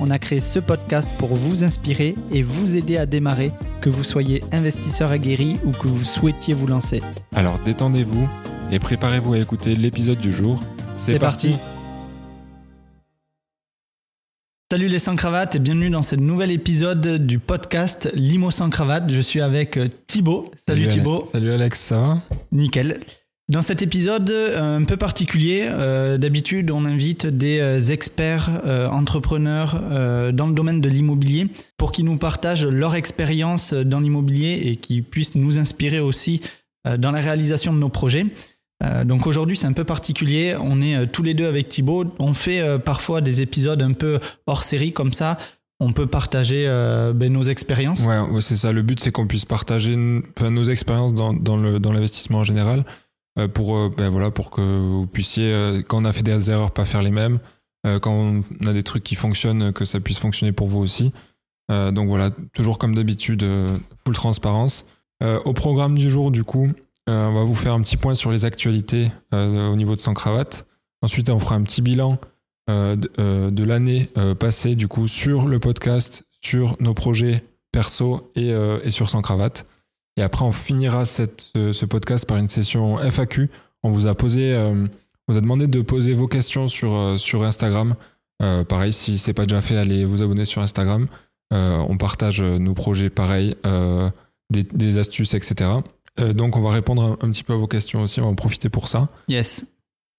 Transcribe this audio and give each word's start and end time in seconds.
on 0.00 0.10
a 0.10 0.18
créé 0.18 0.40
ce 0.40 0.58
podcast 0.58 1.08
pour 1.18 1.28
vous 1.28 1.62
inspirer 1.62 2.14
et 2.32 2.42
vous 2.42 2.74
aider 2.74 2.96
à 2.96 3.06
démarrer, 3.06 3.52
que 3.82 3.90
vous 3.90 4.02
soyez 4.02 4.42
investisseur 4.50 5.10
aguerri 5.10 5.58
ou 5.64 5.70
que 5.70 5.86
vous 5.86 6.04
souhaitiez 6.04 6.54
vous 6.54 6.66
lancer. 6.66 7.02
Alors 7.34 7.58
détendez-vous 7.64 8.28
et 8.72 8.78
préparez-vous 8.78 9.34
à 9.34 9.38
écouter 9.38 9.76
l'épisode 9.76 10.18
du 10.18 10.32
jour. 10.32 10.60
C'est 10.96 11.18
parti. 11.18 11.54
Salut 14.72 14.86
les 14.86 15.00
sans 15.00 15.16
cravates 15.16 15.56
et 15.56 15.58
bienvenue 15.58 15.90
dans 15.90 16.04
ce 16.04 16.14
nouvel 16.14 16.52
épisode 16.52 17.26
du 17.26 17.40
podcast 17.40 18.08
Limo 18.14 18.52
sans 18.52 18.70
cravate. 18.70 19.10
Je 19.10 19.20
suis 19.20 19.40
avec 19.40 19.76
euh, 19.76 19.88
Thibaut. 20.06 20.48
Salut, 20.64 20.86
Thibaut. 20.86 21.16
Alex. 21.16 21.30
Salut 21.32 21.52
Alex, 21.52 21.80
ça 21.80 21.98
va? 21.98 22.22
Nickel. 22.52 23.00
Dans 23.50 23.62
cet 23.62 23.82
épisode 23.82 24.30
euh, 24.30 24.76
un 24.76 24.84
peu 24.84 24.96
particulier, 24.96 25.66
euh, 25.68 26.18
d'habitude 26.18 26.70
on 26.70 26.84
invite 26.84 27.26
des 27.26 27.58
euh, 27.58 27.80
experts 27.80 28.48
entrepreneurs 28.92 29.74
dans 30.32 30.46
le 30.46 30.52
domaine 30.52 30.80
de 30.80 30.88
l'immobilier 30.88 31.48
pour 31.76 31.90
qu'ils 31.90 32.04
nous 32.04 32.16
partagent 32.16 32.64
leur 32.64 32.94
expérience 32.94 33.74
dans 33.74 33.98
l'immobilier 33.98 34.60
et 34.66 34.76
qui 34.76 35.02
puissent 35.02 35.34
nous 35.34 35.58
inspirer 35.58 35.98
aussi 35.98 36.42
dans 36.98 37.10
la 37.10 37.20
réalisation 37.20 37.72
de 37.72 37.78
nos 37.78 37.88
projets. 37.88 38.26
Donc 39.04 39.26
aujourd'hui 39.26 39.56
c'est 39.56 39.66
un 39.66 39.72
peu 39.72 39.84
particulier, 39.84 40.56
on 40.60 40.80
est 40.80 41.08
tous 41.08 41.22
les 41.22 41.34
deux 41.34 41.46
avec 41.46 41.68
Thibaut, 41.68 42.04
on 42.18 42.34
fait 42.34 42.78
parfois 42.78 43.20
des 43.20 43.40
épisodes 43.40 43.82
un 43.82 43.92
peu 43.92 44.20
hors 44.46 44.62
série 44.62 44.92
comme 44.92 45.12
ça, 45.12 45.38
on 45.80 45.92
peut 45.92 46.06
partager 46.06 46.66
ben, 47.14 47.32
nos 47.32 47.42
expériences. 47.42 48.04
Ouais, 48.04 48.40
c'est 48.40 48.56
ça. 48.56 48.72
Le 48.72 48.82
but, 48.82 49.00
c'est 49.00 49.10
qu'on 49.10 49.26
puisse 49.26 49.44
partager 49.44 49.96
nos 49.96 50.64
expériences 50.64 51.14
dans, 51.14 51.92
l'investissement 51.92 52.38
en 52.38 52.44
général 52.44 52.84
pour, 53.48 53.76
euh, 53.76 53.90
ben, 53.96 54.08
voilà, 54.08 54.30
pour 54.30 54.50
que 54.50 54.60
vous 54.60 55.06
puissiez, 55.06 55.52
euh, 55.52 55.82
quand 55.82 56.02
on 56.02 56.04
a 56.04 56.12
fait 56.12 56.22
des 56.22 56.50
erreurs, 56.50 56.72
pas 56.72 56.84
faire 56.84 57.02
les 57.02 57.10
mêmes. 57.10 57.40
Euh, 57.86 57.98
quand 57.98 58.12
on 58.12 58.66
a 58.66 58.72
des 58.72 58.82
trucs 58.82 59.02
qui 59.02 59.14
fonctionnent, 59.14 59.72
que 59.72 59.84
ça 59.84 60.00
puisse 60.00 60.18
fonctionner 60.18 60.52
pour 60.52 60.68
vous 60.68 60.80
aussi. 60.80 61.12
Euh, 61.70 61.90
donc 61.92 62.08
voilà, 62.08 62.30
toujours 62.52 62.78
comme 62.78 62.94
d'habitude, 62.94 63.42
euh, 63.42 63.78
full 64.04 64.14
transparence. 64.14 64.84
Euh, 65.22 65.40
au 65.44 65.52
programme 65.52 65.96
du 65.96 66.10
jour, 66.10 66.30
du 66.30 66.44
coup, 66.44 66.68
euh, 67.08 67.28
on 67.28 67.34
va 67.34 67.44
vous 67.44 67.54
faire 67.54 67.74
un 67.74 67.80
petit 67.80 67.96
point 67.96 68.14
sur 68.14 68.30
les 68.30 68.44
actualités 68.44 69.10
euh, 69.34 69.70
au 69.70 69.76
niveau 69.76 69.96
de 69.96 70.00
Sans 70.00 70.14
Cravate. 70.14 70.66
Ensuite, 71.02 71.30
on 71.30 71.38
fera 71.38 71.54
un 71.54 71.62
petit 71.62 71.82
bilan 71.82 72.18
euh, 72.68 72.96
de, 72.96 73.10
euh, 73.18 73.66
l'année 73.66 74.10
euh, 74.18 74.34
passée, 74.34 74.74
du 74.74 74.88
coup, 74.88 75.08
sur 75.08 75.46
le 75.46 75.58
podcast, 75.58 76.24
sur 76.42 76.76
nos 76.80 76.94
projets 76.94 77.44
perso 77.72 78.30
et, 78.34 78.52
euh, 78.52 78.80
et 78.84 78.90
sur 78.90 79.08
Sans 79.08 79.22
Cravate. 79.22 79.64
Et 80.16 80.22
après, 80.22 80.44
on 80.44 80.52
finira 80.52 81.04
cette, 81.04 81.46
ce, 81.54 81.72
ce 81.72 81.84
podcast 81.86 82.26
par 82.26 82.36
une 82.36 82.48
session 82.48 82.98
FAQ. 82.98 83.50
On 83.82 83.90
vous 83.90 84.06
a 84.06 84.14
posé, 84.14 84.52
euh, 84.54 84.72
on 84.74 85.32
vous 85.32 85.38
a 85.38 85.40
demandé 85.40 85.66
de 85.66 85.80
poser 85.80 86.14
vos 86.14 86.28
questions 86.28 86.68
sur, 86.68 86.94
euh, 86.94 87.16
sur 87.16 87.44
Instagram. 87.44 87.94
Euh, 88.42 88.64
pareil, 88.64 88.92
si 88.92 89.18
c'est 89.18 89.32
pas 89.32 89.44
déjà 89.46 89.60
fait, 89.60 89.76
allez 89.76 90.04
vous 90.04 90.22
abonner 90.22 90.44
sur 90.44 90.62
Instagram. 90.62 91.06
Euh, 91.52 91.78
on 91.88 91.96
partage 91.96 92.42
euh, 92.42 92.58
nos 92.58 92.74
projets 92.74 93.10
pareil, 93.10 93.56
euh, 93.66 94.10
des, 94.50 94.62
des 94.62 94.98
astuces, 94.98 95.34
etc. 95.34 95.70
Euh, 96.18 96.32
donc, 96.32 96.56
on 96.56 96.60
va 96.60 96.70
répondre 96.70 97.02
un, 97.02 97.26
un 97.26 97.30
petit 97.30 97.42
peu 97.42 97.52
à 97.54 97.56
vos 97.56 97.66
questions 97.66 98.02
aussi. 98.02 98.20
On 98.20 98.24
va 98.24 98.30
en 98.30 98.34
profiter 98.34 98.68
pour 98.68 98.88
ça. 98.88 99.08
Yes. 99.28 99.66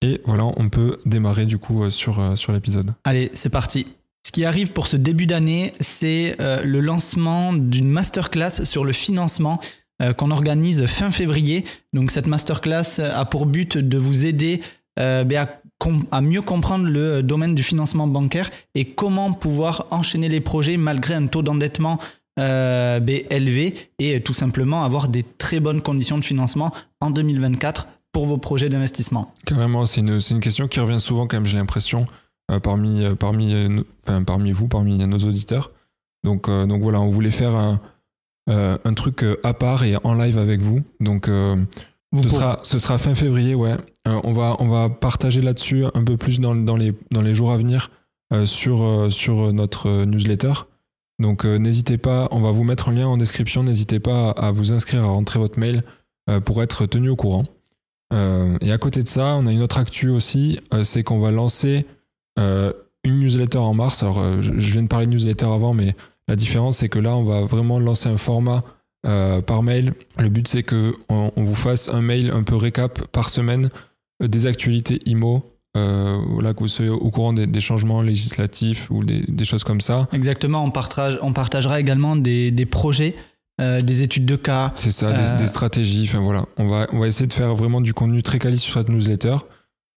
Et 0.01 0.21
voilà, 0.25 0.45
on 0.57 0.69
peut 0.69 0.99
démarrer 1.05 1.45
du 1.45 1.57
coup 1.59 1.83
euh, 1.83 1.89
sur, 1.91 2.19
euh, 2.19 2.35
sur 2.35 2.53
l'épisode. 2.53 2.93
Allez, 3.03 3.29
c'est 3.33 3.49
parti. 3.49 3.85
Ce 4.25 4.31
qui 4.31 4.45
arrive 4.45 4.71
pour 4.71 4.87
ce 4.87 4.97
début 4.97 5.25
d'année, 5.25 5.73
c'est 5.79 6.35
euh, 6.41 6.63
le 6.63 6.79
lancement 6.79 7.53
d'une 7.53 7.89
masterclass 7.89 8.65
sur 8.65 8.83
le 8.83 8.93
financement 8.93 9.59
euh, 9.61 9.65
qu'on 10.17 10.31
organise 10.31 10.85
fin 10.87 11.11
février. 11.11 11.63
Donc 11.93 12.11
cette 12.11 12.27
masterclass 12.27 12.99
a 12.99 13.25
pour 13.25 13.45
but 13.45 13.77
de 13.77 13.97
vous 13.97 14.25
aider 14.25 14.61
euh, 14.99 15.23
ben, 15.23 15.47
à, 16.11 16.21
mieux 16.21 16.41
comprendre 16.41 16.87
le 16.87 17.23
domaine 17.23 17.55
du 17.55 17.63
financement 17.63 18.07
bancaire 18.07 18.51
et 18.75 18.85
comment 18.85 19.31
pouvoir 19.31 19.87
enchaîner 19.91 20.27
les 20.27 20.41
projets 20.41 20.77
malgré 20.77 21.13
un 21.13 21.27
taux 21.27 21.41
d'endettement 21.41 21.97
euh, 22.39 22.99
ben, 22.99 23.21
élevé 23.29 23.89
et 23.99 24.21
tout 24.21 24.33
simplement 24.33 24.83
avoir 24.83 25.07
des 25.07 25.23
très 25.23 25.59
bonnes 25.59 25.81
conditions 25.81 26.17
de 26.17 26.25
financement 26.25 26.71
en 26.99 27.09
2024 27.09 27.87
pour 28.11 28.25
vos 28.25 28.37
projets 28.37 28.67
d'investissement. 28.67 29.33
Carrément, 29.45 29.85
c'est 29.85 30.01
une, 30.01 30.19
une 30.29 30.39
question 30.41 30.67
qui 30.67 30.81
revient 30.81 30.99
souvent 30.99 31.25
quand 31.25 31.37
même, 31.37 31.45
j'ai 31.45 31.57
l'impression, 31.57 32.05
euh, 32.51 32.59
parmi, 32.59 33.05
euh, 33.05 33.15
parmi, 33.15 33.53
euh, 33.53 34.21
parmi 34.25 34.51
vous, 34.51 34.67
parmi 34.67 34.97
nos 35.07 35.19
auditeurs. 35.19 35.71
Donc, 36.25 36.49
euh, 36.49 36.65
donc 36.65 36.81
voilà, 36.81 36.99
on 36.99 37.09
voulait 37.09 37.31
faire 37.31 37.55
un, 37.55 37.73
euh, 37.73 37.77
un 38.47 38.93
truc 38.93 39.23
euh, 39.23 39.37
à 39.43 39.53
part 39.53 39.83
et 39.83 39.95
en 40.03 40.13
live 40.13 40.37
avec 40.37 40.61
vous. 40.61 40.81
Donc 40.99 41.27
euh, 41.27 41.55
Vous 42.11 42.23
ce, 42.23 42.27
pourrez- 42.27 42.39
sera, 42.39 42.59
ce 42.63 42.79
sera 42.79 42.97
fin 42.97 43.15
février, 43.15 43.55
ouais. 43.55 43.75
Euh, 44.07 44.19
on, 44.23 44.33
va, 44.33 44.55
on 44.59 44.67
va 44.67 44.89
partager 44.89 45.41
là-dessus 45.41 45.85
un 45.93 46.03
peu 46.03 46.17
plus 46.17 46.39
dans, 46.39 46.55
dans, 46.55 46.75
les, 46.75 46.93
dans 47.11 47.21
les 47.21 47.33
jours 47.33 47.51
à 47.51 47.57
venir 47.57 47.91
euh, 48.33 48.45
sur, 48.45 48.81
euh, 48.83 49.09
sur 49.09 49.53
notre 49.53 49.87
euh, 49.87 50.05
newsletter. 50.05 50.53
Donc 51.19 51.45
euh, 51.45 51.57
n'hésitez 51.57 51.97
pas, 51.99 52.27
on 52.31 52.39
va 52.39 52.49
vous 52.51 52.63
mettre 52.63 52.89
un 52.89 52.93
lien 52.93 53.07
en 53.07 53.15
description, 53.17 53.61
n'hésitez 53.63 53.99
pas 53.99 54.31
à, 54.31 54.47
à 54.47 54.51
vous 54.51 54.71
inscrire, 54.73 55.03
à 55.03 55.07
rentrer 55.07 55.37
votre 55.37 55.59
mail 55.59 55.83
euh, 56.29 56.39
pour 56.39 56.63
être 56.63 56.87
tenu 56.87 57.09
au 57.09 57.15
courant. 57.15 57.43
Euh, 58.11 58.57
et 58.61 58.71
à 58.71 58.77
côté 58.79 59.03
de 59.03 59.07
ça, 59.07 59.35
on 59.35 59.45
a 59.45 59.51
une 59.51 59.61
autre 59.61 59.77
actu 59.77 60.09
aussi, 60.09 60.59
euh, 60.73 60.83
c'est 60.83 61.03
qu'on 61.03 61.19
va 61.19 61.29
lancer 61.31 61.85
euh, 62.39 62.73
une 63.03 63.19
newsletter 63.19 63.59
en 63.59 63.73
mars. 63.75 64.01
Alors, 64.03 64.19
euh, 64.19 64.41
je 64.41 64.57
je 64.57 64.73
viens 64.73 64.83
de 64.83 64.87
parler 64.87 65.05
de 65.05 65.11
newsletter 65.11 65.45
avant, 65.45 65.73
mais 65.73 65.95
la 66.27 66.35
différence, 66.35 66.77
c'est 66.77 66.89
que 66.89 66.99
là, 66.99 67.15
on 67.15 67.23
va 67.23 67.41
vraiment 67.41 67.79
lancer 67.79 68.09
un 68.09 68.17
format 68.17 68.63
euh, 69.07 69.41
par 69.41 69.63
mail. 69.63 69.93
Le 70.19 70.29
but, 70.29 70.47
c'est 70.47 70.63
que 70.63 70.93
on, 71.09 71.31
on 71.35 71.43
vous 71.43 71.55
fasse 71.55 71.89
un 71.89 72.01
mail 72.01 72.31
un 72.31 72.43
peu 72.43 72.55
récap 72.55 73.07
par 73.07 73.29
semaine 73.29 73.69
euh, 74.21 74.27
des 74.27 74.45
actualités 74.45 74.99
IMO. 75.05 75.43
Euh, 75.77 76.19
voilà, 76.33 76.53
que 76.53 76.59
vous 76.59 76.67
soyez 76.67 76.91
au 76.91 77.09
courant 77.11 77.31
des, 77.31 77.47
des 77.47 77.61
changements 77.61 78.01
législatifs 78.01 78.89
ou 78.91 79.03
des, 79.05 79.21
des 79.21 79.45
choses 79.45 79.63
comme 79.63 79.79
ça. 79.79 80.09
Exactement, 80.11 80.63
on, 80.65 80.69
partage, 80.69 81.17
on 81.21 81.31
partagera 81.31 81.79
également 81.79 82.17
des, 82.17 82.51
des 82.51 82.65
projets, 82.65 83.15
euh, 83.61 83.79
des 83.79 84.01
études 84.01 84.25
de 84.25 84.35
cas. 84.35 84.73
C'est 84.75 84.91
ça, 84.91 85.13
des, 85.13 85.21
Euh, 85.31 85.35
des 85.37 85.47
stratégies. 85.47 86.03
Enfin 86.09 86.19
voilà, 86.19 86.45
on 86.57 86.67
va, 86.67 86.87
on 86.91 86.99
va 86.99 87.07
essayer 87.07 87.27
de 87.27 87.33
faire 87.33 87.55
vraiment 87.55 87.79
du 87.79 87.93
contenu 87.93 88.21
très 88.21 88.37
quali 88.37 88.57
sur 88.57 88.73
cette 88.73 88.89
newsletter. 88.89 89.37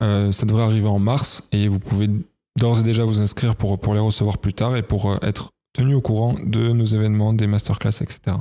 Euh, 0.02 0.30
ça 0.30 0.46
devrait 0.46 0.62
arriver 0.62 0.86
en 0.88 1.00
mars 1.00 1.42
et 1.50 1.66
vous 1.66 1.80
pouvez 1.80 2.08
d'ores 2.56 2.78
et 2.78 2.82
déjà 2.84 3.04
vous 3.04 3.18
inscrire 3.20 3.56
pour, 3.56 3.78
pour 3.80 3.94
les 3.94 4.00
recevoir 4.00 4.38
plus 4.38 4.54
tard 4.54 4.76
et 4.76 4.82
pour 4.82 5.18
être 5.22 5.50
tenu 5.74 5.94
au 5.94 6.00
courant 6.00 6.36
de 6.42 6.72
nos 6.72 6.86
événements, 6.86 7.34
des 7.34 7.46
masterclass, 7.46 8.00
etc. 8.00 8.38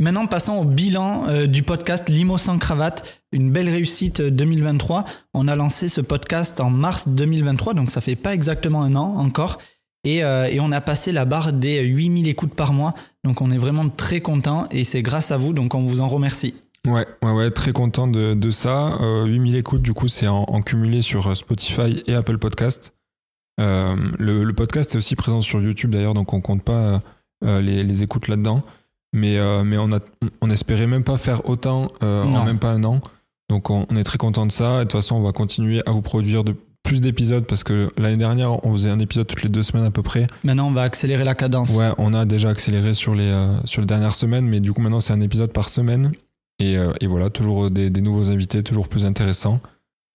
Maintenant, 0.00 0.26
passons 0.26 0.54
au 0.54 0.64
bilan 0.64 1.26
euh, 1.28 1.46
du 1.46 1.64
podcast 1.64 2.08
Limo 2.08 2.38
sans 2.38 2.58
cravate, 2.58 3.22
une 3.32 3.50
belle 3.50 3.68
réussite 3.68 4.20
euh, 4.20 4.30
2023. 4.30 5.04
On 5.34 5.48
a 5.48 5.56
lancé 5.56 5.88
ce 5.88 6.00
podcast 6.00 6.60
en 6.60 6.70
mars 6.70 7.08
2023, 7.08 7.74
donc 7.74 7.90
ça 7.90 8.00
fait 8.00 8.16
pas 8.16 8.32
exactement 8.32 8.82
un 8.82 8.94
an 8.94 9.16
encore. 9.18 9.58
Et, 10.04 10.22
euh, 10.22 10.46
et 10.46 10.60
on 10.60 10.70
a 10.70 10.80
passé 10.80 11.10
la 11.10 11.24
barre 11.24 11.52
des 11.52 11.80
8000 11.82 12.28
écoutes 12.28 12.54
par 12.54 12.72
mois, 12.72 12.94
donc 13.24 13.42
on 13.42 13.50
est 13.50 13.58
vraiment 13.58 13.88
très 13.88 14.20
content 14.20 14.68
et 14.70 14.84
c'est 14.84 15.02
grâce 15.02 15.32
à 15.32 15.36
vous, 15.36 15.52
donc 15.52 15.74
on 15.74 15.82
vous 15.82 16.00
en 16.00 16.08
remercie. 16.08 16.54
Ouais, 16.86 17.04
ouais, 17.22 17.32
ouais, 17.32 17.50
très 17.50 17.72
content 17.72 18.06
de, 18.06 18.34
de 18.34 18.50
ça. 18.50 18.92
Euh, 19.00 19.26
8000 19.26 19.56
écoutes, 19.56 19.82
du 19.82 19.92
coup, 19.92 20.08
c'est 20.08 20.28
en, 20.28 20.44
en 20.44 20.62
cumulé 20.62 21.02
sur 21.02 21.26
euh, 21.26 21.34
Spotify 21.34 22.02
et 22.06 22.14
Apple 22.14 22.38
Podcast. 22.38 22.94
Euh, 23.60 23.96
le, 24.18 24.44
le 24.44 24.52
podcast 24.52 24.94
est 24.94 24.98
aussi 24.98 25.16
présent 25.16 25.40
sur 25.40 25.60
YouTube 25.60 25.90
d'ailleurs, 25.90 26.14
donc 26.14 26.32
on 26.32 26.40
compte 26.40 26.62
pas 26.62 27.00
euh, 27.44 27.60
les, 27.60 27.82
les 27.84 28.02
écoutes 28.02 28.28
là-dedans. 28.28 28.62
Mais, 29.14 29.38
euh, 29.38 29.64
mais 29.64 29.78
on, 29.78 29.90
a, 29.92 30.00
on 30.42 30.50
espérait 30.50 30.86
même 30.86 31.02
pas 31.04 31.16
faire 31.16 31.48
autant 31.48 31.86
en 32.02 32.44
même 32.44 32.58
pas 32.58 32.70
un 32.72 32.84
an. 32.84 33.00
Donc 33.48 33.70
on, 33.70 33.86
on 33.90 33.96
est 33.96 34.04
très 34.04 34.18
content 34.18 34.44
de 34.44 34.52
ça. 34.52 34.76
Et 34.76 34.78
de 34.78 34.82
toute 34.82 34.92
façon, 34.92 35.16
on 35.16 35.22
va 35.22 35.32
continuer 35.32 35.82
à 35.86 35.92
vous 35.92 36.02
produire 36.02 36.44
de 36.44 36.54
plus 36.82 37.00
d'épisodes 37.00 37.44
parce 37.44 37.64
que 37.64 37.90
l'année 37.96 38.16
dernière, 38.18 38.64
on 38.64 38.72
faisait 38.72 38.90
un 38.90 38.98
épisode 38.98 39.26
toutes 39.26 39.42
les 39.42 39.48
deux 39.48 39.62
semaines 39.62 39.84
à 39.86 39.90
peu 39.90 40.02
près. 40.02 40.26
Maintenant, 40.44 40.68
on 40.68 40.72
va 40.72 40.82
accélérer 40.82 41.24
la 41.24 41.34
cadence. 41.34 41.76
Ouais, 41.76 41.90
on 41.98 42.12
a 42.14 42.24
déjà 42.26 42.50
accéléré 42.50 42.94
sur 42.94 43.14
les, 43.14 43.28
euh, 43.28 43.58
sur 43.64 43.80
les 43.80 43.86
dernières 43.86 44.14
semaines, 44.14 44.46
mais 44.46 44.60
du 44.60 44.72
coup 44.72 44.80
maintenant 44.80 45.00
c'est 45.00 45.12
un 45.12 45.20
épisode 45.20 45.52
par 45.52 45.68
semaine. 45.70 46.12
Et, 46.58 46.76
euh, 46.76 46.92
et 47.00 47.06
voilà, 47.06 47.30
toujours 47.30 47.70
des, 47.70 47.88
des 47.90 48.00
nouveaux 48.00 48.30
invités, 48.30 48.62
toujours 48.62 48.88
plus 48.88 49.04
intéressants. 49.06 49.60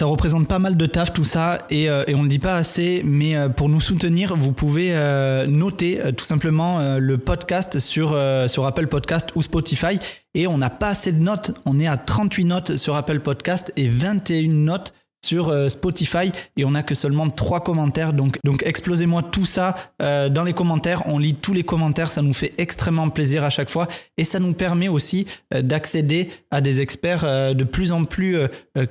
Ça 0.01 0.07
représente 0.07 0.47
pas 0.47 0.59
mal 0.59 0.75
de 0.75 0.85
taf 0.87 1.13
tout 1.13 1.23
ça 1.23 1.59
et, 1.69 1.89
euh, 1.89 2.03
on 2.09 2.23
le 2.23 2.27
dit 2.27 2.39
pas 2.39 2.55
assez, 2.55 3.03
mais 3.05 3.37
euh, 3.37 3.47
pour 3.47 3.69
nous 3.69 3.79
soutenir, 3.79 4.35
vous 4.35 4.51
pouvez 4.51 4.89
euh, 4.91 5.45
noter 5.45 6.01
tout 6.17 6.25
simplement 6.25 6.97
le 6.97 7.17
podcast 7.17 7.79
sur, 7.79 8.19
sur 8.47 8.65
Apple 8.65 8.87
Podcast 8.87 9.31
ou 9.35 9.41
Spotify 9.41 9.99
et 10.33 10.47
on 10.47 10.57
n'a 10.57 10.71
pas 10.71 10.89
assez 10.89 11.11
de 11.11 11.21
notes. 11.21 11.51
On 11.65 11.79
est 11.79 11.87
à 11.87 11.97
38 11.97 12.45
notes 12.45 12.77
sur 12.77 12.95
Apple 12.95 13.19
Podcast 13.19 13.71
et 13.77 13.87
21 13.87 14.49
notes 14.49 14.93
sur 15.23 15.49
euh, 15.49 15.69
Spotify 15.69 16.31
et 16.57 16.65
on 16.65 16.71
n'a 16.71 16.83
que 16.83 16.95
seulement 16.95 17.29
trois 17.29 17.63
commentaires. 17.63 18.13
Donc, 18.13 18.37
donc 18.43 18.63
explosez-moi 18.65 19.23
tout 19.23 19.45
ça 19.45 19.75
euh, 20.01 20.29
dans 20.29 20.43
les 20.43 20.53
commentaires. 20.53 21.03
On 21.07 21.17
lit 21.17 21.35
tous 21.35 21.53
les 21.53 21.63
commentaires, 21.63 22.11
ça 22.11 22.21
nous 22.21 22.33
fait 22.33 22.53
extrêmement 22.57 23.09
plaisir 23.09 23.43
à 23.43 23.49
chaque 23.49 23.69
fois 23.69 23.87
et 24.17 24.23
ça 24.23 24.39
nous 24.39 24.53
permet 24.53 24.87
aussi 24.87 25.25
euh, 25.53 25.61
d'accéder 25.61 26.29
à 26.51 26.61
des 26.61 26.81
experts 26.81 27.23
de 27.55 27.63
plus 27.63 27.91
en 27.91 28.05
plus 28.05 28.37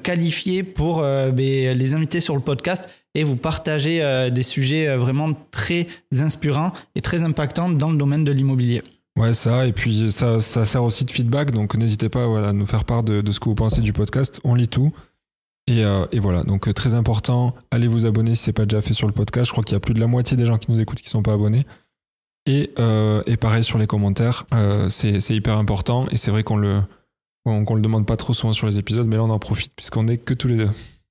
qualifiés 0.02 0.62
pour 0.62 1.00
ben, 1.00 1.32
les 1.32 1.94
inviter 1.94 2.20
sur 2.20 2.34
le 2.34 2.40
podcast 2.40 2.88
et 3.14 3.24
vous 3.24 3.36
partager 3.36 4.30
des 4.30 4.42
sujets 4.42 4.96
vraiment 4.96 5.32
très 5.50 5.86
inspirants 6.18 6.72
et 6.94 7.00
très 7.00 7.22
impactants 7.22 7.68
dans 7.68 7.90
le 7.90 7.96
domaine 7.96 8.24
de 8.24 8.32
l'immobilier. 8.32 8.82
Ouais, 9.18 9.34
ça, 9.34 9.66
et 9.66 9.72
puis 9.72 10.10
ça, 10.10 10.40
sert 10.40 10.82
aussi 10.82 11.04
de 11.04 11.10
feedback, 11.10 11.50
donc 11.50 11.76
n'hésitez 11.76 12.08
pas 12.08 12.24
à 12.48 12.52
nous 12.52 12.64
faire 12.64 12.84
part 12.84 13.02
de, 13.02 13.22
ce 13.30 13.38
que 13.38 13.44
vous 13.44 13.54
pensez 13.54 13.82
du 13.82 13.92
podcast. 13.92 14.40
On 14.42 14.54
lit 14.54 14.68
tout. 14.68 14.92
Et, 15.68 15.84
euh, 15.84 16.06
et 16.10 16.18
voilà, 16.18 16.42
donc 16.42 16.66
euh, 16.66 16.72
très 16.72 16.94
important, 16.94 17.54
allez 17.70 17.86
vous 17.86 18.04
abonner 18.04 18.34
si 18.34 18.44
ce 18.44 18.50
n'est 18.50 18.54
pas 18.54 18.66
déjà 18.66 18.82
fait 18.82 18.94
sur 18.94 19.06
le 19.06 19.12
podcast. 19.12 19.46
Je 19.46 19.52
crois 19.52 19.62
qu'il 19.62 19.74
y 19.74 19.76
a 19.76 19.80
plus 19.80 19.94
de 19.94 20.00
la 20.00 20.08
moitié 20.08 20.36
des 20.36 20.46
gens 20.46 20.58
qui 20.58 20.70
nous 20.72 20.80
écoutent 20.80 20.98
qui 20.98 21.06
ne 21.06 21.10
sont 21.10 21.22
pas 21.22 21.34
abonnés. 21.34 21.64
Et, 22.46 22.72
euh, 22.80 23.22
et 23.26 23.36
pareil 23.36 23.62
sur 23.62 23.78
les 23.78 23.86
commentaires, 23.86 24.46
euh, 24.52 24.88
c'est 24.88 25.30
hyper 25.30 25.58
important. 25.58 26.06
Et 26.10 26.16
c'est 26.16 26.32
vrai 26.32 26.42
qu'on 26.42 26.56
le, 26.56 26.82
le 27.46 27.80
demande 27.80 28.06
pas 28.06 28.16
trop 28.16 28.34
souvent 28.34 28.52
sur 28.52 28.66
les 28.66 28.78
épisodes, 28.78 29.06
mais 29.06 29.16
là 29.16 29.22
on 29.22 29.30
en 29.30 29.38
profite 29.38 29.72
puisqu'on 29.76 30.08
est 30.08 30.18
que 30.18 30.34
tous 30.34 30.48
les 30.48 30.56
deux. 30.56 30.70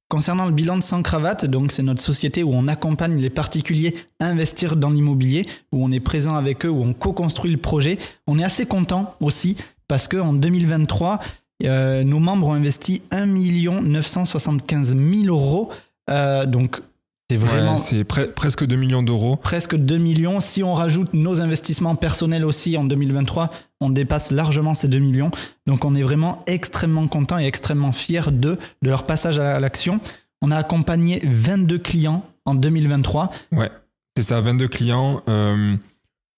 Concernant 0.09 0.45
le 0.45 0.51
bilan 0.51 0.75
de 0.75 0.83
Sans 0.83 1.01
Cravate, 1.01 1.45
donc 1.45 1.71
c'est 1.71 1.83
notre 1.83 2.01
société 2.01 2.44
où 2.44 2.51
on 2.54 2.68
accompagne 2.68 3.18
les 3.18 3.30
particuliers 3.30 3.95
à 4.19 4.25
investir 4.25 4.75
dans 4.75 4.89
l'immobilier, 4.89 5.45
où 5.71 5.81
on 5.86 5.89
est 5.89 6.01
présent 6.01 6.36
avec 6.36 6.65
eux, 6.65 6.69
où 6.69 6.83
on 6.83 6.92
co-construit 6.92 7.50
le 7.50 7.57
projet. 7.57 7.97
On 8.27 8.38
est 8.38 8.44
assez 8.44 8.65
content 8.65 9.15
aussi 9.21 9.56
parce 9.88 10.09
qu'en 10.09 10.33
2023, 10.33 11.21
euh, 11.67 12.03
nos 12.03 12.19
membres 12.19 12.47
ont 12.47 12.53
investi 12.53 13.01
1 13.11 13.25
975 13.25 14.95
000 14.95 15.25
euros. 15.27 15.69
Euh, 16.09 16.45
donc 16.45 16.81
c'est 17.29 17.37
vraiment. 17.37 17.77
c'est 17.77 18.03
presque 18.03 18.65
2 18.65 18.75
millions 18.75 19.03
d'euros. 19.03 19.37
Presque 19.37 19.75
2 19.75 19.97
millions. 19.97 20.41
Si 20.41 20.63
on 20.63 20.73
rajoute 20.73 21.13
nos 21.13 21.41
investissements 21.41 21.95
personnels 21.95 22.43
aussi 22.43 22.77
en 22.77 22.83
2023, 22.83 23.51
on 23.79 23.89
dépasse 23.89 24.31
largement 24.31 24.73
ces 24.73 24.89
2 24.89 24.99
millions. 24.99 25.31
Donc 25.65 25.85
on 25.85 25.95
est 25.95 26.03
vraiment 26.03 26.43
extrêmement 26.47 27.07
content 27.07 27.39
et 27.39 27.45
extrêmement 27.45 27.93
fier 27.93 28.31
de, 28.31 28.57
de 28.81 28.89
leur 28.89 29.05
passage 29.05 29.39
à 29.39 29.59
l'action. 29.59 30.01
On 30.41 30.51
a 30.51 30.57
accompagné 30.57 31.21
22 31.23 31.79
clients 31.79 32.25
en 32.45 32.55
2023. 32.55 33.31
Ouais, 33.53 33.71
c'est 34.17 34.23
ça, 34.23 34.41
22 34.41 34.67
clients. 34.67 35.21
Euh, 35.29 35.75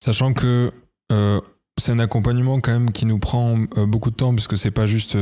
sachant 0.04 0.34
que 0.34 0.72
c'est 1.78 1.92
un 1.92 2.00
accompagnement 2.00 2.60
quand 2.60 2.72
même 2.72 2.92
qui 2.92 3.06
nous 3.06 3.20
prend 3.20 3.58
euh, 3.78 3.86
beaucoup 3.86 4.12
de 4.12 4.16
temps 4.16 4.34
parce 4.34 4.48
que 4.48 4.56
c'est 4.56 4.72
pas 4.72 4.86
juste 4.86 5.18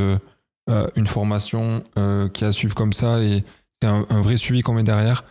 une 0.95 1.07
formation 1.07 1.83
qui 2.33 2.45
a 2.45 2.51
suivre 2.53 2.75
comme 2.75 2.93
ça 2.93 3.21
et 3.21 3.43
c'est 3.81 3.89
un, 3.89 4.21
vrai 4.21 4.37
suivi 4.37 4.61
qu'on 4.61 4.73
met 4.73 4.83
derrière. 4.83 5.25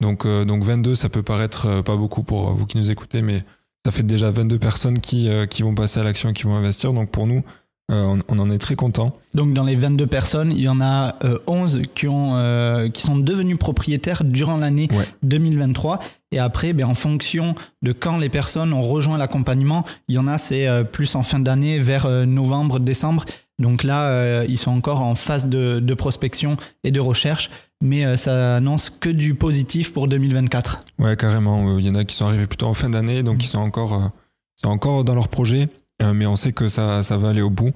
Donc, 0.00 0.24
donc 0.26 0.62
22, 0.62 0.94
ça 0.94 1.08
peut 1.08 1.22
paraître 1.24 1.80
pas 1.82 1.96
beaucoup 1.96 2.22
pour 2.22 2.52
vous 2.52 2.64
qui 2.66 2.78
nous 2.78 2.90
écoutez, 2.90 3.20
mais 3.22 3.44
ça 3.84 3.92
fait 3.92 4.02
déjà 4.02 4.30
22 4.30 4.58
personnes 4.58 4.98
qui, 4.98 5.28
euh, 5.28 5.46
qui 5.46 5.62
vont 5.62 5.74
passer 5.74 6.00
à 6.00 6.04
l'action 6.04 6.30
et 6.30 6.32
qui 6.32 6.44
vont 6.44 6.54
investir. 6.54 6.92
Donc 6.92 7.10
pour 7.10 7.26
nous, 7.26 7.44
euh, 7.92 8.16
on, 8.28 8.38
en 8.38 8.50
est 8.50 8.58
très 8.58 8.76
content. 8.76 9.16
Donc 9.34 9.52
dans 9.52 9.64
les 9.64 9.76
22 9.76 10.06
personnes, 10.06 10.52
il 10.52 10.62
y 10.62 10.68
en 10.68 10.80
a 10.80 11.16
11 11.46 11.76
euh, 11.76 11.82
qui, 11.94 12.08
ont, 12.08 12.90
qui 12.90 13.02
sont 13.02 13.16
devenus 13.16 13.58
propriétaires 13.58 14.24
durant 14.24 14.56
l'année 14.56 14.88
2023. 15.22 16.00
Et 16.32 16.38
après, 16.38 16.72
ben, 16.72 16.86
en 16.86 16.94
fonction 16.94 17.54
de 17.82 17.92
quand 17.92 18.16
les 18.16 18.28
personnes 18.28 18.72
ont 18.72 18.82
rejoint 18.82 19.18
l'accompagnement, 19.18 19.84
il 20.08 20.14
y 20.14 20.18
en 20.18 20.26
a, 20.26 20.38
c'est 20.38 20.66
plus 20.90 21.14
en 21.14 21.22
fin 21.22 21.38
d'année, 21.38 21.78
vers 21.78 22.08
novembre, 22.26 22.80
décembre. 22.80 23.24
Donc 23.60 23.84
là, 23.84 24.44
ils 24.44 24.58
sont 24.58 24.72
encore 24.72 25.00
en 25.00 25.14
phase 25.14 25.48
de, 25.48 25.78
de 25.78 25.94
prospection 25.94 26.56
et 26.82 26.90
de 26.90 26.98
recherche 27.00 27.50
mais 27.84 28.04
euh, 28.04 28.16
ça 28.16 28.56
annonce 28.56 28.90
que 28.90 29.10
du 29.10 29.34
positif 29.34 29.92
pour 29.92 30.08
2024. 30.08 30.84
Ouais, 30.98 31.16
carrément. 31.16 31.78
Il 31.78 31.86
y 31.86 31.90
en 31.90 31.94
a 31.94 32.04
qui 32.04 32.16
sont 32.16 32.26
arrivés 32.26 32.46
plutôt 32.46 32.66
en 32.66 32.74
fin 32.74 32.90
d'année, 32.90 33.22
donc 33.22 33.44
ils 33.44 33.48
sont 33.48 33.58
encore, 33.58 33.94
euh, 33.94 34.08
sont 34.56 34.70
encore 34.70 35.04
dans 35.04 35.14
leur 35.14 35.28
projet, 35.28 35.64
euh, 35.64 35.66
mais 36.02 36.26
on 36.26 36.36
sait 36.36 36.52
que 36.52 36.68
ça, 36.68 37.02
ça 37.02 37.16
va 37.16 37.30
aller 37.30 37.42
au 37.42 37.50
bout. 37.50 37.72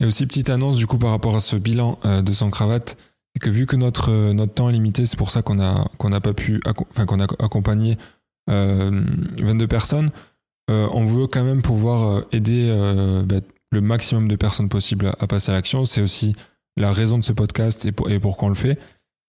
Et 0.00 0.06
aussi, 0.06 0.26
petite 0.26 0.50
annonce 0.50 0.76
du 0.76 0.86
coup 0.86 0.98
par 0.98 1.10
rapport 1.10 1.36
à 1.36 1.40
ce 1.40 1.56
bilan 1.56 1.98
de 2.04 2.32
sans 2.32 2.50
cravate, 2.50 2.96
c'est 3.34 3.40
que 3.40 3.50
vu 3.50 3.66
que 3.66 3.76
notre, 3.76 4.32
notre 4.32 4.54
temps 4.54 4.68
est 4.68 4.72
limité, 4.72 5.06
c'est 5.06 5.16
pour 5.16 5.30
ça 5.30 5.42
qu'on 5.42 5.60
a, 5.60 5.86
qu'on 5.98 6.08
n'a 6.08 6.20
pas 6.20 6.34
pu, 6.34 6.60
enfin 6.90 7.06
qu'on 7.06 7.20
a 7.20 7.24
accompagné 7.24 7.96
22 8.48 9.66
personnes. 9.68 10.10
on 10.68 11.06
veut 11.06 11.26
quand 11.28 11.44
même 11.44 11.62
pouvoir 11.62 12.24
aider 12.32 12.74
bah, 13.26 13.36
le 13.72 13.80
maximum 13.80 14.28
de 14.28 14.36
personnes 14.36 14.68
possible 14.68 15.10
à, 15.18 15.26
passer 15.26 15.50
à 15.50 15.54
l'action. 15.54 15.84
C'est 15.84 16.02
aussi 16.02 16.36
la 16.76 16.92
raison 16.92 17.18
de 17.18 17.24
ce 17.24 17.32
podcast 17.32 17.84
et, 17.84 17.92
pour, 17.92 18.10
et 18.10 18.20
pourquoi 18.20 18.46
on 18.46 18.50
le 18.50 18.54
fait. 18.54 18.78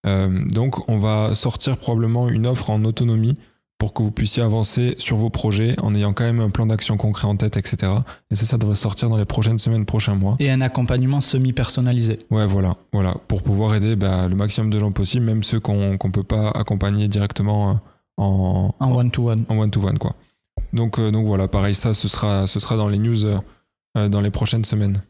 Euh, 0.05 0.45
donc 0.49 0.89
on 0.89 0.99
va 0.99 1.33
sortir 1.33 1.77
probablement 1.77 2.27
une 2.27 2.45
offre 2.45 2.69
en 2.69 2.83
autonomie 2.83 3.37
pour 3.77 3.93
que 3.93 4.01
vous 4.01 4.11
puissiez 4.11 4.41
avancer 4.41 4.95
sur 4.97 5.17
vos 5.17 5.29
projets 5.29 5.75
en 5.81 5.93
ayant 5.93 6.13
quand 6.13 6.23
même 6.23 6.39
un 6.39 6.49
plan 6.49 6.65
d'action 6.65 6.95
concret 6.97 7.27
en 7.27 7.35
tête, 7.35 7.57
etc. 7.57 7.91
Et 8.31 8.35
ça, 8.35 8.45
ça 8.45 8.57
devrait 8.57 8.75
sortir 8.75 9.09
dans 9.09 9.17
les 9.17 9.25
prochaines 9.25 9.59
semaines, 9.59 9.85
prochains 9.85 10.15
mois. 10.15 10.35
Et 10.39 10.49
un 10.49 10.61
accompagnement 10.61 11.21
semi-personnalisé. 11.21 12.19
Ouais, 12.31 12.47
voilà, 12.47 12.75
voilà, 12.91 13.15
pour 13.27 13.43
pouvoir 13.43 13.75
aider 13.75 13.95
bah, 13.95 14.27
le 14.27 14.35
maximum 14.35 14.69
de 14.69 14.79
gens 14.79 14.91
possible, 14.91 15.25
même 15.25 15.43
ceux 15.43 15.59
qu'on 15.59 15.91
ne 15.91 16.11
peut 16.11 16.23
pas 16.23 16.49
accompagner 16.51 17.07
directement 17.07 17.71
euh, 17.71 17.73
en 18.17 18.73
one-to-one. 18.79 19.45
En 19.49 19.57
one-to-one, 19.57 19.97
quoi. 19.97 20.15
Donc, 20.71 20.99
euh, 20.99 21.11
donc 21.11 21.25
voilà, 21.25 21.47
pareil, 21.47 21.75
ça, 21.75 21.93
ce 21.93 22.07
sera, 22.07 22.47
ce 22.47 22.59
sera 22.59 22.77
dans 22.77 22.89
les 22.89 22.99
news 22.99 23.39
dans 23.95 24.21
les 24.21 24.31
prochaines 24.31 24.65
semaines. 24.65 25.03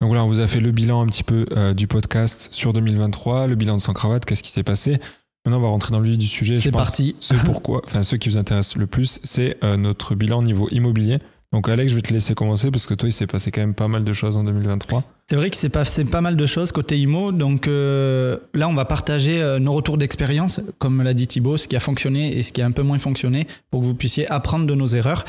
Donc 0.00 0.08
voilà, 0.08 0.24
on 0.24 0.28
vous 0.28 0.40
a 0.40 0.46
fait 0.46 0.60
le 0.60 0.72
bilan 0.72 1.00
un 1.00 1.06
petit 1.06 1.24
peu 1.24 1.46
euh, 1.56 1.72
du 1.72 1.86
podcast 1.86 2.48
sur 2.52 2.74
2023, 2.74 3.46
le 3.46 3.54
bilan 3.54 3.76
de 3.76 3.80
Sans 3.80 3.94
Cravate, 3.94 4.26
qu'est-ce 4.26 4.42
qui 4.42 4.50
s'est 4.50 4.62
passé? 4.62 4.98
Maintenant, 5.46 5.58
on 5.58 5.62
va 5.62 5.68
rentrer 5.68 5.92
dans 5.92 6.00
le 6.00 6.08
vif 6.08 6.18
du 6.18 6.26
sujet. 6.26 6.56
C'est 6.56 6.70
parti. 6.70 7.16
Ce 7.20 7.34
pourquoi, 7.34 7.80
enfin, 7.84 8.02
ce 8.02 8.16
qui 8.16 8.28
vous 8.28 8.36
intéresse 8.36 8.76
le 8.76 8.86
plus, 8.86 9.20
c'est 9.24 9.56
euh, 9.64 9.76
notre 9.76 10.14
bilan 10.14 10.42
niveau 10.42 10.68
immobilier. 10.70 11.18
Donc 11.52 11.68
Alex, 11.68 11.92
je 11.92 11.96
vais 11.96 12.02
te 12.02 12.12
laisser 12.12 12.34
commencer 12.34 12.70
parce 12.70 12.86
que 12.86 12.94
toi, 12.94 13.08
il 13.08 13.12
s'est 13.12 13.28
passé 13.28 13.50
quand 13.52 13.60
même 13.60 13.74
pas 13.74 13.88
mal 13.88 14.04
de 14.04 14.12
choses 14.12 14.36
en 14.36 14.44
2023. 14.44 15.04
C'est 15.30 15.36
vrai 15.36 15.48
qu'il 15.48 15.58
s'est 15.58 15.68
passé 15.68 16.04
pas 16.04 16.20
mal 16.20 16.36
de 16.36 16.46
choses 16.46 16.72
côté 16.72 16.98
IMO. 16.98 17.30
Donc 17.30 17.68
euh, 17.68 18.36
là, 18.52 18.68
on 18.68 18.74
va 18.74 18.84
partager 18.84 19.58
nos 19.60 19.72
retours 19.72 19.96
d'expérience, 19.96 20.60
comme 20.78 21.02
l'a 21.02 21.14
dit 21.14 21.28
Thibaut, 21.28 21.56
ce 21.56 21.68
qui 21.68 21.76
a 21.76 21.80
fonctionné 21.80 22.36
et 22.36 22.42
ce 22.42 22.52
qui 22.52 22.60
a 22.60 22.66
un 22.66 22.72
peu 22.72 22.82
moins 22.82 22.98
fonctionné, 22.98 23.46
pour 23.70 23.80
que 23.80 23.86
vous 23.86 23.94
puissiez 23.94 24.30
apprendre 24.30 24.66
de 24.66 24.74
nos 24.74 24.86
erreurs. 24.86 25.24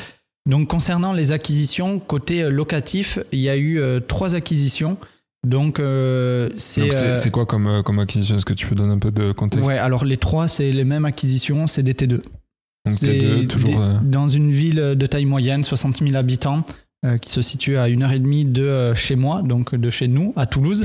Donc 0.48 0.68
concernant 0.68 1.12
les 1.12 1.30
acquisitions, 1.32 1.98
côté 1.98 2.42
euh, 2.42 2.48
locatif, 2.48 3.18
il 3.32 3.40
y 3.40 3.50
a 3.50 3.56
eu 3.56 3.80
euh, 3.80 4.00
trois 4.00 4.34
acquisitions. 4.34 4.96
Donc 5.46 5.78
euh, 5.78 6.50
c'est 6.56 7.14
c'est 7.14 7.30
quoi 7.30 7.46
comme, 7.46 7.82
comme 7.84 7.98
acquisition? 7.98 8.36
Est-ce 8.36 8.44
que 8.44 8.54
tu 8.54 8.66
peux 8.66 8.74
donner 8.74 8.92
un 8.92 8.98
peu 8.98 9.10
de 9.10 9.32
contexte? 9.32 9.68
Ouais, 9.68 9.78
alors 9.78 10.04
les 10.04 10.16
trois, 10.16 10.48
c'est 10.48 10.72
les 10.72 10.84
mêmes 10.84 11.04
acquisitions, 11.04 11.66
c'est 11.66 11.82
des 11.82 11.94
T2. 11.94 12.20
Donc 12.86 12.98
T2, 12.98 13.46
toujours. 13.46 13.80
Dans 14.02 14.28
une 14.28 14.50
ville 14.50 14.94
de 14.96 15.06
taille 15.06 15.26
moyenne, 15.26 15.64
60 15.64 15.98
000 15.98 16.16
habitants, 16.16 16.64
qui 17.20 17.30
se 17.30 17.42
situe 17.42 17.78
à 17.78 17.88
une 17.88 18.02
heure 18.02 18.12
et 18.12 18.18
demie 18.18 18.44
de 18.44 18.92
chez 18.94 19.16
moi, 19.16 19.42
donc 19.42 19.74
de 19.74 19.90
chez 19.90 20.08
nous, 20.08 20.32
à 20.36 20.46
Toulouse. 20.46 20.84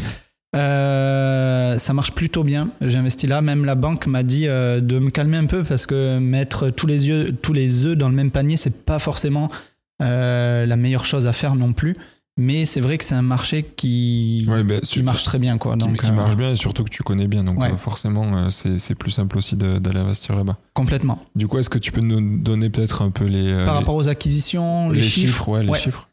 Euh, 0.56 1.78
ça 1.78 1.94
marche 1.94 2.12
plutôt 2.12 2.44
bien. 2.44 2.70
J'ai 2.82 2.98
investi 2.98 3.28
là. 3.28 3.42
Même 3.42 3.66
la 3.66 3.76
banque 3.76 4.08
m'a 4.08 4.24
dit 4.24 4.48
euh, 4.48 4.80
de 4.80 5.00
me 5.00 5.10
calmer 5.10 5.38
un 5.38 5.46
peu 5.46 5.64
parce 5.64 5.86
que 5.86 6.20
mettre 6.20 6.70
tous 6.70 6.88
les, 6.88 7.08
yeux, 7.08 7.36
tous 7.42 7.54
les 7.54 7.86
œufs 7.86 7.98
dans 7.98 8.10
le 8.10 8.16
même 8.16 8.32
panier, 8.32 8.58
c'est 8.58 8.84
pas 8.86 9.00
forcément 9.00 9.50
euh, 10.02 10.66
la 10.66 10.76
meilleure 10.76 11.06
chose 11.06 11.28
à 11.28 11.34
faire 11.34 11.56
non 11.56 11.74
plus. 11.74 11.98
Mais 12.36 12.66
c'est 12.66 12.82
vrai 12.82 12.98
que 12.98 13.04
c'est 13.04 13.14
un 13.14 13.22
marché 13.22 13.64
qui, 13.64 14.44
bah, 14.48 14.64
marche 15.04 15.24
très 15.24 15.38
bien. 15.38 15.60
Quoi. 15.60 15.76
Donc, 15.76 16.02
qui, 16.02 16.12
marche 16.12 16.36
bien 16.36 16.52
et 16.52 16.56
surtout 16.56 16.84
que 16.84 16.90
tu 16.90 17.04
connais 17.04 17.28
bien. 17.28 17.44
Donc 17.44 17.64
forcément, 17.78 18.50
c'est 18.50 18.96
plus 18.96 19.12
simple 19.12 19.38
aussi 19.38 19.56
d'aller 19.56 20.00
investir 20.00 20.36
là-bas. 20.36 20.58
Complètement. 20.74 21.24
Du 21.36 21.48
coup, 21.48 21.60
est-ce 21.60 21.70
que 21.70 21.78
tu 21.78 21.92
peux 21.92 22.02
nous 22.02 22.40
donner 22.40 22.70
peut-être 22.70 23.02
un 23.02 23.12
peu 23.12 23.26
les... 23.26 23.64
Par 23.66 23.76
rapport 23.76 23.96
aux 23.96 24.10
acquisitions, 24.10 24.90
les, 24.90 25.02
chiffres, 25.02 25.48
ouais, 25.50 25.64
les 25.64 25.74
chiffres 25.76 26.08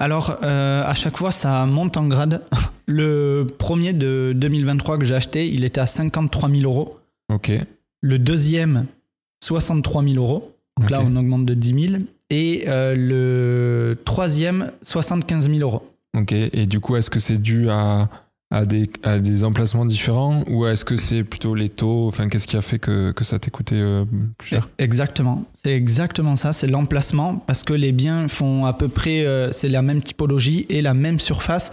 alors, 0.00 0.38
euh, 0.42 0.84
à 0.84 0.94
chaque 0.94 1.16
fois, 1.16 1.30
ça 1.30 1.64
monte 1.66 1.96
en 1.96 2.06
grade. 2.08 2.42
Le 2.86 3.46
premier 3.58 3.92
de 3.92 4.34
2023 4.36 4.98
que 4.98 5.04
j'ai 5.04 5.14
acheté, 5.14 5.48
il 5.48 5.64
était 5.64 5.80
à 5.80 5.86
53 5.86 6.50
000 6.50 6.62
euros. 6.64 6.98
Ok. 7.32 7.50
Le 8.02 8.18
deuxième, 8.18 8.86
63 9.42 10.02
000 10.04 10.16
euros. 10.16 10.54
Donc 10.78 10.90
là, 10.90 11.00
on 11.02 11.16
augmente 11.16 11.46
de 11.46 11.54
10 11.54 11.88
000. 11.88 12.02
Et 12.34 12.64
euh, 12.66 12.96
le 12.96 13.96
troisième, 14.04 14.72
75 14.82 15.48
000 15.48 15.60
euros. 15.60 15.86
Ok. 16.18 16.32
Et 16.32 16.66
du 16.66 16.80
coup, 16.80 16.96
est-ce 16.96 17.08
que 17.08 17.20
c'est 17.20 17.38
dû 17.38 17.70
à 17.70 18.08
à 18.50 18.66
des, 18.66 18.88
à 19.02 19.18
des 19.18 19.42
emplacements 19.42 19.86
différents 19.86 20.44
ou 20.48 20.66
est-ce 20.66 20.84
que 20.84 20.94
c'est 20.96 21.24
plutôt 21.24 21.54
les 21.54 21.68
taux? 21.68 22.06
Enfin, 22.06 22.28
qu'est-ce 22.28 22.46
qui 22.46 22.56
a 22.56 22.62
fait 22.62 22.78
que, 22.78 23.10
que 23.10 23.24
ça 23.24 23.38
t'ait 23.38 23.50
coûté 23.50 23.76
euh, 23.76 24.04
plus 24.38 24.48
cher? 24.48 24.68
Exactement, 24.78 25.44
c'est 25.52 25.72
exactement 25.72 26.36
ça, 26.36 26.52
c'est 26.52 26.68
l'emplacement 26.68 27.36
parce 27.36 27.64
que 27.64 27.72
les 27.72 27.90
biens 27.90 28.28
font 28.28 28.64
à 28.66 28.72
peu 28.72 28.88
près, 28.88 29.24
euh, 29.24 29.50
c'est 29.50 29.68
la 29.68 29.82
même 29.82 30.02
typologie 30.02 30.66
et 30.68 30.82
la 30.82 30.94
même 30.94 31.18
surface. 31.18 31.72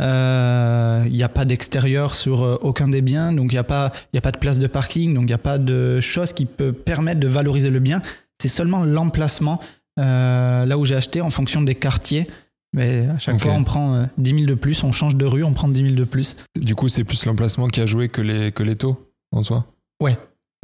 Il 0.00 1.12
n'y 1.12 1.22
a 1.22 1.30
pas 1.30 1.44
d'extérieur 1.44 2.14
sur 2.14 2.58
aucun 2.62 2.88
des 2.88 3.02
biens, 3.02 3.32
donc 3.32 3.52
il 3.52 3.54
n'y 3.54 3.58
a, 3.58 3.64
pas, 3.64 3.92
a 4.14 4.20
pas 4.20 4.32
de 4.32 4.38
place 4.38 4.58
de 4.58 4.66
parking, 4.66 5.14
donc 5.14 5.24
il 5.24 5.28
n'y 5.28 5.32
a 5.32 5.38
pas 5.38 5.58
de 5.58 6.00
chose 6.00 6.32
qui 6.32 6.46
peut 6.46 6.72
permettre 6.72 7.20
de 7.20 7.28
valoriser 7.28 7.70
le 7.70 7.80
bien. 7.80 8.02
C'est 8.40 8.48
seulement 8.48 8.84
l'emplacement 8.84 9.60
là 10.02 10.78
où 10.78 10.84
j'ai 10.84 10.94
acheté 10.96 11.20
en 11.20 11.30
fonction 11.30 11.62
des 11.62 11.74
quartiers. 11.74 12.26
Mais 12.74 13.06
à 13.08 13.18
chaque 13.18 13.40
fois, 13.40 13.52
on 13.54 13.64
prend 13.64 14.06
10 14.18 14.32
euh, 14.32 14.36
000 14.40 14.46
de 14.46 14.54
plus, 14.54 14.84
on 14.84 14.92
change 14.92 15.16
de 15.16 15.24
rue, 15.24 15.42
on 15.42 15.52
prend 15.52 15.68
10 15.68 15.82
000 15.82 15.94
de 15.94 16.04
plus. 16.04 16.36
Du 16.60 16.74
coup, 16.74 16.88
c'est 16.88 17.04
plus 17.04 17.24
l'emplacement 17.24 17.66
qui 17.66 17.80
a 17.80 17.86
joué 17.86 18.08
que 18.10 18.20
les, 18.20 18.52
que 18.52 18.62
les 18.62 18.76
taux 18.76 19.10
en 19.32 19.42
soi? 19.42 19.64
Ouais. 20.02 20.16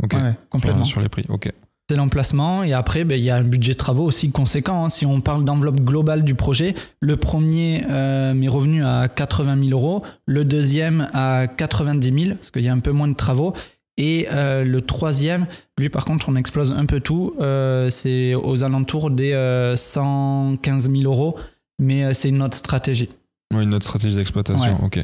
Ok. 0.03 0.13
Ouais, 0.13 0.21
ouais, 0.23 0.31
Sur- 0.33 0.49
complètement. 0.51 0.85
Sur 0.85 1.01
les 1.01 1.09
prix, 1.09 1.25
ok. 1.29 1.51
C'est 1.91 1.97
l'emplacement 1.97 2.63
et 2.63 2.73
après 2.73 3.05
ben, 3.05 3.19
il 3.19 3.25
y 3.25 3.31
a 3.31 3.37
un 3.37 3.43
budget 3.43 3.73
de 3.73 3.77
travaux 3.77 4.05
aussi 4.05 4.31
conséquent. 4.31 4.87
hein. 4.87 4.89
Si 4.89 5.05
on 5.05 5.21
parle 5.21 5.45
d'enveloppe 5.45 5.81
globale 5.83 6.25
du 6.25 6.35
projet, 6.35 6.75
le 7.01 7.19
premier 7.19 7.85
euh, 7.91 8.33
m'est 8.33 8.49
revenu 8.49 8.83
à 8.83 9.09
80 9.09 9.59
000 9.69 9.71
euros, 9.79 10.03
le 10.25 10.47
deuxième 10.47 11.11
à 11.13 11.47
90 11.47 12.25
000 12.25 12.37
parce 12.37 12.51
qu'il 12.51 12.63
y 12.63 12.69
a 12.69 12.73
un 12.73 12.79
peu 12.79 12.93
moins 12.93 13.09
de 13.09 13.13
travaux 13.15 13.53
et 13.97 14.27
euh, 14.33 14.65
le 14.65 14.81
troisième, 14.81 15.47
lui 15.79 15.89
par 15.89 16.05
contre 16.05 16.29
on 16.29 16.37
explose 16.37 16.73
un 16.73 16.87
peu 16.87 17.01
tout, 17.01 17.35
euh, 17.41 17.91
c'est 17.91 18.35
aux 18.35 18.63
alentours 18.65 19.11
des 19.11 19.33
euh, 19.33 19.77
115 19.77 20.91
000 20.91 21.03
euros, 21.05 21.37
mais 21.79 22.05
euh, 22.05 22.13
c'est 22.13 22.29
une 22.29 22.43
autre 22.43 22.57
stratégie. 22.57 23.09
Ouais, 23.55 23.63
une 23.63 23.75
autre 23.75 23.85
stratégie 23.87 24.17
d'exploitation, 24.17 24.79
ok. 24.85 25.01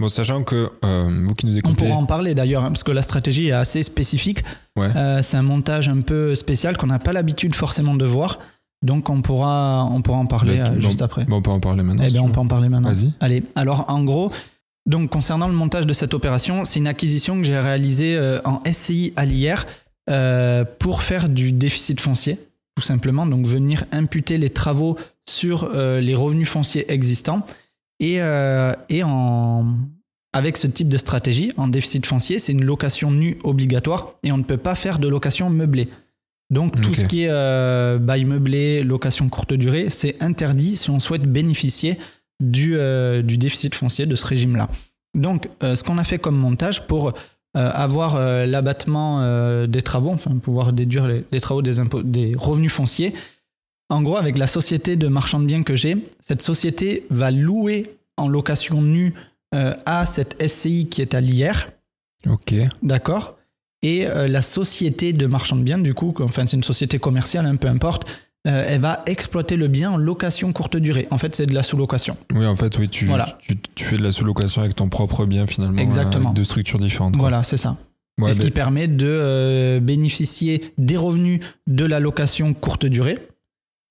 Bon, 0.00 0.08
sachant 0.08 0.42
que 0.42 0.70
euh, 0.84 1.22
vous 1.26 1.34
qui 1.34 1.46
nous 1.46 1.54
On 1.54 1.58
écoutez, 1.58 1.86
pourra 1.86 1.96
en 1.98 2.06
parler 2.06 2.34
d'ailleurs, 2.34 2.64
hein, 2.64 2.68
parce 2.68 2.82
que 2.82 2.90
la 2.90 3.02
stratégie 3.02 3.48
est 3.48 3.52
assez 3.52 3.82
spécifique. 3.84 4.42
Ouais. 4.76 4.88
Euh, 4.96 5.22
c'est 5.22 5.36
un 5.36 5.42
montage 5.42 5.88
un 5.88 6.00
peu 6.00 6.34
spécial 6.34 6.76
qu'on 6.76 6.88
n'a 6.88 6.98
pas 6.98 7.12
l'habitude 7.12 7.54
forcément 7.54 7.94
de 7.94 8.04
voir. 8.04 8.38
Donc 8.82 9.10
on 9.10 9.20
pourra, 9.22 9.84
on 9.92 10.02
pourra 10.02 10.18
en 10.18 10.26
parler 10.26 10.56
Bah, 10.56 10.64
tu- 10.64 10.70
euh, 10.72 10.74
bon, 10.76 10.80
juste 10.80 11.02
après. 11.02 11.24
bon, 11.26 11.36
on 11.36 11.42
peut 11.42 11.50
en 11.52 11.60
parler 11.60 11.84
maintenant. 11.84 12.02
eh 12.04 12.08
si 12.08 12.14
bien, 12.14 12.22
on 12.22 12.30
peut 12.30 12.40
en 12.40 12.48
parler 12.48 12.68
maintenant. 12.68 12.88
Vas-y. 12.88 13.12
Allez, 13.20 13.44
alors 13.54 13.84
en 13.88 14.02
gros, 14.02 14.32
donc 14.86 15.10
concernant 15.10 15.46
le 15.46 15.54
montage 15.54 15.86
de 15.86 15.92
cette 15.92 16.14
opération, 16.14 16.64
c'est 16.64 16.80
une 16.80 16.88
acquisition 16.88 17.38
que 17.38 17.44
j'ai 17.44 17.58
réalisée 17.58 18.16
euh, 18.16 18.40
en 18.44 18.62
SCI 18.70 19.12
à 19.16 19.24
l'IR 19.24 19.66
euh, 20.10 20.64
pour 20.78 21.02
faire 21.02 21.28
du 21.28 21.52
déficit 21.52 22.00
foncier, 22.00 22.38
tout 22.76 22.82
simplement. 22.82 23.24
Donc 23.26 23.46
venir 23.46 23.84
imputer 23.92 24.38
les 24.38 24.50
travaux 24.50 24.98
sur 25.28 25.70
euh, 25.72 26.00
les 26.00 26.14
revenus 26.14 26.48
fonciers 26.48 26.90
existants. 26.92 27.46
Et, 28.00 28.16
et 28.16 29.02
en, 29.04 29.76
avec 30.32 30.56
ce 30.56 30.66
type 30.66 30.88
de 30.88 30.98
stratégie, 30.98 31.52
en 31.56 31.68
déficit 31.68 32.04
foncier, 32.04 32.40
c'est 32.40 32.50
une 32.50 32.64
location 32.64 33.12
nue 33.12 33.38
obligatoire 33.44 34.14
et 34.24 34.32
on 34.32 34.38
ne 34.38 34.42
peut 34.42 34.56
pas 34.56 34.74
faire 34.74 34.98
de 34.98 35.06
location 35.06 35.50
meublée. 35.50 35.88
Donc 36.50 36.80
tout 36.80 36.94
ce 36.94 37.04
qui 37.04 37.22
est 37.22 37.98
bail 38.00 38.24
meublé, 38.24 38.82
location 38.82 39.28
courte 39.28 39.52
durée, 39.52 39.88
c'est 39.88 40.20
interdit 40.20 40.74
si 40.74 40.90
on 40.90 40.98
souhaite 40.98 41.22
bénéficier 41.22 41.96
du, 42.42 42.76
euh, 42.76 43.22
du 43.22 43.38
déficit 43.38 43.74
foncier 43.74 44.06
de 44.06 44.14
ce 44.14 44.26
régime-là. 44.26 44.68
Donc 45.14 45.48
euh, 45.62 45.74
ce 45.74 45.84
qu'on 45.84 45.98
a 45.98 46.04
fait 46.04 46.18
comme 46.18 46.36
montage 46.36 46.86
pour 46.86 47.14
euh, 47.54 47.70
avoir 47.74 48.16
euh, 48.16 48.46
l'abattement 48.46 49.20
euh, 49.20 49.66
des 49.66 49.82
travaux, 49.82 50.08
enfin 50.08 50.38
pouvoir 50.38 50.72
déduire 50.72 51.06
les, 51.06 51.22
les 51.30 51.40
travaux 51.40 51.60
des, 51.60 51.80
impôts, 51.80 52.02
des 52.02 52.34
revenus 52.34 52.72
fonciers, 52.72 53.12
en 53.90 54.00
gros 54.00 54.16
avec 54.16 54.38
la 54.38 54.46
société 54.46 54.96
de 54.96 55.06
marchand 55.06 55.38
de 55.38 55.44
biens 55.44 55.62
que 55.62 55.76
j'ai, 55.76 55.98
cette 56.18 56.40
société 56.40 57.04
va 57.10 57.30
louer 57.30 57.94
en 58.16 58.26
location 58.26 58.80
nue 58.80 59.12
à 59.52 60.06
cette 60.06 60.42
SCI 60.42 60.88
qui 60.88 61.02
est 61.02 61.14
à 61.14 61.20
l'IR, 61.20 61.68
Ok. 62.26 62.54
D'accord? 62.82 63.36
Et 63.82 64.04
la 64.04 64.40
société 64.40 65.12
de 65.12 65.26
marchand 65.26 65.56
de 65.56 65.62
biens, 65.62 65.76
du 65.76 65.92
coup, 65.92 66.14
enfin 66.20 66.46
c'est 66.46 66.56
une 66.56 66.62
société 66.62 66.98
commerciale, 66.98 67.44
un 67.44 67.56
peu 67.56 67.68
importe, 67.68 68.06
euh, 68.48 68.64
elle 68.66 68.80
va 68.80 69.02
exploiter 69.06 69.56
le 69.56 69.68
bien 69.68 69.92
en 69.92 69.96
location 69.96 70.52
courte 70.52 70.76
durée. 70.76 71.06
En 71.10 71.18
fait, 71.18 71.36
c'est 71.36 71.46
de 71.46 71.54
la 71.54 71.62
sous-location. 71.62 72.16
Oui, 72.34 72.44
en 72.46 72.56
fait, 72.56 72.76
oui, 72.78 72.88
tu, 72.88 73.06
Voilà. 73.06 73.38
tu, 73.40 73.56
tu 73.74 73.84
fais 73.84 73.96
de 73.96 74.02
la 74.02 74.10
sous-location 74.12 74.62
avec 74.62 74.74
ton 74.74 74.88
propre 74.88 75.26
bien 75.26 75.46
finalement. 75.46 75.78
Exactement. 75.80 76.24
euh, 76.24 76.26
avec 76.28 76.36
deux 76.36 76.44
structures 76.44 76.78
différentes. 76.80 77.12
quoi. 77.14 77.20
Voilà, 77.20 77.42
c'est 77.44 77.56
ça. 77.56 77.76
Ouais, 78.20 78.30
et 78.30 78.32
ce 78.32 78.38
ben, 78.38 78.44
qui 78.44 78.50
permet 78.50 78.88
de 78.88 79.06
euh, 79.08 79.80
bénéficier 79.80 80.72
des 80.76 80.96
revenus 80.96 81.40
de 81.66 81.84
la 81.84 82.00
location 82.00 82.52
courte 82.52 82.84
durée 82.84 83.18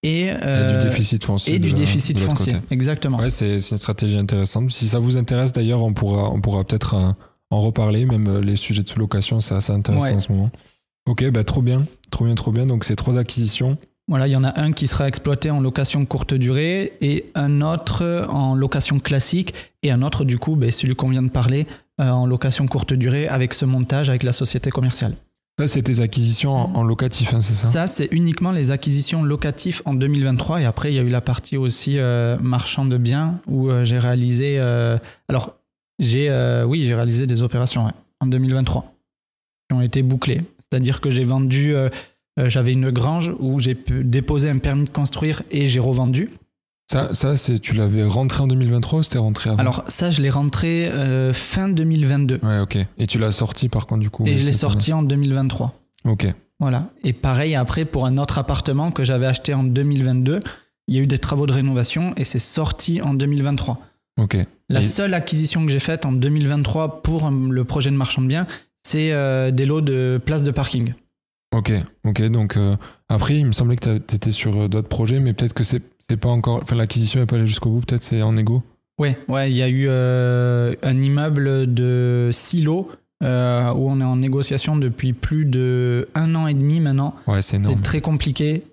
et, 0.03 0.29
euh, 0.31 0.77
du 0.77 0.85
déficit 0.85 1.23
foncier. 1.23 1.55
et 1.55 1.59
du 1.59 1.73
déficit 1.73 2.19
foncier. 2.19 2.53
côté. 2.53 2.65
Exactement. 2.71 3.17
Ouais, 3.19 3.29
c'est 3.29 3.53
une 3.53 3.59
stratégie 3.59 4.17
intéressante. 4.17 4.69
Si 4.71 4.87
ça 4.89 4.99
vous 4.99 5.17
intéresse, 5.17 5.51
d'ailleurs, 5.53 5.83
on 5.83 5.93
pourra, 5.93 6.29
on 6.29 6.41
pourra 6.41 6.63
peut-être 6.65 6.95
en 7.49 7.57
reparler. 7.59 8.05
Même 8.05 8.39
les 8.41 8.55
sujets 8.57 8.83
de 8.83 8.89
sous-location, 8.89 9.39
c'est 9.41 9.55
assez 9.55 9.71
intéressant 9.71 10.05
Ouais. 10.05 10.13
en 10.13 10.19
ce 10.19 10.31
moment. 10.31 10.51
Ok, 11.07 11.27
bah 11.31 11.43
trop 11.43 11.61
bien, 11.63 11.85
trop 12.11 12.25
bien, 12.25 12.35
trop 12.35 12.51
bien. 12.51 12.65
Donc 12.65 12.83
c'est 12.83 12.95
trois 12.95 13.17
acquisitions. 13.17 13.77
Voilà, 14.07 14.27
il 14.27 14.31
y 14.31 14.35
en 14.35 14.43
a 14.43 14.59
un 14.59 14.71
qui 14.73 14.87
sera 14.87 15.07
exploité 15.07 15.51
en 15.51 15.61
location 15.61 16.05
courte 16.05 16.33
durée 16.33 16.93
et 17.01 17.31
un 17.35 17.61
autre 17.61 18.25
en 18.29 18.55
location 18.55 18.99
classique 18.99 19.53
et 19.83 19.91
un 19.91 20.01
autre 20.01 20.25
du 20.25 20.37
coup, 20.37 20.55
ben, 20.55 20.71
celui 20.71 20.95
qu'on 20.95 21.09
vient 21.09 21.21
de 21.21 21.31
parler, 21.31 21.67
euh, 21.99 22.09
en 22.09 22.25
location 22.25 22.65
courte 22.65 22.93
durée 22.93 23.27
avec 23.27 23.53
ce 23.53 23.63
montage 23.63 24.09
avec 24.09 24.23
la 24.23 24.33
société 24.33 24.69
commerciale. 24.71 25.13
Ça, 25.59 25.67
c'est 25.67 25.83
tes 25.83 25.99
acquisitions 25.99 26.53
en, 26.75 26.83
locatif, 26.83 27.33
hein, 27.33 27.41
c'est 27.41 27.53
ça? 27.53 27.65
Ça, 27.65 27.87
c'est 27.87 28.07
uniquement 28.11 28.51
les 28.51 28.71
acquisitions 28.71 29.21
locatives 29.23 29.81
en 29.85 29.93
2023 29.93 30.61
et 30.61 30.65
après, 30.65 30.91
il 30.91 30.95
y 30.95 30.99
a 30.99 31.03
eu 31.03 31.09
la 31.09 31.21
partie 31.21 31.57
aussi 31.57 31.99
euh, 31.99 32.37
marchand 32.39 32.85
de 32.85 32.97
biens 32.97 33.39
où 33.47 33.69
euh, 33.69 33.83
j'ai 33.83 33.99
réalisé... 33.99 34.59
alors, 35.27 35.55
j'ai 35.99 36.29
oui, 36.65 36.85
j'ai 36.85 36.95
réalisé 36.95 37.27
des 37.27 37.43
opérations 37.43 37.85
ouais, 37.85 37.91
en 38.19 38.25
2023 38.25 38.91
qui 39.69 39.75
ont 39.75 39.81
été 39.81 40.01
bouclées. 40.01 40.41
C'est-à-dire 40.59 40.99
que 40.99 41.11
j'ai 41.11 41.23
vendu... 41.23 41.75
euh, 42.39 42.49
j'avais 42.49 42.73
une 42.73 42.91
grange 42.91 43.33
où 43.39 43.59
j'ai 43.59 43.75
pu 43.75 44.03
déposer 44.03 44.49
un 44.49 44.57
permis 44.57 44.85
de 44.85 44.89
construire 44.89 45.43
et 45.51 45.67
j'ai 45.67 45.79
revendu. 45.79 46.29
Ça, 46.91 47.13
ça 47.13 47.37
c'est 47.37 47.59
tu 47.59 47.73
l'avais 47.73 48.03
rentré 48.03 48.43
en 48.43 48.47
2023 48.47 48.99
ou 48.99 49.03
c'était 49.03 49.17
rentré 49.17 49.49
avant? 49.49 49.59
Alors 49.59 49.83
ça, 49.87 50.11
je 50.11 50.21
l'ai 50.21 50.29
rentré 50.29 50.87
euh, 50.89 51.31
fin 51.33 51.69
2022 51.69 52.39
Ouais, 52.43 52.59
ok. 52.59 52.77
Et 52.97 53.07
tu 53.07 53.17
l'as 53.17 53.31
sorti 53.31 53.69
par 53.69 53.87
contre 53.87 54.01
du 54.01 54.09
coup 54.09 54.25
et 54.25 54.37
je 54.37 54.45
l'ai 54.45 54.51
sorti 54.51 54.91
en 54.91 55.01
2023. 55.01 55.67
année. 56.05 56.13
Ok. 56.13 56.27
Voilà. 56.59 56.89
Et 57.03 57.13
pareil 57.13 57.55
après 57.55 57.85
pour 57.85 58.05
un 58.05 58.17
autre 58.17 58.37
appartement 58.37 58.91
que 58.91 59.03
j'avais 59.03 59.25
acheté 59.25 59.53
en 59.53 59.63
2022, 59.63 60.41
il 60.87 60.95
y 60.95 60.99
a 60.99 61.01
eu 61.01 61.07
des 61.07 61.17
travaux 61.17 61.47
de 61.47 61.53
rénovation 61.53 62.13
et 62.17 62.23
c'est 62.25 62.39
sorti 62.39 63.01
en 63.01 63.13
2023. 63.13 63.79
Ok. 64.19 64.37
La 64.69 64.79
Et- 64.81 64.83
seule 64.83 65.13
acquisition 65.13 65.65
que 65.65 65.71
j'ai 65.71 65.79
faite 65.79 66.05
en 66.05 66.11
2023 66.11 67.01
pour 67.03 67.25
euh, 67.27 67.31
le 67.49 67.63
projet 67.63 67.89
de 67.89 67.95
marchand 67.95 68.21
de 68.21 68.27
biens, 68.27 68.45
c'est 68.83 69.11
euh, 69.13 69.51
des 69.51 69.65
lots 69.65 69.81
de 69.81 70.19
places 70.23 70.43
de 70.43 70.51
parking. 70.51 70.93
Ok, 71.53 71.71
ok. 72.05 72.21
Donc 72.29 72.55
euh, 72.55 72.75
après, 73.09 73.37
il 73.37 73.45
me 73.45 73.51
semblait 73.51 73.75
que 73.75 73.97
tu 73.97 74.15
étais 74.15 74.31
sur 74.31 74.55
euh, 74.55 74.67
d'autres 74.67 74.87
projets, 74.87 75.19
mais 75.19 75.33
peut-être 75.33 75.53
que 75.53 75.63
c'est 75.63 75.81
pas 76.19 76.29
encore. 76.29 76.59
Enfin, 76.61 76.75
l'acquisition 76.75 77.19
n'est 77.19 77.25
pas 77.25 77.35
allée 77.37 77.47
jusqu'au 77.47 77.69
bout. 77.69 77.81
Peut-être 77.81 78.03
c'est 78.03 78.21
en 78.21 78.35
égo. 78.37 78.63
Ouais, 78.99 79.17
ouais, 79.27 79.49
il 79.51 79.55
y 79.55 79.61
a 79.61 79.69
eu 79.69 79.85
euh, 79.87 80.73
un 80.83 81.01
immeuble 81.01 81.73
de 81.73 82.29
silo 82.31 82.89
euh, 83.23 83.71
où 83.73 83.89
on 83.89 83.99
est 84.01 84.05
en 84.05 84.17
négociation 84.17 84.75
depuis 84.75 85.13
plus 85.13 85.45
de 85.45 86.09
un 86.15 86.35
an 86.35 86.47
et 86.47 86.53
demi 86.53 86.79
maintenant. 86.79 87.15
Ouais, 87.27 87.41
c'est 87.41 87.57
énorme. 87.57 87.75
C'est 87.75 87.81
très 87.81 88.01
compliqué 88.01 88.63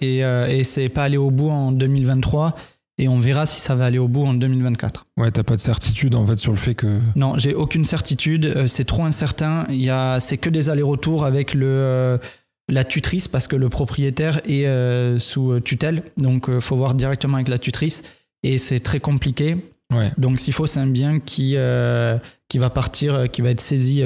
et, 0.00 0.18
et 0.18 0.64
c'est 0.64 0.88
pas 0.88 1.04
allé 1.04 1.16
au 1.16 1.30
bout 1.30 1.50
en 1.50 1.72
2023 1.72 2.56
et 2.98 3.08
on 3.08 3.18
verra 3.18 3.46
si 3.46 3.60
ça 3.60 3.74
va 3.74 3.86
aller 3.86 3.98
au 3.98 4.08
bout 4.08 4.24
en 4.24 4.34
2024. 4.34 5.06
Ouais, 5.16 5.30
t'as 5.30 5.42
pas 5.42 5.56
de 5.56 5.60
certitude 5.60 6.14
en 6.14 6.26
fait 6.26 6.38
sur 6.38 6.52
le 6.52 6.58
fait 6.58 6.74
que. 6.74 7.00
Non, 7.14 7.36
j'ai 7.38 7.54
aucune 7.54 7.84
certitude, 7.84 8.44
euh, 8.44 8.66
c'est 8.66 8.84
trop 8.84 9.04
incertain. 9.04 9.66
Il 9.68 9.82
y 9.82 9.90
a, 9.90 10.18
c'est 10.20 10.38
que 10.38 10.50
des 10.50 10.70
allers-retours 10.70 11.24
avec 11.24 11.54
le 11.54 11.66
euh, 11.66 12.18
la 12.68 12.84
tutrice 12.84 13.28
parce 13.28 13.46
que 13.46 13.56
le 13.56 13.68
propriétaire 13.68 14.40
est 14.44 14.66
euh, 14.66 15.18
sous 15.18 15.60
tutelle, 15.60 16.02
donc 16.16 16.48
euh, 16.48 16.60
faut 16.60 16.76
voir 16.76 16.94
directement 16.94 17.36
avec 17.36 17.48
la 17.48 17.58
tutrice 17.58 18.02
et 18.42 18.58
c'est 18.58 18.80
très 18.80 19.00
compliqué. 19.00 19.56
Ouais. 19.94 20.10
Donc 20.18 20.38
s'il 20.38 20.52
faut, 20.52 20.66
c'est 20.66 20.80
un 20.80 20.88
bien 20.88 21.20
qui 21.20 21.54
euh, 21.56 22.18
qui 22.48 22.58
va 22.58 22.70
partir, 22.70 23.30
qui 23.30 23.40
va 23.40 23.50
être 23.50 23.60
saisi, 23.60 24.02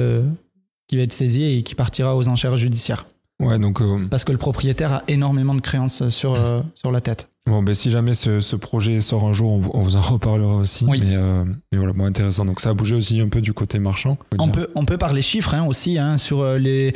qui 0.87 0.97
va 0.97 1.03
être 1.03 1.13
saisi 1.13 1.43
et 1.43 1.63
qui 1.63 1.75
partira 1.75 2.15
aux 2.15 2.27
enchères 2.29 2.55
judiciaires 2.55 3.07
Ouais, 3.41 3.57
donc 3.57 3.81
parce 4.09 4.23
que 4.23 4.31
le 4.31 4.37
propriétaire 4.37 4.93
a 4.93 5.03
énormément 5.07 5.55
de 5.55 5.61
créances 5.61 6.09
sur 6.09 6.37
sur 6.75 6.91
la 6.91 7.01
tête. 7.01 7.30
Bon, 7.47 7.63
ben 7.63 7.73
si 7.75 7.89
jamais 7.89 8.13
ce, 8.13 8.39
ce 8.39 8.55
projet 8.55 9.01
sort 9.01 9.25
un 9.25 9.33
jour, 9.33 9.51
on, 9.53 9.57
vous- 9.59 9.71
on 9.73 9.81
vous 9.81 9.95
en 9.95 10.01
reparlera 10.01 10.55
aussi. 10.55 10.85
Oui. 10.87 10.99
Mais, 11.03 11.15
euh, 11.15 11.43
mais 11.71 11.77
voilà, 11.77 11.93
bon, 11.93 12.05
intéressant. 12.05 12.45
Donc 12.45 12.59
ça 12.59 12.69
a 12.69 12.73
bougé 12.73 12.95
aussi 12.95 13.19
un 13.19 13.29
peu 13.29 13.41
du 13.41 13.53
côté 13.53 13.79
marchand. 13.79 14.17
On 14.39 14.45
dire. 14.47 14.51
peut, 14.53 14.67
on 14.75 14.85
peut 14.85 14.97
parler 14.97 15.21
chiffres 15.21 15.53
hein, 15.53 15.65
aussi 15.65 15.97
hein, 15.97 16.17
sur 16.17 16.41
euh, 16.41 16.57
les, 16.57 16.93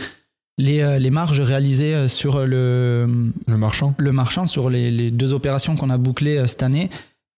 les, 0.57 0.81
euh, 0.81 0.99
les 0.99 1.09
marges 1.09 1.41
réalisées 1.41 1.93
euh, 1.95 2.07
sur 2.07 2.45
le, 2.45 3.07
Le 3.47 3.57
marchand. 3.57 3.93
le 3.97 4.11
marchand, 4.11 4.47
sur 4.47 4.69
les, 4.69 4.91
les 4.91 5.11
deux 5.11 5.33
opérations 5.33 5.75
qu'on 5.75 5.89
a 5.89 5.97
bouclées 5.97 6.45
cette 6.47 6.63
année. 6.63 6.89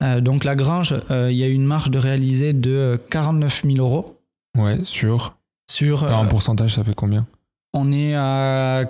Euh, 0.03 0.21
donc 0.21 0.43
la 0.43 0.55
grange, 0.55 0.93
euh, 1.09 1.31
il 1.31 1.37
y 1.37 1.43
a 1.43 1.47
eu 1.47 1.53
une 1.53 1.65
marge 1.65 1.89
de 1.89 1.97
réalisée 1.97 2.53
de 2.53 2.71
euh, 2.71 2.97
49 3.09 3.63
000 3.65 3.77
euros. 3.77 4.19
Ouais, 4.57 4.83
sur. 4.83 5.35
Sur, 5.69 6.05
Alors, 6.05 6.19
en 6.19 6.27
pourcentage, 6.27 6.75
ça 6.75 6.83
fait 6.83 6.95
combien? 6.95 7.25
on 7.73 7.91
est 7.91 8.15
à 8.15 8.85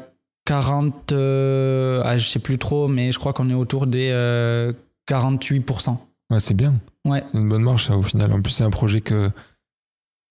40, 0.47 1.11
euh, 1.11 2.01
ah, 2.05 2.17
je 2.17 2.25
sais 2.25 2.39
plus 2.39 2.57
trop, 2.57 2.87
mais 2.87 3.11
je 3.11 3.19
crois 3.19 3.33
qu'on 3.33 3.49
est 3.49 3.53
autour 3.53 3.85
des 3.85 4.09
euh, 4.13 4.71
48%. 5.09 5.97
Ouais, 6.29 6.39
c'est 6.39 6.53
bien. 6.53 6.75
Ouais. 7.05 7.21
C'est 7.31 7.37
une 7.37 7.49
bonne 7.49 7.63
marge, 7.63 7.85
ça, 7.85 7.97
au 7.97 8.01
final. 8.01 8.31
En 8.31 8.41
plus, 8.41 8.51
c'est 8.53 8.63
un 8.63 8.69
projet 8.69 9.01
que. 9.01 9.29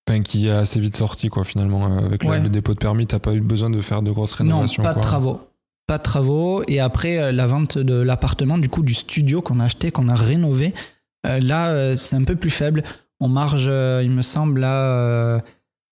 Enfin, 0.08 0.23
qui 0.23 0.46
est 0.49 0.52
assez 0.52 0.80
vite 0.80 0.96
sorti, 0.96 1.28
quoi, 1.28 1.44
finalement. 1.44 1.87
Euh, 1.87 2.06
Avec 2.06 2.25
le- 2.25 2.30
Ouais. 2.30 2.40
le, 2.40 2.49
dépôt 2.49 2.73
de 2.73 2.78
permis, 2.78 3.06
t'as 3.06 3.18
pas 3.18 3.35
eu 3.35 3.40
besoin 3.40 3.68
de 3.70 3.80
faire 3.82 4.00
de 4.02 4.11
grosses 4.11 4.38
Non, 4.40 4.46
rénovations. 4.56 4.82
pas 4.82 4.94
de 4.94 5.00
travaux. 5.00 5.40
Pas 5.87 5.99
de 5.99 6.02
travaux. 6.02 6.62
Et 6.66 6.80
après, 6.80 7.18
euh, 7.18 7.30
la 7.32 7.46
vente 7.46 7.76
de 7.76 7.94
l'appartement, 7.94 8.56
du 8.56 8.68
coup, 8.70 8.82
du 8.82 8.94
studio 8.94 9.42
qu'on 9.42 9.61
a 9.61 9.64
acheté, 9.64 9.90
qu'on 9.90 10.08
a 10.08 10.14
rénové, 10.14 10.73
euh, 11.26 11.40
là, 11.40 11.94
c'est 11.96 12.16
un 12.16 12.25
peu 12.25 12.37
plus 12.37 12.50
faible. 12.50 12.85
On 13.20 13.28
marge, 13.28 13.64
il 13.66 14.11
me 14.11 14.23
semble, 14.23 14.64
à 14.64 14.82
euh, 14.82 15.40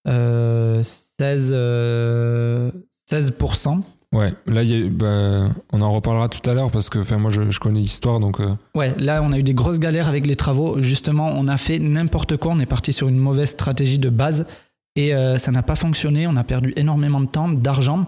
euh, 0.09 0.83
16, 0.83 1.50
euh, 1.54 2.71
16%. 3.11 3.83
Ouais, 4.14 4.33
là, 4.47 4.62
bah, 4.92 5.52
on 5.73 5.83
en 5.83 5.90
reparlera 5.90 6.28
tout 6.28 6.49
à 6.49 6.54
l'heure 6.54 6.71
parce 6.71 6.88
que 6.88 7.14
moi, 7.16 7.33
je, 7.33 7.59
connais 7.59 7.80
l'histoire, 7.80 8.21
donc. 8.21 8.38
euh, 8.38 8.54
Ouais, 8.76 8.94
là, 8.99 9.21
on 9.25 9.33
a 9.33 9.38
eu 9.38 9.42
des 9.42 9.54
grosses 9.54 9.80
galères 9.80 10.09
avec 10.09 10.26
les 10.26 10.37
travaux. 10.37 10.80
Justement, 10.80 11.33
on 11.35 11.49
a 11.49 11.56
fait 11.56 11.80
n'importe 11.80 12.37
quoi. 12.37 12.52
On 12.52 12.61
est 12.61 12.66
parti 12.66 12.92
sur 12.92 13.09
une 13.09 13.18
mauvaise 13.18 13.50
stratégie 13.50 13.99
de 13.99 14.09
base. 14.09 14.47
Et 14.94 15.14
euh, 15.14 15.38
ça 15.38 15.50
n'a 15.50 15.62
pas 15.62 15.75
fonctionné. 15.75 16.28
On 16.28 16.37
a 16.37 16.44
perdu 16.44 16.73
énormément 16.76 17.21
de 17.21 17.26
temps, 17.26 17.49
d'argent. 17.49 18.06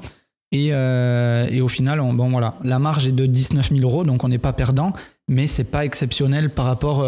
Et, 0.52 0.68
euh, 0.70 1.48
et, 1.50 1.60
au 1.60 1.66
final, 1.66 1.98
on, 1.98 2.14
bon 2.14 2.30
voilà, 2.30 2.54
la 2.62 2.78
marge 2.78 3.08
est 3.08 3.12
de 3.12 3.26
19 3.26 3.70
000 3.70 3.82
euros, 3.82 4.04
donc 4.04 4.22
on 4.22 4.28
n'est 4.28 4.38
pas 4.38 4.52
perdant, 4.52 4.92
mais 5.26 5.48
c'est 5.48 5.64
pas 5.64 5.84
exceptionnel 5.84 6.50
par 6.50 6.66
rapport 6.66 7.04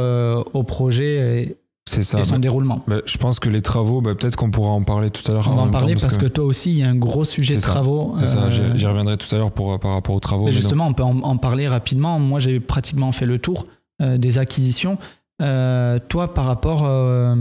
au 0.55 0.63
projet 0.65 1.45
et, 1.45 1.57
c'est 1.89 2.03
ça, 2.03 2.21
et 2.21 2.23
son 2.23 2.39
déroulement. 2.39 2.83
bah, 2.87 2.97
je 3.07 3.19
pense 3.19 3.41
que 3.41 3.49
les 3.49 3.63
travaux, 3.63 4.01
bah, 4.01 4.15
peut-être 4.15 4.37
qu'on 4.37 4.51
pourra 4.51 4.71
en 4.71 4.83
parler 4.83 5.11
tout 5.11 5.29
à 5.31 5.35
l'heure. 5.35 5.49
On 5.51 5.57
va 5.57 5.63
en 5.63 5.69
parler 5.71 5.95
parce, 5.97 6.17
que, 6.17 6.27
toi 6.27 6.45
aussi, 6.45 6.71
il 6.71 6.79
y 6.79 6.83
a 6.83 6.89
un 6.89 6.97
gros 6.97 7.25
sujet 7.25 7.57
de 7.57 7.61
ça. 7.61 7.69
travaux. 7.69 8.15
C'est 8.21 8.27
ça, 8.27 8.45
euh, 8.45 8.51
j'y- 8.51 8.79
j'y 8.79 8.87
reviendrai 8.87 9.17
tout 9.17 9.33
à 9.35 9.39
l'heure 9.39 9.51
pour, 9.51 9.79
par 9.81 9.93
rapport 9.93 10.15
aux 10.15 10.21
travaux. 10.21 10.47
mais 10.47 10.53
justement, 10.53 10.87
on 10.87 10.95
peut 10.95 11.03
en, 11.03 11.19
en 11.21 11.37
parler 11.37 11.69
rapidement. 11.69 12.19
Moi, 12.19 12.39
j'ai 12.39 12.61
pratiquement 12.61 13.13
fait 13.13 13.27
le 13.27 13.39
tour 13.39 13.67
euh, 14.03 14.19
des 14.19 14.39
acquisitions. 14.39 14.99
Euh, 15.43 15.99
toi, 16.09 16.35
par 16.35 16.47
rapport 16.47 16.85
à 16.85 17.35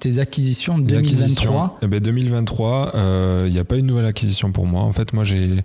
tes 0.00 0.18
acquisitions 0.18 0.78
Les 0.78 0.84
2023, 0.84 0.98
acquisitions. 0.98 1.70
Eh 1.82 1.86
ben, 1.86 2.00
2023, 2.00 2.92
il 3.46 3.52
n'y 3.52 3.58
a 3.58 3.64
pas 3.64 3.76
une 3.76 3.86
nouvelle 3.86 4.06
acquisition 4.06 4.52
pour 4.52 4.66
moi. 4.66 4.82
En 4.82 4.92
fait, 4.92 5.12
moi, 5.12 5.24
j'ai 5.24 5.56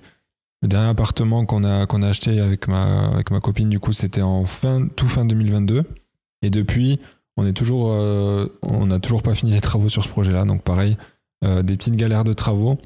le 0.63 0.67
dernier 0.67 0.89
appartement 0.89 1.45
qu'on 1.45 1.63
a, 1.63 1.85
qu'on 1.85 2.03
a 2.03 2.07
acheté 2.09 2.39
avec 2.39 2.67
ma, 2.67 3.07
avec 3.07 3.31
ma 3.31 3.39
copine, 3.39 3.69
du 3.69 3.79
coup, 3.79 3.93
c'était 3.93 4.21
en 4.21 4.45
fin, 4.45 4.87
tout 4.95 5.07
fin 5.07 5.25
2022. 5.25 5.83
Et 6.41 6.49
depuis, 6.49 6.99
on 7.37 7.45
est 7.45 7.53
toujours, 7.53 7.89
euh, 7.91 8.47
on 8.61 8.87
n'a 8.87 8.99
toujours 8.99 9.21
pas 9.21 9.35
fini 9.35 9.51
les 9.51 9.61
travaux 9.61 9.89
sur 9.89 10.03
ce 10.03 10.09
projet-là. 10.09 10.45
Donc, 10.45 10.61
pareil, 10.63 10.97
euh, 11.43 11.61
des 11.63 11.77
petites 11.77 11.95
galères 11.95 12.23
de 12.23 12.33
travaux. 12.33 12.77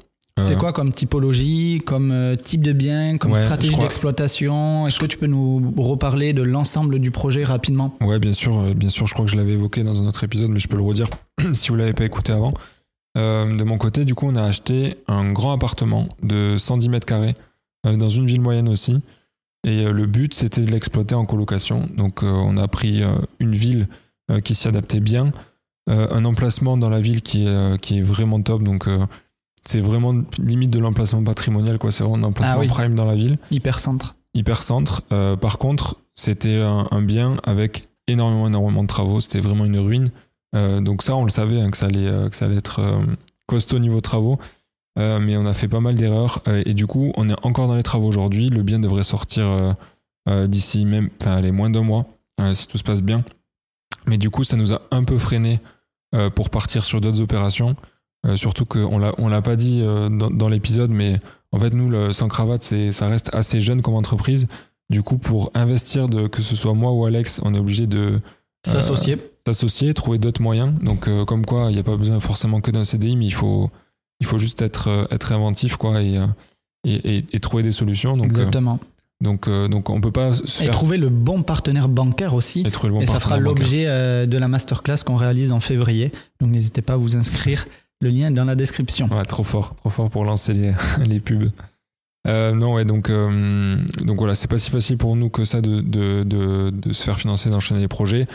c'est 0.42 0.52
Euh, 0.54 0.56
quoi 0.56 0.72
comme 0.72 0.92
typologie, 0.92 1.80
comme 1.84 2.36
type 2.44 2.62
de 2.62 2.72
bien, 2.72 3.16
comme 3.18 3.32
Ouais, 3.32 3.42
stratégie 3.42 3.74
d'exploitation? 3.76 4.86
Est-ce 4.86 4.98
que 5.00 5.06
tu 5.06 5.16
peux 5.16 5.26
nous 5.26 5.72
reparler 5.78 6.32
de 6.32 6.42
l'ensemble 6.42 6.98
du 6.98 7.10
projet 7.10 7.44
rapidement? 7.44 7.94
Ouais, 8.00 8.18
bien 8.18 8.32
sûr, 8.32 8.74
bien 8.74 8.90
sûr. 8.90 9.06
Je 9.06 9.14
crois 9.14 9.24
que 9.26 9.30
je 9.32 9.36
l'avais 9.36 9.52
évoqué 9.52 9.82
dans 9.82 10.00
un 10.02 10.06
autre 10.06 10.24
épisode, 10.24 10.50
mais 10.50 10.60
je 10.60 10.68
peux 10.68 10.76
le 10.76 10.82
redire 10.82 11.08
si 11.54 11.68
vous 11.70 11.76
l'avez 11.76 11.92
pas 11.94 12.04
écouté 12.04 12.32
avant. 12.32 12.52
Euh, 13.16 13.56
de 13.56 13.64
mon 13.64 13.78
côté, 13.78 14.04
du 14.04 14.14
coup, 14.14 14.26
on 14.28 14.36
a 14.36 14.42
acheté 14.42 14.96
un 15.08 15.32
grand 15.32 15.52
appartement 15.52 16.08
de 16.22 16.58
110 16.58 16.90
mètres 16.90 17.06
carrés 17.06 17.32
euh, 17.86 17.96
dans 17.96 18.10
une 18.10 18.26
ville 18.26 18.42
moyenne 18.42 18.68
aussi. 18.68 19.00
Et 19.66 19.84
euh, 19.84 19.92
le 19.92 20.06
but, 20.06 20.32
c'était 20.32 20.62
de 20.62 20.70
l'exploiter 20.70 21.14
en 21.14 21.26
colocation. 21.26 21.86
Donc, 21.94 22.22
euh, 22.22 22.26
on 22.30 22.56
a 22.56 22.66
pris 22.68 23.02
euh, 23.02 23.08
une 23.40 23.54
ville 23.54 23.88
qui 24.42 24.56
s'y 24.56 24.66
adaptait 24.66 24.98
bien, 24.98 25.30
un 25.88 26.24
emplacement 26.24 26.76
dans 26.76 26.90
la 26.90 27.00
ville 27.00 27.22
qui 27.22 27.46
est, 27.46 27.80
qui 27.80 27.98
est 27.98 28.02
vraiment 28.02 28.42
top. 28.42 28.64
Donc, 28.64 28.88
c'est 29.64 29.78
vraiment 29.80 30.14
limite 30.40 30.70
de 30.70 30.80
l'emplacement 30.80 31.22
patrimonial, 31.22 31.78
quoi. 31.78 31.92
C'est 31.92 32.02
vraiment 32.02 32.16
un 32.26 32.28
emplacement 32.30 32.56
Ah 32.56 32.60
oui. 32.60 32.66
prime 32.66 32.96
dans 32.96 33.04
la 33.04 33.14
ville 33.14 33.38
Hypercentre. 33.52 34.16
hypercentre. 34.34 35.02
Euh, 35.12 35.36
par 35.36 35.58
contre, 35.58 35.98
c'était 36.16 36.56
un, 36.56 36.88
un 36.90 37.02
bien 37.02 37.36
avec 37.44 37.88
énormément, 38.08 38.48
énormément 38.48 38.82
de 38.82 38.88
travaux. 38.88 39.20
C'était 39.20 39.38
vraiment 39.38 39.64
une 39.64 39.78
ruine. 39.78 40.10
Euh, 40.56 40.80
donc 40.80 41.04
ça, 41.04 41.14
on 41.14 41.22
le 41.22 41.30
savait 41.30 41.60
hein, 41.60 41.70
que, 41.70 41.76
ça 41.76 41.86
allait, 41.86 42.08
euh, 42.08 42.28
que 42.28 42.34
ça 42.34 42.46
allait 42.46 42.56
être 42.56 42.80
costaud 43.46 43.78
niveau 43.78 44.00
travaux. 44.00 44.40
Euh, 44.98 45.18
mais 45.20 45.36
on 45.36 45.44
a 45.46 45.52
fait 45.52 45.68
pas 45.68 45.80
mal 45.80 45.94
d'erreurs. 45.94 46.40
Euh, 46.48 46.62
et 46.64 46.74
du 46.74 46.86
coup, 46.86 47.12
on 47.16 47.28
est 47.28 47.36
encore 47.44 47.68
dans 47.68 47.76
les 47.76 47.82
travaux 47.82 48.06
aujourd'hui. 48.06 48.48
Le 48.48 48.62
bien 48.62 48.78
devrait 48.78 49.04
sortir 49.04 49.74
euh, 50.28 50.46
d'ici 50.46 50.84
même, 50.84 51.10
enfin, 51.20 51.32
allez, 51.32 51.52
moins 51.52 51.70
d'un 51.70 51.82
mois, 51.82 52.06
si 52.54 52.66
tout 52.66 52.78
se 52.78 52.82
passe 52.82 53.02
bien. 53.02 53.24
Mais 54.06 54.18
du 54.18 54.30
coup, 54.30 54.44
ça 54.44 54.56
nous 54.56 54.72
a 54.72 54.82
un 54.90 55.04
peu 55.04 55.18
freiné 55.18 55.60
pour 56.34 56.50
partir 56.50 56.84
sur 56.84 57.00
d'autres 57.00 57.20
opérations. 57.20 57.76
Surtout 58.34 58.64
qu'on 58.64 58.98
l'a, 58.98 59.12
on 59.18 59.28
l'a 59.28 59.42
pas 59.42 59.56
dit 59.56 59.82
dans, 59.82 60.30
dans 60.30 60.48
l'épisode, 60.48 60.90
mais 60.90 61.20
en 61.52 61.60
fait, 61.60 61.72
nous, 61.74 61.88
le 61.88 62.12
sans 62.12 62.28
cravate, 62.28 62.62
c'est, 62.62 62.92
ça 62.92 63.08
reste 63.08 63.34
assez 63.34 63.60
jeune 63.60 63.82
comme 63.82 63.94
entreprise. 63.94 64.48
Du 64.90 65.02
coup, 65.02 65.18
pour 65.18 65.50
investir, 65.54 66.08
de, 66.08 66.26
que 66.26 66.42
ce 66.42 66.56
soit 66.56 66.74
moi 66.74 66.92
ou 66.92 67.04
Alex, 67.04 67.40
on 67.44 67.54
est 67.54 67.58
obligé 67.58 67.86
de 67.86 68.20
S'associer. 68.64 69.16
s'associer, 69.46 69.94
trouver 69.94 70.18
d'autres 70.18 70.42
moyens. 70.42 70.72
Donc, 70.80 71.08
comme 71.26 71.44
quoi, 71.44 71.66
il 71.70 71.74
n'y 71.74 71.80
a 71.80 71.84
pas 71.84 71.96
besoin 71.96 72.18
forcément 72.20 72.60
que 72.60 72.70
d'un 72.70 72.84
CDI, 72.84 73.16
mais 73.16 73.26
il 73.26 73.34
faut, 73.34 73.70
il 74.20 74.26
faut 74.26 74.38
juste 74.38 74.62
être, 74.62 74.88
euh, 74.88 75.04
être 75.10 75.32
inventif 75.32 75.76
quoi, 75.76 76.02
et, 76.02 76.16
euh, 76.18 76.26
et, 76.84 77.16
et- 77.18 77.24
et 77.32 77.40
trouver 77.40 77.62
des 77.62 77.70
solutions. 77.72 78.16
Donc, 78.16 78.26
euh, 78.26 78.36
Exactement. 78.36 78.78
donc, 79.20 79.48
euh, 79.48 79.68
donc, 79.68 79.90
on 79.90 80.00
peut 80.00 80.12
pas 80.12 80.32
se 80.34 80.42
Et 80.42 80.46
faire. 80.66 80.70
trouver 80.72 80.96
le 80.96 81.08
bon 81.08 81.42
partenaire 81.42 81.88
bancaire 81.88 82.34
aussi. 82.34 82.60
et 82.66 82.70
trouver 82.70 82.88
le 82.90 82.94
bon 82.96 83.00
et 83.02 83.06
ça 83.06 83.20
fera 83.20 83.38
l'objet 83.38 83.84
euh, 83.86 84.26
de 84.26 84.38
la 84.38 84.48
masterclass 84.48 84.98
qu'on 85.04 85.16
réalise 85.16 85.52
en 85.52 85.60
février. 85.60 86.12
Donc 86.40 86.50
n'hésitez 86.50 86.82
pas 86.82 86.94
à 86.94 86.96
vous 86.96 87.16
inscrire. 87.16 87.66
Le 88.02 88.10
lien 88.10 88.28
est 88.28 88.34
dans 88.34 88.44
la 88.44 88.56
description. 88.56 89.08
Ouais, 89.10 89.24
trop 89.24 89.42
fort, 89.42 89.74
trop 89.76 89.88
fort 89.88 90.10
pour 90.10 90.24
lancer 90.26 90.52
les, 90.52 90.72
les 91.06 91.18
pubs. 91.18 91.48
Euh, 92.26 92.52
non, 92.52 92.74
ouais, 92.74 92.84
donc, 92.84 93.10
donc 93.10 94.18
voilà, 94.18 94.34
c'est 94.34 94.48
pas 94.50 94.58
si 94.58 94.70
facile 94.70 94.98
pour 94.98 95.16
nous 95.16 95.30
que 95.30 95.46
ça 95.46 95.62
de, 95.62 95.80
de, 95.80 96.22
de, 96.22 96.68
de 96.70 96.92
se 96.92 97.02
faire 97.02 97.16
financer, 97.18 97.48
d'enchaîner 97.48 97.80
les 97.80 97.88
projets. 97.88 98.26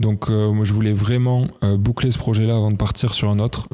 Donc, 0.00 0.28
moi, 0.28 0.64
je 0.64 0.72
voulais 0.72 0.92
vraiment 0.92 1.48
boucler 1.78 2.12
ce 2.12 2.18
projet-là 2.18 2.54
avant 2.54 2.70
de 2.70 2.76
partir 2.76 3.12
sur 3.12 3.28
un 3.28 3.40
autre. 3.40 3.66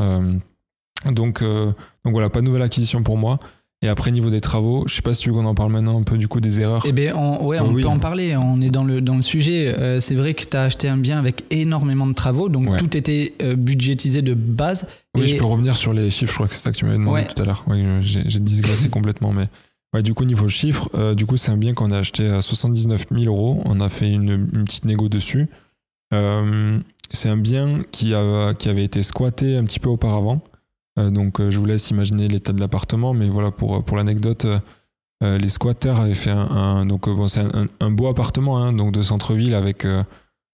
Donc, 1.13 1.43
euh, 1.43 1.67
donc 2.05 2.13
voilà, 2.13 2.31
pas 2.31 2.41
de 2.41 2.47
nouvelle 2.47 2.63
acquisition 2.63 3.03
pour 3.03 3.17
moi. 3.17 3.39
Et 3.83 3.89
après, 3.89 4.11
niveau 4.11 4.31
des 4.31 4.41
travaux, 4.41 4.85
je 4.87 4.95
sais 4.95 5.03
pas 5.03 5.13
si 5.13 5.23
tu 5.23 5.29
veux 5.29 5.35
qu'on 5.35 5.45
en 5.45 5.55
parle 5.55 5.71
maintenant 5.71 6.01
un 6.01 6.05
peu 6.05 6.17
du 6.17 6.27
coup 6.27 6.41
des 6.41 6.59
erreurs. 6.61 6.85
Eh 6.87 6.93
bien, 6.93 7.15
on, 7.17 7.45
ouais, 7.45 7.61
on 7.61 7.71
oui. 7.73 7.83
peut 7.83 7.89
en 7.89 7.99
parler. 7.99 8.35
On 8.35 8.61
est 8.63 8.71
dans 8.71 8.83
le, 8.85 9.03
dans 9.03 9.17
le 9.17 9.21
sujet. 9.21 9.75
Euh, 9.77 10.01
c'est 10.01 10.15
vrai 10.15 10.33
que 10.33 10.45
tu 10.45 10.57
as 10.57 10.63
acheté 10.63 10.89
un 10.89 10.97
bien 10.97 11.19
avec 11.19 11.45
énormément 11.51 12.07
de 12.07 12.15
travaux. 12.15 12.49
Donc 12.49 12.71
Ouais. 12.71 12.77
tout 12.79 12.97
était 12.97 13.35
euh, 13.43 13.57
budgétisé 13.57 14.23
de 14.23 14.33
base. 14.33 14.87
Oui, 15.15 15.25
Et- 15.25 15.29
je 15.29 15.37
peux 15.37 15.45
revenir 15.45 15.77
sur 15.77 15.93
les 15.93 16.09
chiffres, 16.09 16.31
je 16.33 16.37
crois 16.37 16.49
que 16.49 16.55
c'est 16.55 16.61
ça 16.61 16.73
que 16.73 16.77
tu 16.79 16.87
m'avais 16.87 16.97
demandé 16.97 17.21
Ouais. 17.23 17.27
tout 17.27 17.43
à 17.43 17.45
l'heure. 17.45 17.63
Oui, 17.67 17.85
j'ai 18.01 18.41
disgressé 18.41 18.89
complètement, 18.91 19.35
mais 19.35 19.49
ouais, 19.93 20.03
du 20.03 20.15
coup, 20.15 20.25
niveau 20.25 20.49
chiffres, 20.49 20.89
euh, 20.95 21.15
du 21.15 21.27
coup, 21.27 21.37
c'est 21.37 21.51
un 21.51 21.59
bien 21.59 21.75
qu'on 21.75 21.91
a 21.91 21.99
acheté 21.99 22.27
à 22.31 22.41
79 22.41 23.05
000 23.11 23.25
euros. 23.25 23.63
On 23.67 23.81
a 23.81 23.91
fait 23.91 24.11
une, 24.11 24.31
une 24.55 24.65
petite 24.65 24.87
négo 24.87 25.11
dessus. 25.11 25.49
C'est 27.11 27.29
un 27.29 27.37
bien 27.37 27.83
qui, 27.93 28.15
a, 28.15 28.55
qui 28.55 28.69
avait 28.69 28.85
été 28.85 29.03
squatté 29.03 29.57
un 29.57 29.65
petit 29.65 29.81
peu 29.81 29.89
auparavant. 29.91 30.41
Euh, 30.99 31.11
donc, 31.11 31.41
euh, 31.41 31.51
je 31.51 31.59
vous 31.59 31.67
laisse 31.67 31.91
imaginer 31.91 32.29
l'état 32.29 32.53
de 32.53 32.61
l'appartement, 32.61 33.15
mais 33.15 33.29
voilà, 33.29 33.51
pour, 33.51 33.85
pour 33.85 33.97
l'anecdote, 33.97 34.45
euh, 34.45 34.59
euh, 35.23 35.39
les 35.39 35.49
squatteurs 35.49 36.01
avaient 36.01 36.15
fait 36.15 36.31
un. 36.31 36.87
donc, 36.87 37.09
euh, 37.09 37.27
c'est 37.29 37.45
un, 37.81 37.91
beau 37.91 38.09
appartement, 38.09 38.59
hein, 38.59 38.73
donc 38.73 38.93
de 38.93 39.03
centre-ville 39.03 39.55
avec 39.55 39.85
euh, 39.85 40.03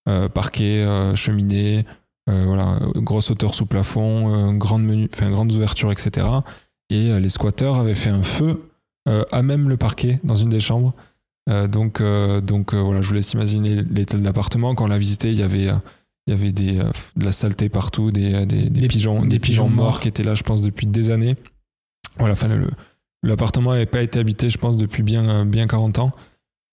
euh, 0.09 0.29
parquet, 0.29 0.83
euh, 0.83 1.15
cheminée, 1.15 1.85
euh, 2.29 2.45
voilà, 2.47 2.79
euh, 2.81 3.01
grosse 3.01 3.31
hauteur 3.31 3.55
sous 3.55 3.67
plafond, 3.67 4.51
euh, 4.51 4.53
grande 4.53 4.83
menu, 4.83 5.09
enfin, 5.13 5.31
grandes 5.31 5.53
ouvertures, 5.53 5.93
etc. 5.93 6.27
Et 6.91 7.11
euh, 7.11 7.21
les 7.21 7.29
squatteurs 7.29 7.79
avaient 7.79 7.95
fait 7.95 8.11
un 8.11 8.23
feu 8.23 8.71
euh, 9.09 9.25
à 9.33 9.43
même 9.43 9.69
le 9.69 9.77
parquet 9.77 10.21
dans 10.25 10.35
une 10.35 10.51
des 10.51 10.61
chambres. 10.61 10.95
Euh, 11.49 11.67
donc, 11.67 12.01
euh, 12.01 12.41
donc 12.41 12.75
euh, 12.75 12.81
voilà, 12.81 13.03
je 13.03 13.09
vous 13.09 13.15
laisse 13.15 13.33
imaginer 13.33 13.81
l'état 13.91 14.19
de 14.19 14.25
l'appartement. 14.25 14.75
Quand 14.75 14.85
on 14.85 14.89
l'a 14.89 14.99
visité, 14.99 15.31
il 15.31 15.39
y 15.39 15.43
avait, 15.43 15.69
euh, 15.69 15.75
il 16.31 16.37
y 16.37 16.41
avait 16.41 16.53
des, 16.53 16.79
euh, 16.79 16.85
de 17.17 17.25
la 17.25 17.33
saleté 17.33 17.69
partout, 17.69 18.11
des, 18.13 18.35
euh, 18.35 18.45
des, 18.47 18.71
des 18.71 18.87
pigeons, 18.89 19.25
des 19.25 19.39
pigeons 19.41 19.69
morts 19.69 19.87
morts. 19.87 20.01
qui 20.01 20.09
étaient 20.09 20.23
là, 20.23 20.35
je 20.35 20.43
pense, 20.45 20.63
depuis 20.63 20.87
des 20.87 21.11
années. 21.11 21.37
Voilà, 22.19 22.35
enfin, 22.35 22.49
l'appartement 23.23 23.73
n'avait 23.73 23.87
pas 23.87 24.03
été 24.03 24.19
habité, 24.19 24.49
je 24.51 24.59
pense, 24.59 24.77
depuis 24.77 25.03
bien, 25.03 25.29
euh, 25.29 25.45
bien 25.45 25.67
40 25.67 25.99
ans. 25.99 26.13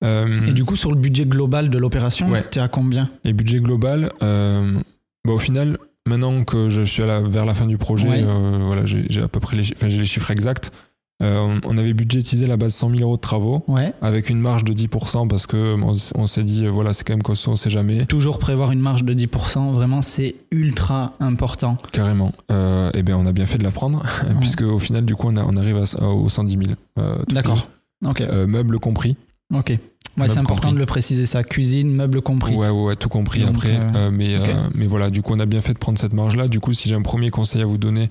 Euh, 0.03 0.45
Et 0.45 0.53
du 0.53 0.63
coup, 0.63 0.75
sur 0.75 0.91
le 0.91 0.97
budget 0.97 1.25
global 1.25 1.69
de 1.69 1.77
l'opération, 1.79 2.29
Ouais. 2.29 2.45
tu 2.51 2.59
es 2.59 2.61
à 2.61 2.67
combien? 2.67 3.09
Et 3.23 3.33
budget 3.33 3.59
global, 3.59 4.11
euh, 4.21 4.79
bah, 5.25 5.33
au 5.33 5.39
final, 5.39 5.77
maintenant 6.07 6.43
que 6.43 6.69
je 6.69 6.83
suis 6.83 7.01
à 7.01 7.07
la- 7.07 7.19
vers 7.21 7.45
la 7.45 7.55
fin 7.55 7.65
du 7.65 7.77
projet, 7.79 8.07
Ouais. 8.09 8.23
voilà, 8.23 8.85
j'ai 8.85 9.21
à 9.21 9.27
peu 9.27 9.39
près 9.39 9.57
les, 9.57 9.63
les 9.81 10.05
chiffres 10.05 10.29
exacts. 10.29 10.71
Euh, 11.23 11.59
on, 11.65 11.77
avait 11.79 11.93
budgétisé 11.93 12.45
la 12.45 12.57
base 12.57 12.75
100 12.75 12.91
000 12.91 13.01
euros 13.01 13.15
de 13.15 13.21
travaux 13.21 13.63
Ouais. 13.67 13.91
avec 14.03 14.29
une 14.29 14.39
marge 14.39 14.63
de 14.63 14.71
10% 14.71 15.27
parce 15.27 15.47
que 15.47 15.75
on, 16.15 16.27
s'est 16.27 16.43
dit, 16.43 16.65
euh, 16.65 16.69
voilà, 16.69 16.93
c'est 16.93 17.03
quand 17.03 17.13
même 17.13 17.23
costaud, 17.23 17.51
on 17.51 17.55
sait 17.55 17.71
jamais. 17.71 18.05
Toujours 18.05 18.37
prévoir 18.37 18.71
une 18.71 18.79
marge 18.81 19.03
de 19.03 19.15
10%, 19.15 19.73
vraiment, 19.73 20.03
c'est 20.03 20.35
ultra 20.51 21.13
important. 21.19 21.77
Carrément. 21.91 22.33
Euh, 22.51 22.91
et 22.93 23.01
bien, 23.01 23.17
on 23.17 23.25
a 23.25 23.31
bien 23.31 23.47
fait 23.47 23.57
de 23.57 23.63
la 23.63 23.71
prendre 23.71 24.03
puisque 24.39 24.61
au 24.61 24.77
final, 24.77 25.05
du 25.05 25.15
coup, 25.15 25.27
on, 25.27 25.37
a- 25.37 25.43
on 25.45 25.57
arrive 25.57 25.77
à, 25.77 26.05
aux 26.05 26.29
110 26.29 26.51
000. 26.53 26.63
euh, 26.99 27.17
tout 27.27 27.33
D'accord. 27.33 27.67
Ok. 28.05 28.21
Euh, 28.21 28.45
meubles 28.45 28.79
compris. 28.79 29.15
ok. 29.51 29.77
Ouais, 30.19 30.27
c'est 30.27 30.39
important 30.39 30.61
compris. 30.69 30.73
de 30.73 30.79
le 30.79 30.85
préciser, 30.87 31.25
ça. 31.27 31.43
Cuisine, 31.43 31.91
meubles 31.93 32.21
compris. 32.21 32.55
Ouais, 32.55 32.69
ouais, 32.69 32.83
ouais, 32.85 32.95
tout 32.95 33.09
compris 33.09 33.41
Donc, 33.41 33.55
après. 33.57 33.75
euh, 33.75 33.91
Euh, 33.95 34.11
mais, 34.11 34.35
euh, 34.35 34.39
mais 34.73 34.87
voilà, 34.87 35.09
du 35.11 35.21
coup, 35.21 35.33
on 35.35 35.39
a 35.39 35.45
bien 35.45 35.61
fait 35.61 35.73
de 35.73 35.77
prendre 35.79 35.97
cette 35.99 36.13
marge-là. 36.13 36.47
Du 36.47 36.59
coup, 36.59 36.73
si 36.73 36.89
j'ai 36.89 36.95
un 36.95 37.03
premier 37.03 37.29
conseil 37.29 37.61
à 37.61 37.65
vous 37.67 37.77
donner, 37.77 38.09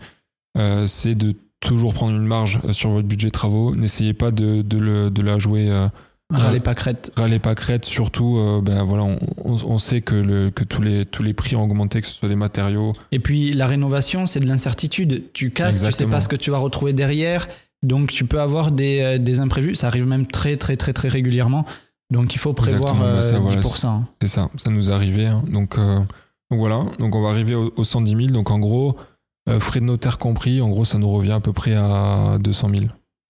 euh, 0.56 0.86
c'est 0.86 1.16
de 1.16 1.34
toujours 1.60 1.94
prendre 1.94 2.12
une 2.14 2.26
marge 2.26 2.60
euh, 2.68 2.72
sur 2.72 2.90
votre 2.90 3.06
budget 3.08 3.30
travaux. 3.30 3.74
N'essayez 3.74 4.14
pas 4.14 4.30
de, 4.30 4.62
de, 4.62 4.78
le- 4.78 5.10
de 5.10 5.22
la 5.22 5.38
jouer 5.38 5.68
euh, 5.70 5.88
Râlez 6.32 6.58
pas 6.60 6.74
crête. 6.74 7.12
râlez 7.16 7.38
pas 7.38 7.54
crête. 7.54 7.84
Surtout, 7.84 8.36
euh, 8.38 8.60
ben 8.60 8.82
voilà, 8.82 9.04
on, 9.04 9.18
on- 9.44 9.56
on 9.64 9.78
sait 9.78 10.00
que, 10.00 10.14
le, 10.16 10.50
que 10.50 10.64
tous, 10.64 10.82
les, 10.82 11.04
tous 11.06 11.22
les 11.22 11.34
prix 11.34 11.54
ont 11.56 11.62
augmenté, 11.62 12.00
que 12.00 12.06
ce 12.06 12.12
soit 12.14 12.28
des 12.28 12.34
matériaux. 12.36 12.92
Et 13.12 13.20
puis 13.20 13.52
la 13.52 13.66
rénovation, 13.66 14.26
c'est 14.26 14.40
de 14.40 14.46
l'incertitude. 14.46 15.24
Tu 15.32 15.50
casses, 15.50 15.74
tu 15.76 15.80
sais 15.80 15.86
Exactement. 15.86 16.10
pas 16.12 16.20
ce 16.20 16.28
que 16.28 16.36
tu 16.36 16.50
vas 16.50 16.58
retrouver 16.58 16.92
derrière. 16.92 17.46
Donc 17.84 18.08
tu 18.10 18.24
peux 18.24 18.40
avoir 18.40 18.72
des, 18.72 19.00
euh, 19.00 19.18
des 19.18 19.38
imprévus. 19.38 19.76
Ça 19.76 19.86
arrive 19.86 20.06
même 20.06 20.26
très 20.26 20.56
très 20.56 20.74
très 20.76 20.92
très 20.92 21.08
régulièrement. 21.08 21.64
Donc 22.12 22.34
il 22.34 22.38
faut 22.38 22.52
prévoir 22.52 22.82
Exactement, 22.94 23.04
bah, 23.12 23.18
euh, 23.18 23.22
ça, 23.22 23.38
voilà, 23.38 23.60
10%. 23.60 24.02
C'est 24.22 24.28
ça, 24.28 24.48
ça 24.56 24.70
nous 24.70 24.90
est 24.90 24.92
arrivé. 24.92 25.26
hein. 25.26 25.44
Donc, 25.48 25.78
euh, 25.78 25.98
donc 26.50 26.58
voilà, 26.60 26.82
donc 26.98 27.14
on 27.14 27.22
va 27.22 27.30
arriver 27.30 27.54
au, 27.54 27.72
au 27.76 27.84
110 27.84 28.10
000. 28.16 28.22
Donc 28.32 28.50
en 28.50 28.58
gros, 28.58 28.96
frais 29.60 29.80
de 29.80 29.84
notaire 29.84 30.18
compris, 30.18 30.60
en 30.60 30.68
gros, 30.68 30.84
ça 30.84 30.98
nous 30.98 31.10
revient 31.10 31.32
à 31.32 31.40
peu 31.40 31.52
près 31.52 31.74
à 31.74 32.36
200 32.40 32.70
000. 32.70 32.82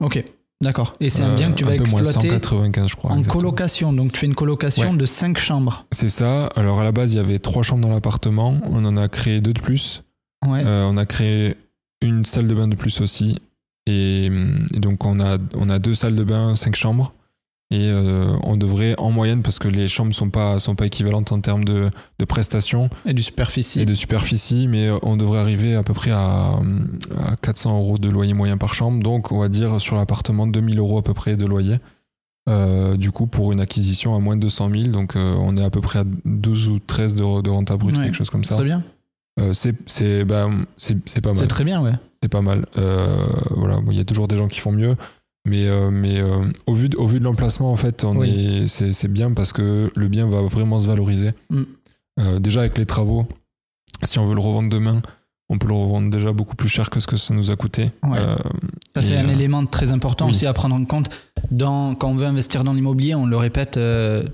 Ok, 0.02 0.22
d'accord. 0.62 0.94
Et 1.00 1.08
c'est 1.08 1.22
un 1.22 1.30
Euh, 1.32 1.36
bien 1.36 1.50
que 1.50 1.56
tu 1.56 1.64
vas 1.64 1.72
un 1.72 1.76
peu 1.78 1.90
moins, 1.90 2.00
exploiter 2.02 2.28
195, 2.30 2.88
je 2.90 2.96
crois. 2.96 3.10
en 3.10 3.14
exactement. 3.18 3.40
colocation. 3.40 3.92
Donc 3.92 4.12
tu 4.12 4.20
fais 4.20 4.26
une 4.26 4.34
colocation 4.34 4.90
Ouais. 4.90 4.96
de 4.96 5.06
5 5.06 5.38
chambres. 5.38 5.86
C'est 5.92 6.08
ça. 6.08 6.46
Alors 6.56 6.80
à 6.80 6.84
la 6.84 6.92
base, 6.92 7.12
il 7.12 7.16
y 7.16 7.20
avait 7.20 7.38
trois 7.38 7.62
chambres 7.62 7.82
dans 7.86 7.92
l'appartement. 7.92 8.58
On 8.68 8.84
en 8.84 8.96
a 8.96 9.08
créé 9.08 9.40
deux 9.40 9.52
de 9.52 9.60
plus. 9.60 10.02
Ouais. 10.46 10.62
Euh, 10.64 10.88
on 10.90 10.96
a 10.96 11.06
créé 11.06 11.54
une 12.02 12.24
salle 12.24 12.46
de 12.48 12.54
bain 12.54 12.68
de 12.68 12.74
plus 12.76 13.00
aussi. 13.00 13.38
Et, 13.86 14.26
et 14.26 14.80
donc, 14.80 15.04
on 15.04 15.20
a, 15.20 15.38
on 15.54 15.68
a 15.70 15.78
deux 15.78 15.94
salles 15.94 16.16
de 16.16 16.24
bain, 16.24 16.56
cinq 16.56 16.74
chambres. 16.74 17.14
Et 17.72 17.90
euh, 17.90 18.36
on 18.44 18.56
devrait, 18.56 18.94
en 18.96 19.10
moyenne, 19.10 19.42
parce 19.42 19.58
que 19.58 19.66
les 19.66 19.88
chambres 19.88 20.14
sont 20.14 20.30
pas, 20.30 20.60
sont 20.60 20.76
pas 20.76 20.86
équivalentes 20.86 21.32
en 21.32 21.40
termes 21.40 21.64
de, 21.64 21.90
de 22.20 22.24
prestations 22.24 22.88
Et 23.04 23.12
du 23.12 23.22
superficie. 23.22 23.80
et 23.80 23.84
de 23.84 23.94
superficie, 23.94 24.68
mais 24.68 24.86
euh, 24.86 24.98
on 25.02 25.16
devrait 25.16 25.40
arriver 25.40 25.74
à 25.74 25.82
peu 25.82 25.92
près 25.92 26.12
à, 26.12 26.60
à 27.18 27.36
400 27.42 27.76
euros 27.76 27.98
de 27.98 28.08
loyer 28.08 28.34
moyen 28.34 28.56
par 28.56 28.74
chambre. 28.74 29.02
Donc, 29.02 29.32
on 29.32 29.40
va 29.40 29.48
dire 29.48 29.80
sur 29.80 29.96
l'appartement 29.96 30.46
2000 30.46 30.78
euros 30.78 30.98
à 30.98 31.02
peu 31.02 31.12
près 31.12 31.36
de 31.36 31.44
loyer. 31.44 31.78
Euh, 32.48 32.96
du 32.96 33.10
coup, 33.10 33.26
pour 33.26 33.50
une 33.50 33.58
acquisition 33.60 34.14
à 34.14 34.20
moins 34.20 34.36
de 34.36 34.42
200 34.42 34.70
000, 34.70 34.82
donc 34.90 35.16
euh, 35.16 35.34
on 35.40 35.56
est 35.56 35.64
à 35.64 35.70
peu 35.70 35.80
près 35.80 35.98
à 35.98 36.04
12 36.24 36.68
ou 36.68 36.78
13 36.78 37.16
de, 37.16 37.42
de 37.42 37.50
renta 37.50 37.76
brut, 37.76 37.96
Ouais, 37.96 38.04
quelque 38.04 38.14
chose 38.14 38.30
comme 38.30 38.44
ça. 38.44 38.54
Très 38.54 38.64
bien. 38.64 38.84
Euh, 39.40 39.52
c'est 39.52 39.74
c'est 39.86 40.24
bah, 40.24 40.48
pas 40.48 41.30
mal. 41.30 41.36
C'est 41.36 41.46
très 41.48 41.64
bien, 41.64 41.82
ouais. 41.82 41.94
C'est 42.22 42.28
pas 42.28 42.42
mal. 42.42 42.64
Voilà, 42.76 43.80
bon, 43.80 43.90
il 43.90 43.98
y 43.98 44.00
a 44.00 44.04
toujours 44.04 44.28
des 44.28 44.36
gens 44.36 44.46
qui 44.46 44.60
font 44.60 44.70
mieux, 44.70 44.94
mais 45.46 45.68
euh, 45.68 45.90
mais 45.90 46.18
euh, 46.18 46.44
au 46.66 46.74
vu 46.74 46.88
de, 46.88 46.96
au 46.96 47.06
vu 47.06 47.20
de 47.20 47.24
l'emplacement, 47.24 47.70
en 47.70 47.76
fait, 47.76 48.04
on 48.04 48.16
Oui. 48.16 48.62
est 48.62 48.66
c'est 48.66 48.92
c'est 48.92 49.08
bien 49.08 49.30
parce 49.32 49.52
que 49.52 49.90
le 49.94 50.08
bien 50.08 50.26
va 50.26 50.42
vraiment 50.42 50.80
se 50.80 50.88
valoriser. 50.88 51.30
Mm. 51.50 51.62
Euh, 52.18 52.38
déjà 52.40 52.60
avec 52.60 52.76
les 52.76 52.84
travaux, 52.84 53.26
si 54.02 54.18
on 54.18 54.26
veut 54.26 54.34
le 54.34 54.40
revendre 54.40 54.68
demain, 54.68 55.00
on 55.48 55.58
peut 55.58 55.68
le 55.68 55.74
revendre 55.74 56.10
déjà 56.10 56.32
beaucoup 56.32 56.56
plus 56.56 56.68
cher 56.68 56.90
que 56.90 56.98
ce 56.98 57.06
que 57.06 57.16
ça 57.16 57.32
nous 57.32 57.52
a 57.52 57.56
coûté. 57.56 57.92
Ouais. 58.02 58.18
Ça, 58.94 59.02
c'est 59.02 59.16
un 59.16 59.28
élément 59.28 59.64
très 59.66 59.92
important 59.92 60.24
oui. 60.24 60.32
aussi 60.32 60.46
à 60.46 60.52
prendre 60.52 60.74
en 60.74 60.84
compte 60.84 61.08
dans, 61.52 61.94
quand 61.94 62.08
on 62.08 62.16
veut 62.16 62.26
investir 62.26 62.64
dans 62.64 62.72
l'immobilier. 62.72 63.14
On 63.14 63.26
le 63.26 63.36
répète 63.36 63.78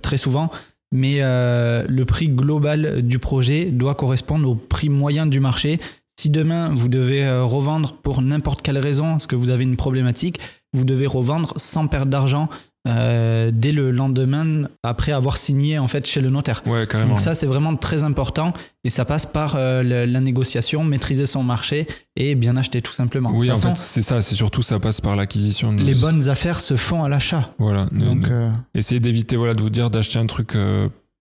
très 0.01 0.17
souvent, 0.17 0.49
mais 0.93 1.19
le 1.21 2.03
prix 2.05 2.29
global 2.29 3.03
du 3.03 3.19
projet 3.19 3.67
doit 3.67 3.97
correspondre 3.97 4.49
au 4.49 4.55
prix 4.55 4.89
moyen 4.89 5.27
du 5.27 5.41
marché. 5.41 5.79
Si 6.19 6.31
demain 6.31 6.71
vous 6.73 6.89
devez 6.89 7.29
revendre 7.41 7.95
pour 7.95 8.23
n'importe 8.23 8.63
quelle 8.63 8.79
raison, 8.79 9.11
parce 9.11 9.27
que 9.27 9.37
vous 9.37 9.51
avez 9.51 9.65
une 9.65 9.77
problématique, 9.77 10.39
vous 10.73 10.85
devez 10.85 11.07
revendre 11.07 11.53
sans 11.57 11.87
perdre 11.87 12.11
d'argent 12.11 12.49
euh, 12.89 13.53
dès 13.55 13.71
le 13.71 13.93
lendemain 13.93 14.69
après 14.83 15.13
avoir 15.13 15.37
signé 15.37 15.79
en 15.79 15.87
fait 15.87 16.05
chez 16.05 16.21
le 16.21 16.31
notaire. 16.31 16.63
ouais, 16.67 16.85
carrément. 16.89 17.13
Donc 17.13 17.21
ça, 17.21 17.35
c'est 17.35 17.47
vraiment 17.47 17.77
très 17.77 18.03
important 18.03 18.53
et 18.83 18.91
ça 18.91 19.05
passe 19.05 19.25
par 19.25 19.55
euh, 19.57 19.83
la 20.07 20.21
négociation, 20.21 20.83
maîtriser 20.83 21.27
son 21.27 21.45
marché 21.45 21.87
et 22.17 22.35
bien 22.35 22.57
acheter 22.57 22.83
tout 22.83 22.93
simplement. 22.93 23.31
oui, 23.33 23.47
de 23.47 23.53
en 23.53 23.55
façon, 23.57 23.75
fait, 23.77 23.81
c'est 23.81 24.03
ça. 24.03 24.21
C'est 24.21 24.35
surtout 24.35 24.63
ça 24.63 24.81
passe 24.81 25.01
par 25.01 25.15
l'acquisition. 25.15 25.73
de- 25.73 25.83
les 25.83 25.95
bonnes 25.95 26.29
affaires 26.29 26.59
se 26.59 26.77
font 26.77 27.05
à 27.05 27.09
l'achat. 27.09 27.51
Voilà. 27.61 27.87
Donc, 27.93 28.25
euh, 28.27 28.51
Essayez 28.75 28.99
d'éviter 29.01 29.37
voilà, 29.37 29.55
de 29.55 29.61
vous 29.63 29.71
dire 29.71 29.89
d'acheter 29.89 30.19
un 30.19 30.27
truc 30.27 30.57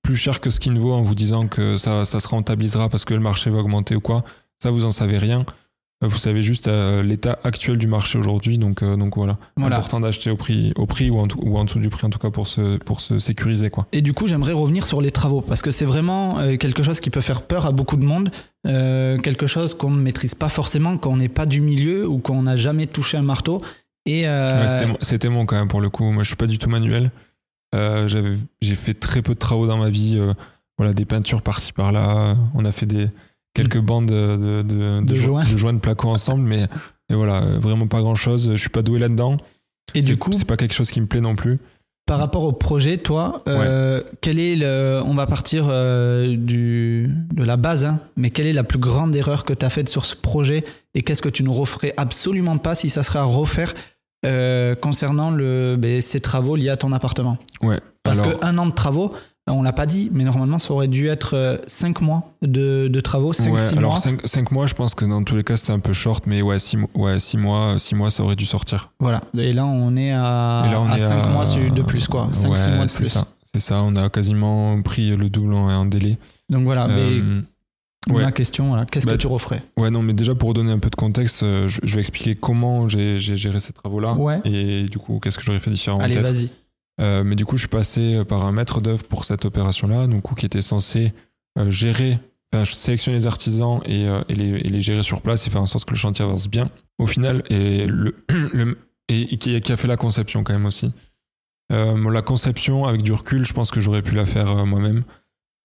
plus 0.04 0.16
cher 0.16 0.40
que 0.40 0.50
ce 0.50 0.60
qu'il 0.60 0.74
ne 0.74 0.80
vaut 0.80 0.94
en 0.94 1.04
vous 1.04 1.14
disant 1.14 1.48
que 1.48 1.78
ça, 1.78 2.06
ça 2.06 2.20
se 2.20 2.28
rentabilisera 2.28 2.90
parce 2.90 3.06
que 3.06 3.14
le 3.14 3.20
marché 3.20 3.52
va 3.52 3.60
augmenter 3.60 3.96
ou 3.96 4.02
quoi. 4.02 4.24
Ça, 4.64 4.72
vous 4.72 4.84
en 4.86 4.92
savez 4.92 5.20
rien. 5.20 5.46
Vous 6.04 6.18
savez 6.18 6.42
juste 6.42 6.68
euh, 6.68 7.04
l'état 7.04 7.38
actuel 7.44 7.78
du 7.78 7.86
marché 7.86 8.18
aujourd'hui. 8.18 8.58
Donc, 8.58 8.82
euh, 8.82 8.96
donc 8.98 9.16
voilà. 9.18 9.38
Voilà. 9.56 9.76
Important 9.78 10.00
d'acheter 10.00 10.32
au 10.32 10.36
prix, 10.36 10.74
au 10.76 10.88
prix 10.88 11.12
ou, 11.12 11.20
en, 11.20 11.28
tout- 11.28 11.40
ou 11.44 11.58
en 11.60 11.64
dessous 11.66 11.78
du 11.78 11.90
prix 11.90 12.08
en 12.08 12.10
tout 12.10 12.18
cas 12.18 12.32
pour 12.32 12.48
se, 12.48 12.78
pour 12.78 13.00
se 13.00 13.20
sécuriser. 13.20 13.70
Quoi. 13.70 13.86
Et 13.92 14.02
du 14.02 14.12
coup, 14.14 14.26
j'aimerais 14.26 14.54
revenir 14.54 14.88
sur 14.88 15.00
les 15.00 15.12
travaux 15.12 15.42
parce 15.42 15.62
que 15.62 15.70
c'est 15.70 15.86
vraiment 15.86 16.40
euh, 16.40 16.58
quelque 16.58 16.82
chose 16.82 17.00
qui 17.00 17.12
peut 17.12 17.22
faire 17.22 17.44
peur 17.44 17.68
à 17.68 17.72
beaucoup 17.72 17.98
de 17.98 18.04
monde, 18.06 18.32
quelque 18.64 19.46
chose 19.48 19.76
qu'on 19.76 19.92
ne 19.92 20.02
maîtrise 20.02 20.34
pas 20.36 20.50
forcément, 20.50 20.98
qu'on 20.98 21.18
n'est 21.18 21.30
pas 21.30 21.46
du 21.46 21.62
milieu 21.62 22.08
ou 22.08 22.18
qu'on 22.18 22.44
n'a 22.44 22.56
jamais 22.56 22.88
touché 22.88 23.18
un 23.18 23.22
marteau. 23.24 23.62
Et 24.08 24.26
Ouais, 24.28 24.66
c'était 25.02 25.30
mon- 25.30 25.46
quand 25.46 25.56
même 25.58 25.68
pour 25.68 25.82
le 25.82 25.90
coup. 25.92 26.04
Moi, 26.12 26.24
je 26.24 26.28
suis 26.30 26.36
pas 26.36 26.48
du 26.48 26.58
tout 26.58 26.70
manuel. 26.70 27.12
J'ai 27.74 28.76
fait 28.76 28.94
très 28.96 29.22
peu 29.22 29.34
de 29.34 29.40
travaux 29.40 29.68
dans 29.68 29.78
ma 29.78 29.90
vie. 29.90 30.20
voilà, 30.78 30.94
des 30.94 31.06
peintures 31.06 31.44
par-ci 31.44 31.74
par-là. 31.74 32.36
On 32.56 32.66
a 32.66 32.72
fait 32.72 32.88
des 32.88 33.08
quelques 33.54 33.80
bandes 33.80 34.06
de, 34.06 34.38
de, 34.38 34.62
de, 34.64 35.02
De 35.06 35.16
jo- 35.16 35.24
joints. 35.24 35.44
de 35.44 35.58
joints 35.58 35.74
de 35.74 35.80
placo 35.80 36.08
ensemble, 36.10 36.48
mais 36.48 36.68
et 37.10 37.14
voilà, 37.16 37.42
euh, 37.44 37.60
vraiment 37.60 37.88
pas 37.88 38.00
grand-chose. 38.02 38.52
Je 38.52 38.58
suis 38.58 38.70
pas 38.70 38.82
doué 38.82 39.00
là-dedans. 39.00 39.38
et 39.94 40.02
du 40.02 40.18
coup, 40.18 40.32
c'est 40.32 40.46
pas 40.46 40.58
quelque 40.58 40.74
chose 40.74 40.90
qui 40.92 41.02
me 41.02 41.08
plaît 41.08 41.22
non 41.22 41.36
plus. 41.36 41.60
par 42.08 42.18
rapport 42.20 42.44
au 42.46 42.52
projet, 42.54 42.98
toi, 42.98 43.42
euh, 43.48 44.02
quel 44.22 44.38
est 44.40 44.56
le, 44.56 45.02
on 45.06 45.14
va 45.14 45.26
partir 45.28 45.68
euh, 45.70 46.36
du, 46.36 47.10
de 47.34 47.44
la 47.44 47.56
base, 47.58 47.86
hein, 47.86 48.00
mais 48.18 48.32
quelle 48.32 48.48
est 48.48 48.54
la 48.54 48.64
plus 48.64 48.80
grande 48.80 49.16
erreur 49.16 49.44
que 49.44 49.54
tu 49.54 49.66
as 49.66 49.70
faite 49.70 49.88
sur 49.90 50.06
ce 50.06 50.16
projet 50.16 50.64
et 50.94 51.04
qu'est-ce 51.04 51.22
que 51.22 51.30
tu 51.30 51.44
ne 51.44 51.50
referais 51.50 51.94
absolument 51.98 52.58
pas 52.58 52.76
si 52.76 52.90
ça 52.90 53.04
serait 53.04 53.20
à 53.20 53.24
refaire 53.24 53.74
euh, 54.26 54.76
concernant 54.76 55.32
le, 55.32 55.76
ben, 55.78 56.02
ces 56.02 56.20
travaux 56.22 56.56
liés 56.56 56.70
à 56.70 56.78
ton 56.78 56.92
appartement? 56.92 57.38
Ouais. 57.62 57.80
Parce 58.04 58.22
Alors, 58.22 58.40
qu'un 58.40 58.58
an 58.58 58.66
de 58.66 58.72
travaux, 58.74 59.14
on 59.48 59.64
l'a 59.64 59.74
pas 59.74 59.86
dit, 59.86 60.10
mais 60.14 60.24
normalement 60.24 60.60
ça 60.60 60.74
aurait 60.74 60.88
dû 60.88 61.08
être 61.08 61.62
5 61.68 62.02
mois 62.02 62.32
de, 62.42 62.88
de 62.88 63.00
travaux, 63.02 63.34
5-6 63.34 63.50
ouais, 63.52 63.78
alors 63.78 63.92
mois. 63.94 64.18
5, 64.24 64.52
mois, 64.52 64.68
je 64.68 64.74
pense 64.76 64.94
que 64.96 65.04
dans 65.06 65.24
tous 65.24 65.36
les 65.36 65.44
cas, 65.44 65.58
c'était 65.58 65.72
un 65.74 65.80
peu 65.80 65.94
short, 65.94 66.26
mais 66.28 66.42
ouais, 66.42 66.60
6 66.60 66.78
ouais, 66.96 67.20
six 67.20 67.38
mois, 67.38 67.76
six 67.80 67.96
mois, 67.96 68.12
ça 68.12 68.24
aurait 68.24 68.36
dû 68.36 68.46
sortir. 68.46 68.92
Voilà, 69.00 69.22
et 69.38 69.54
là 69.54 69.66
on 69.66 69.96
est 69.98 70.12
à, 70.12 70.68
là, 70.72 70.80
on 70.80 70.94
est 70.94 70.98
5 71.00 71.16
à- 71.24 71.28
mois 71.30 71.44
de 71.46 71.82
plus, 71.82 72.08
quoi. 72.08 72.30
5-6 72.34 72.48
Ouais, 72.70 72.76
mois 72.76 72.86
de 72.86 72.90
c'est 72.90 72.98
plus. 73.00 73.08
ça. 73.08 73.28
C'est 73.54 73.60
ça, 73.60 73.82
on 73.84 73.96
a 73.98 74.10
quasiment 74.10 74.82
pris 74.82 75.10
le 75.16 75.30
double 75.30 75.54
en 75.54 75.68
en 75.70 75.86
délai. 75.86 76.18
Donc 76.50 76.64
voilà, 76.64 76.88
mais 76.88 77.20
Euh, 77.20 77.42
ouais. 78.10 78.24
ma 78.24 78.32
question, 78.32 78.70
voilà, 78.70 78.86
qu'est-ce 78.86 79.06
Bah, 79.06 79.14
que 79.14 79.18
tu 79.18 79.28
referais? 79.28 79.62
Ouais, 79.78 79.90
non, 79.90 80.02
mais 80.02 80.14
déjà 80.14 80.34
pour 80.36 80.50
redonner 80.50 80.72
un 80.72 80.80
peu 80.80 80.90
de 80.90 80.96
contexte, 80.96 81.44
euh, 81.44 81.68
je, 81.68 81.82
je 81.84 81.96
vais 81.96 82.00
expliquer 82.00 82.36
comment 82.36 82.88
j'ai 82.88 83.20
géré 83.20 83.60
ces 83.60 83.74
travaux-là. 83.74 84.14
Ouais. 84.14 84.40
Et 84.46 84.84
du 84.84 84.98
coup, 85.00 85.20
qu'est-ce 85.22 85.38
que 85.38 85.44
j'aurais 85.44 85.60
fait 85.60 85.70
différemment 85.72 86.04
Allez, 86.04 86.16
vas-y. 86.20 86.50
Euh, 87.00 87.24
mais 87.24 87.36
du 87.36 87.46
coup, 87.46 87.56
je 87.58 87.62
suis 87.62 87.68
passé 87.70 88.24
par 88.28 88.46
un 88.46 88.52
maître 88.52 88.82
d'œuvre 88.82 89.04
pour 89.06 89.26
cette 89.26 89.46
opération-là, 89.46 90.08
donc 90.08 90.36
qui 90.36 90.46
était 90.46 90.62
censé 90.62 91.14
euh, 91.58 91.72
gérer, 91.72 92.20
enfin, 92.54 92.66
sélectionner 92.66 93.18
les 93.18 93.28
artisans 93.28 93.80
et, 93.86 94.06
euh, 94.08 94.22
et 94.30 94.36
les, 94.36 94.50
et 94.50 94.70
les 94.70 94.82
gérer 94.82 95.04
sur 95.04 95.22
place 95.22 95.48
et 95.48 95.50
faire 95.50 95.62
en 95.62 95.66
sorte 95.68 95.86
que 95.86 95.92
le 95.92 95.98
chantier 95.98 96.24
avance 96.26 96.48
bien. 96.50 96.70
Au 97.00 97.08
final, 97.08 97.44
et, 97.50 97.88
le, 97.88 98.24
le- 98.54 98.78
et, 99.08 99.34
et 99.34 99.38
qui, 99.38 99.60
qui 99.62 99.72
a 99.72 99.78
fait 99.78 99.88
la 99.88 99.98
conception 99.98 100.44
quand 100.44 100.54
même 100.54 100.66
aussi. 100.66 100.94
Euh, 101.72 102.12
la 102.12 102.22
conception, 102.22 102.86
avec 102.86 103.02
du 103.02 103.14
recul, 103.14 103.46
je 103.46 103.54
pense 103.54 103.72
que 103.72 103.80
j'aurais 103.82 104.02
pu 104.02 104.14
la 104.14 104.26
faire 104.26 104.50
euh, 104.50 104.66
moi-même. 104.66 105.04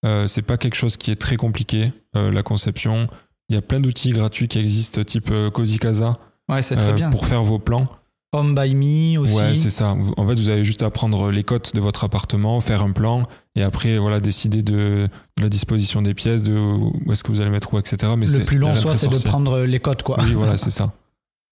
Euh, 0.05 0.27
c'est 0.29 0.43
pas 0.43 0.57
quelque 0.57 0.77
chose 0.77 0.97
qui 0.97 1.11
est 1.11 1.17
très 1.21 1.37
compliqué, 1.37 1.93
euh, 2.17 2.31
la 2.31 2.43
conception. 2.43 3.09
Il 3.49 3.55
y 3.55 3.59
a 3.59 3.63
plein 3.63 3.81
d'outils 3.81 4.13
gratuits 4.13 4.47
qui 4.49 4.59
existent, 4.59 5.03
type 5.05 5.31
euh, 5.31 5.51
Cozy 5.51 5.79
Casa, 5.79 6.19
Ouais, 6.49 6.61
très 6.63 6.91
euh, 6.91 6.93
bien. 6.93 7.11
pour 7.11 7.27
faire 7.27 7.43
vos 7.43 7.59
plans. 7.59 7.89
Home 8.37 8.55
by 8.55 8.75
me 8.75 9.19
aussi. 9.21 9.35
Ouais, 9.35 9.55
c'est 9.55 9.71
ça. 9.71 9.97
En 10.17 10.27
fait, 10.27 10.35
vous 10.35 10.49
avez 10.49 10.65
juste 10.65 10.83
à 10.83 10.91
prendre 10.91 11.31
les 11.31 11.43
cotes 11.43 11.75
de 11.75 11.81
votre 11.81 12.05
appartement, 12.05 12.61
faire 12.61 12.83
un 12.83 12.93
plan, 12.93 13.23
et 13.55 13.63
après, 13.63 13.99
voilà, 13.99 14.21
décider 14.21 14.63
de, 14.63 15.09
de 15.37 15.43
la 15.43 15.49
disposition 15.49 16.03
des 16.03 16.15
pièces, 16.15 16.43
de 16.43 16.53
où 16.57 17.13
est-ce 17.13 17.25
que 17.25 17.33
vous 17.33 17.41
allez 17.41 17.51
mettre 17.51 17.73
où, 17.75 17.79
etc. 17.79 18.13
Mais 18.17 18.27
le 18.27 18.45
plus 18.45 18.59
long, 18.59 18.75
soit, 18.77 18.95
c'est 18.95 19.09
de 19.09 19.19
prendre 19.19 19.61
les 19.61 19.81
codes, 19.81 20.03
quoi. 20.03 20.19
Oui, 20.23 20.33
voilà, 20.33 20.57
c'est 20.57 20.71
ça. 20.71 20.93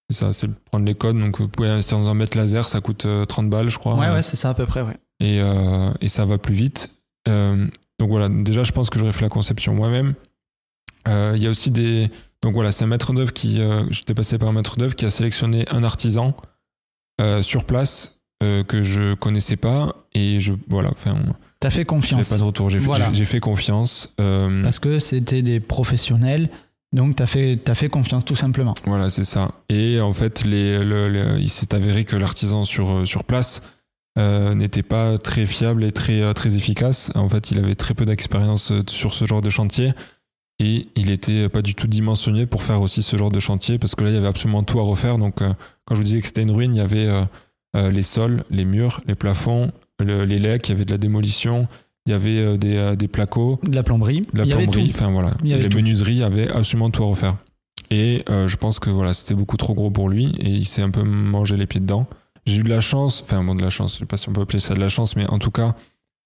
C'est 0.09 0.17
ça, 0.17 0.33
c'est 0.33 0.47
de 0.47 0.53
prendre 0.69 0.85
les 0.85 0.93
codes. 0.95 1.17
Donc, 1.19 1.39
vous 1.39 1.47
pouvez 1.47 1.69
investir 1.69 1.97
dans 1.97 2.09
un 2.09 2.13
mètre 2.13 2.37
laser, 2.37 2.69
ça 2.69 2.79
coûte 2.79 3.05
euh, 3.05 3.25
30 3.25 3.49
balles, 3.49 3.69
je 3.69 3.77
crois. 3.79 3.95
Ouais, 3.95 4.11
ouais, 4.11 4.21
c'est 4.21 4.35
ça 4.35 4.49
à 4.49 4.53
peu 4.53 4.65
près, 4.67 4.81
ouais. 4.81 4.97
et, 5.19 5.39
euh, 5.41 5.91
et 6.01 6.07
ça 6.09 6.25
va 6.25 6.37
plus 6.37 6.53
vite. 6.53 6.91
Euh, 7.27 7.65
donc 7.97 8.09
voilà, 8.09 8.29
déjà 8.29 8.63
je 8.63 8.71
pense 8.71 8.89
que 8.89 8.99
j'aurais 8.99 9.13
fait 9.13 9.23
la 9.23 9.29
conception 9.29 9.73
moi-même. 9.73 10.13
Euh, 11.07 11.33
Il 11.35 11.41
y 11.41 11.47
a 11.47 11.49
aussi 11.49 11.71
des... 11.71 12.09
Donc 12.43 12.53
voilà, 12.53 12.71
c'est 12.71 12.83
un 12.83 12.87
maître 12.87 13.13
d'œuvre 13.13 13.33
qui... 13.33 13.59
Euh, 13.61 13.83
J'étais 13.89 14.13
passé 14.13 14.37
par 14.37 14.49
un 14.49 14.51
maître 14.51 14.77
d'œuvre 14.77 14.95
qui 14.95 15.05
a 15.05 15.09
sélectionné 15.09 15.65
un 15.71 15.83
artisan 15.83 16.35
euh, 17.21 17.41
sur 17.41 17.63
place 17.65 18.19
euh, 18.43 18.63
que 18.63 18.83
je 18.83 19.13
connaissais 19.13 19.55
pas 19.55 19.93
et 20.13 20.39
je... 20.39 20.53
Voilà, 20.69 20.89
enfin, 20.91 21.15
T'as 21.59 21.69
fait 21.69 21.85
confiance. 21.85 22.29
pas 22.29 22.37
de 22.37 22.43
retour. 22.43 22.69
J'ai 22.69 22.79
fait, 22.79 22.85
Voilà. 22.85 23.11
confiance. 23.39 24.13
Euh, 24.19 24.61
Parce 24.63 24.79
que 24.79 24.99
c'était 24.99 25.41
des 25.41 25.59
professionnels, 25.59 26.49
donc 26.93 27.15
t'as 27.15 27.25
fait, 27.25 27.57
fait 27.73 27.89
confiance 27.89 28.25
tout 28.25 28.35
simplement. 28.35 28.73
Voilà, 28.85 29.09
c'est 29.09 29.23
ça. 29.23 29.51
Et 29.69 29.99
en 30.01 30.13
fait, 30.13 30.45
les, 30.45 30.83
le- 30.83 31.37
il 31.39 31.49
s'est 31.49 31.73
avéré 31.73 32.03
que 32.05 32.15
l'artisan 32.17 32.63
sur, 32.65 33.07
sur 33.07 33.23
place 33.23 33.61
n'était 34.17 34.83
pas 34.83 35.17
très 35.17 35.45
fiable 35.45 35.83
et 35.83 35.91
très, 35.91 36.33
très 36.33 36.55
efficace. 36.55 37.11
En 37.15 37.27
fait, 37.27 37.51
il 37.51 37.59
avait 37.59 37.75
très 37.75 37.93
peu 37.93 38.05
d'expérience 38.05 38.71
sur 38.87 39.13
ce 39.13 39.25
genre 39.25 39.41
de 39.41 39.49
chantier. 39.49 39.91
Et 40.59 40.87
il 40.95 41.09
était 41.09 41.49
pas 41.49 41.61
du 41.61 41.75
tout 41.75 41.87
dimensionné 41.87 42.45
pour 42.45 42.63
faire 42.63 42.81
aussi 42.81 43.03
ce 43.03 43.17
genre 43.17 43.29
de 43.31 43.39
chantier 43.41 43.77
parce 43.77 43.93
que 43.93 44.03
là, 44.05 44.09
il 44.11 44.13
y 44.15 44.17
avait 44.17 44.27
absolument 44.27 44.63
tout 44.63 44.79
à 44.79 44.83
refaire. 44.83 45.17
Donc, 45.17 45.41
euh, 45.41 45.51
quand 45.85 45.95
je 45.95 45.99
vous 45.99 46.05
disais 46.05 46.21
que 46.21 46.27
c'était 46.27 46.43
une 46.43 46.51
ruine, 46.51 46.73
il 46.73 46.77
y 46.77 46.81
avait 46.81 47.07
euh, 47.07 47.23
euh, 47.75 47.91
les 47.91 48.03
sols, 48.03 48.43
les 48.49 48.63
murs, 48.63 49.01
les 49.05 49.15
plafonds, 49.15 49.71
le- 49.99 50.23
les 50.23 50.39
lecs, 50.39 50.67
il 50.69 50.71
y 50.71 50.75
avait 50.75 50.85
de 50.85 50.91
la 50.91 50.97
démolition, 50.97 51.67
il 52.05 52.11
y 52.11 52.13
avait 52.13 52.37
euh, 52.39 52.57
des, 52.57 52.77
euh, 52.77 52.95
des 52.95 53.09
placos 53.09 53.57
De 53.63 53.75
la 53.75 53.83
plomberie. 53.83 54.21
de 54.33 54.37
la 54.39 54.45
il 54.45 54.51
plomberie, 54.55 54.91
enfin 54.93 55.09
voilà, 55.11 55.31
Il 55.43 55.49
y 55.49 55.53
avait 55.53 55.63
les 55.63 55.69
tout. 55.69 55.77
menuiseries, 55.77 56.13
il 56.13 56.17
y 56.19 56.23
avait 56.23 56.49
absolument 56.49 56.89
tout 56.89 57.03
à 57.03 57.07
refaire. 57.07 57.35
Et 57.91 58.23
euh, 58.29 58.47
je 58.47 58.55
pense 58.55 58.79
que 58.79 58.89
voilà, 58.89 59.13
c'était 59.13 59.35
beaucoup 59.35 59.57
trop 59.57 59.73
gros 59.73 59.91
pour 59.91 60.07
lui 60.07 60.33
et 60.39 60.49
il 60.49 60.65
s'est 60.65 60.81
un 60.81 60.89
peu 60.89 61.03
mangé 61.03 61.57
les 61.57 61.67
pieds 61.67 61.81
dedans. 61.81 62.07
J'ai 62.45 62.59
eu 62.59 62.63
de 62.63 62.69
la 62.69 62.79
chance, 62.81 63.21
enfin 63.23 63.43
bon 63.43 63.55
de 63.55 63.61
la 63.61 63.69
chance, 63.69 63.95
je 63.95 63.99
sais 63.99 64.05
pas 64.05 64.17
si 64.17 64.29
on 64.29 64.33
peut 64.33 64.41
appeler 64.41 64.59
ça 64.59 64.73
de 64.73 64.79
la 64.79 64.87
chance, 64.89 65.15
mais 65.17 65.27
en 65.29 65.37
tout 65.39 65.51
cas, 65.51 65.75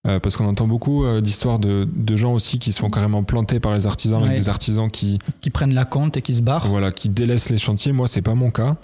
euh, 0.08 0.20
parce 0.20 0.38
qu'on 0.38 0.46
entend 0.48 0.68
beaucoup 0.68 1.04
euh, 1.04 1.20
d'histoires 1.22 1.60
de, 1.60 1.88
de 1.94 2.16
gens 2.16 2.34
aussi 2.34 2.58
qui 2.60 2.72
se 2.72 2.80
font 2.80 2.90
carrément 2.90 3.24
planter 3.24 3.60
par 3.60 3.74
les 3.74 3.86
artisans, 3.86 4.20
Ouais. 4.22 4.28
avec 4.30 4.40
des 4.40 4.50
artisans 4.50 4.90
qui, 4.90 5.20
Qui 5.42 5.50
prennent 5.50 5.74
la 5.74 5.86
compte 5.86 6.16
et 6.18 6.22
qui 6.22 6.34
se 6.36 6.42
barrent. 6.42 6.68
voilà, 6.70 6.92
qui 6.92 7.10
délaissent 7.10 7.50
les 7.50 7.58
chantiers. 7.58 7.92
Moi, 7.92 8.08
c'est 8.08 8.22
pas 8.22 8.36
mon 8.36 8.50
cas. 8.52 8.78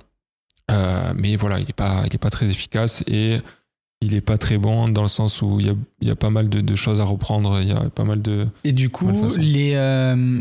Euh, 0.72 1.14
mais 1.16 1.36
voilà, 1.36 1.60
il 1.60 1.70
est 1.70 1.74
pas, 1.76 2.04
il 2.08 2.14
est 2.16 2.18
pas 2.20 2.30
très 2.32 2.48
efficace 2.48 3.04
et 3.08 3.38
il 4.02 4.14
est 4.14 4.22
pas 4.22 4.38
très 4.38 4.58
bon 4.58 4.90
dans 4.90 5.04
le 5.04 5.08
sens 5.08 5.42
où 5.42 5.60
il 5.60 5.68
y 5.68 5.70
a, 5.70 5.74
il 6.02 6.08
y 6.08 6.12
a 6.12 6.16
pas 6.16 6.30
mal 6.30 6.50
de, 6.50 6.60
de 6.62 6.76
choses 6.76 7.00
à 7.00 7.06
reprendre. 7.06 7.60
Il 7.62 7.70
y 7.70 7.72
a 7.72 7.90
pas 7.90 8.04
mal 8.04 8.22
de. 8.22 8.48
Et 8.64 8.74
du 8.74 8.90
coup, 8.90 9.10
les, 9.38 9.74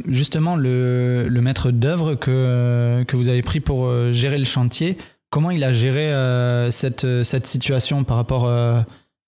justement, 0.09 0.57
le, 0.57 1.29
le 1.29 1.41
maître 1.41 1.71
d'œuvre 1.71 2.15
que, 2.17 3.05
que 3.07 3.17
vous 3.17 3.29
avez 3.29 3.43
pris 3.43 3.61
pour 3.61 3.89
gérer 4.13 4.39
le 4.39 4.45
chantier, 4.45 4.99
comment 5.31 5.51
il 5.51 5.63
a 5.63 5.73
géré 5.73 6.11
cette, 6.73 7.07
cette 7.23 7.47
situation 7.47 8.03
par 8.03 8.17
rapport 8.17 8.49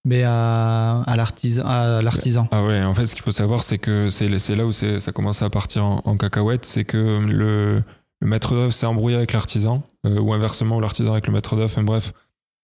ben, 0.07 0.25
à, 0.25 1.17
l'artisan 1.17 2.47
Ah 2.53 2.63
ouais, 2.63 2.81
en 2.85 2.95
fait, 2.95 3.07
ce 3.07 3.17
qu'il 3.17 3.25
faut 3.25 3.33
savoir, 3.33 3.65
c'est 3.65 3.79
que 3.79 4.09
c'est 4.09 4.29
là 4.55 4.65
où 4.65 4.71
ça 4.71 5.13
commence 5.13 5.43
à 5.43 5.51
partir 5.51 5.85
en, 5.85 6.17
cacahuète, 6.17 6.65
c'est 6.65 6.85
que 6.85 7.19
le, 7.19 7.83
maître 8.21 8.55
d'œuvre 8.55 8.73
s'est 8.73 8.87
embrouillé 8.87 9.17
avec 9.17 9.33
l'artisan, 9.33 9.83
euh, 10.07 10.21
ou 10.21 10.33
inversement, 10.33 10.79
l'artisan 10.79 11.11
avec 11.11 11.27
le 11.27 11.33
maître 11.33 11.57
d'œuvre. 11.57 11.67
Enfin 11.73 11.83
bref, 11.83 12.13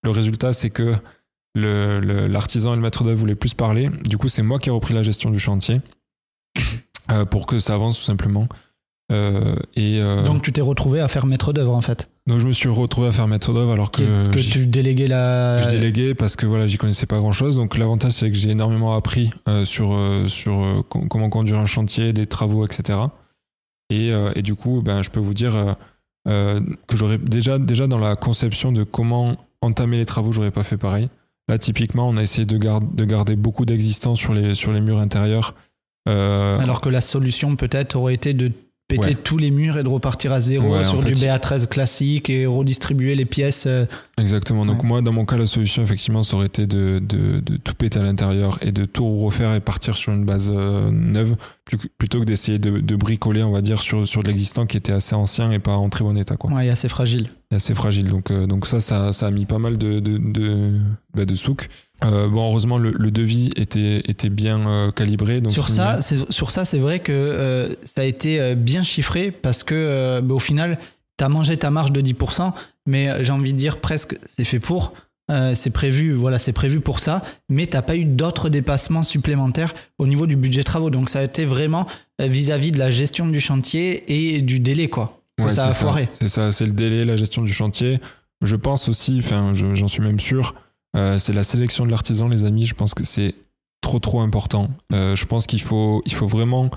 le 0.04 0.10
résultat, 0.10 0.52
c'est 0.52 0.70
que 0.70 0.94
l'artisan 1.56 2.74
et 2.74 2.76
le 2.76 2.82
maître 2.82 3.02
d'œuvre 3.02 3.18
voulaient 3.18 3.34
plus 3.34 3.54
parler. 3.54 3.90
Du 4.04 4.18
coup, 4.18 4.28
c'est 4.28 4.44
moi 4.44 4.60
qui 4.60 4.68
ai 4.68 4.72
repris 4.72 4.94
la 4.94 5.02
gestion 5.02 5.30
du 5.30 5.40
chantier 5.40 5.80
euh, 7.10 7.24
pour 7.24 7.46
que 7.46 7.58
ça 7.58 7.74
avance 7.74 7.98
tout 7.98 8.04
simplement. 8.04 8.46
Euh, 9.12 9.54
et 9.76 10.00
euh, 10.00 10.24
Donc 10.24 10.42
tu 10.42 10.52
t'es 10.52 10.60
retrouvé 10.62 11.00
à 11.00 11.06
faire 11.08 11.26
maître 11.26 11.52
d'œuvre 11.52 11.74
en 11.76 11.82
fait. 11.82 12.08
donc 12.26 12.38
je 12.40 12.46
me 12.46 12.52
suis 12.52 12.68
retrouvé 12.68 13.08
à 13.08 13.12
faire 13.12 13.28
maître 13.28 13.52
d'œuvre 13.52 13.72
alors 13.72 13.90
que, 13.90 14.30
que 14.32 14.38
tu 14.38 14.66
déléguais 14.66 15.06
la. 15.08 15.62
je 15.62 15.68
déléguais 15.68 16.14
parce 16.14 16.34
que 16.36 16.46
voilà, 16.46 16.66
j'y 16.66 16.78
connaissais 16.78 17.06
pas 17.06 17.18
grand 17.18 17.32
chose. 17.32 17.56
Donc 17.56 17.76
l'avantage 17.76 18.12
c'est 18.12 18.30
que 18.30 18.36
j'ai 18.36 18.50
énormément 18.50 18.94
appris 18.96 19.30
euh, 19.48 19.64
sur 19.64 19.96
sur 20.28 20.84
com- 20.88 21.08
comment 21.08 21.28
conduire 21.28 21.58
un 21.58 21.66
chantier, 21.66 22.12
des 22.12 22.26
travaux, 22.26 22.64
etc. 22.66 22.98
Et, 23.90 24.10
et 24.34 24.42
du 24.42 24.54
coup, 24.54 24.80
ben 24.82 25.02
je 25.02 25.10
peux 25.10 25.20
vous 25.20 25.34
dire 25.34 25.76
que 26.26 26.96
j'aurais 26.96 27.18
déjà 27.18 27.58
déjà 27.58 27.86
dans 27.86 27.98
la 27.98 28.16
conception 28.16 28.72
de 28.72 28.84
comment 28.84 29.36
entamer 29.60 29.98
les 29.98 30.06
travaux, 30.06 30.32
j'aurais 30.32 30.50
pas 30.50 30.64
fait 30.64 30.76
pareil. 30.78 31.08
Là, 31.48 31.58
typiquement, 31.58 32.08
on 32.08 32.16
a 32.16 32.22
essayé 32.22 32.46
de, 32.46 32.56
gar- 32.56 32.80
de 32.80 33.04
garder 33.04 33.36
beaucoup 33.36 33.66
d'existence 33.66 34.18
sur 34.18 34.32
les 34.32 34.54
sur 34.54 34.72
les 34.72 34.80
murs 34.80 34.98
intérieurs. 35.00 35.54
Euh, 36.08 36.58
Alors 36.58 36.80
que 36.80 36.88
la 36.88 37.00
solution 37.00 37.54
peut-être 37.56 37.96
aurait 37.96 38.14
été 38.14 38.32
de 38.32 38.50
péter 38.88 39.08
Ouais. 39.10 39.14
tous 39.14 39.38
les 39.38 39.50
murs 39.50 39.78
et 39.78 39.82
de 39.82 39.88
repartir 39.88 40.32
à 40.32 40.40
zéro 40.40 40.74
Ouais, 40.76 40.84
sur 40.84 41.00
fait, 41.02 41.12
du 41.12 41.20
BA13 41.20 41.66
classique 41.66 42.28
et 42.28 42.44
redistribuer 42.46 43.14
les 43.14 43.24
pièces. 43.24 43.64
euh, 43.66 43.86
Exactement. 44.18 44.66
Donc 44.66 44.82
Ouais. 44.82 44.88
moi, 44.88 45.00
dans 45.02 45.12
mon 45.12 45.24
cas, 45.24 45.36
la 45.38 45.46
solution, 45.46 45.82
effectivement, 45.82 46.22
ça 46.22 46.36
aurait 46.36 46.46
été 46.46 46.66
de, 46.66 46.98
de, 46.98 47.40
de 47.40 47.56
tout 47.56 47.74
péter 47.74 47.98
à 47.98 48.02
l'intérieur 48.02 48.58
et 48.60 48.70
de 48.70 48.84
tout 48.84 49.18
refaire 49.18 49.54
et 49.54 49.60
partir 49.60 49.96
sur 49.96 50.12
une 50.12 50.24
base 50.26 50.50
euh, 50.54 50.90
neuve, 50.90 51.36
plutôt 51.96 52.20
que 52.20 52.24
d'essayer 52.24 52.58
de, 52.58 52.80
de 52.80 52.96
bricoler, 52.96 53.42
on 53.42 53.50
va 53.52 53.62
dire, 53.62 53.80
sur, 53.80 54.06
sur 54.06 54.22
de 54.22 54.28
l'existant 54.28 54.66
qui 54.66 54.76
était 54.76 54.92
assez 54.92 55.14
ancien 55.14 55.50
et 55.52 55.58
pas 55.58 55.76
en 55.76 55.88
très 55.88 56.04
bon 56.04 56.16
état, 56.18 56.36
quoi. 56.36 56.50
Ouais, 56.52 56.66
et 56.66 56.70
assez 56.70 56.88
fragile. 56.88 57.28
Et 57.50 57.54
assez 57.54 57.74
fragile. 57.74 58.04
Donc, 58.10 58.30
euh, 58.30 58.46
donc 58.46 58.66
ça, 58.66 58.80
ça, 58.80 59.12
ça 59.12 59.26
a 59.26 59.30
mis 59.30 59.46
pas 59.46 59.58
mal 59.58 59.78
de, 59.78 60.00
de, 60.00 60.18
de, 60.18 60.72
bah, 61.14 61.24
de 61.24 61.34
souk. 61.34 61.68
Euh, 62.04 62.28
bon, 62.28 62.48
heureusement, 62.50 62.78
le, 62.78 62.92
le 62.92 63.10
devis 63.10 63.50
était, 63.56 63.98
était 64.08 64.28
bien 64.28 64.66
euh, 64.66 64.90
calibré. 64.90 65.40
Donc 65.40 65.52
sur, 65.52 65.68
ça, 65.68 66.00
c'est- 66.00 66.30
sur 66.32 66.50
ça, 66.50 66.64
c'est 66.64 66.78
vrai 66.78 67.00
que 67.00 67.12
euh, 67.12 67.68
ça 67.84 68.00
a 68.02 68.04
été 68.04 68.54
bien 68.54 68.82
chiffré 68.82 69.30
parce 69.30 69.62
que 69.62 70.20
bah, 70.22 70.34
au 70.34 70.38
final, 70.40 70.78
tu 71.18 71.24
as 71.24 71.28
mangé 71.28 71.56
ta 71.56 71.70
marge 71.70 71.92
de 71.92 72.00
10%, 72.00 72.52
mais 72.86 73.22
j'ai 73.24 73.32
envie 73.32 73.52
de 73.52 73.58
dire 73.58 73.78
presque 73.78 74.16
c'est 74.26 74.44
fait 74.44 74.60
pour. 74.60 74.92
C'est 75.54 75.70
prévu, 75.70 76.12
voilà, 76.12 76.38
c'est 76.38 76.52
prévu 76.52 76.80
pour 76.80 77.00
ça, 77.00 77.22
mais 77.48 77.64
t'as 77.66 77.80
pas 77.80 77.96
eu 77.96 78.04
d'autres 78.04 78.50
dépassements 78.50 79.02
supplémentaires 79.02 79.72
au 79.98 80.06
niveau 80.06 80.26
du 80.26 80.36
budget 80.36 80.62
travaux. 80.62 80.90
Donc 80.90 81.08
ça 81.08 81.20
a 81.20 81.22
été 81.22 81.46
vraiment 81.46 81.86
vis-à-vis 82.18 82.70
de 82.70 82.78
la 82.78 82.90
gestion 82.90 83.26
du 83.26 83.40
chantier 83.40 84.04
et 84.34 84.42
du 84.42 84.60
délai, 84.60 84.88
quoi. 84.88 85.22
Ouais, 85.40 85.48
ça 85.48 85.68
a 85.68 85.70
c'est 85.70 85.84
foiré. 85.84 86.08
C'est 86.20 86.28
ça, 86.28 86.52
c'est 86.52 86.66
le 86.66 86.72
délai, 86.72 87.06
la 87.06 87.16
gestion 87.16 87.40
du 87.40 87.52
chantier. 87.52 87.98
Je 88.44 88.56
pense 88.56 88.90
aussi, 88.90 89.20
enfin, 89.20 89.52
je- 89.54 89.74
j'en 89.74 89.88
suis 89.88 90.02
même 90.02 90.18
sûr, 90.18 90.54
euh, 90.96 91.18
c'est 91.18 91.32
la 91.32 91.44
sélection 91.44 91.84
de 91.86 91.90
l'artisan, 91.90 92.28
les 92.28 92.44
amis. 92.44 92.66
Je 92.66 92.74
pense 92.74 92.94
que 92.94 93.04
c'est 93.04 93.34
trop, 93.80 93.98
trop 93.98 94.20
important. 94.20 94.70
Euh, 94.92 95.16
je 95.16 95.24
pense 95.26 95.46
qu'il 95.46 95.60
faut, 95.60 96.02
il 96.06 96.12
faut 96.12 96.26
vraiment 96.26 96.70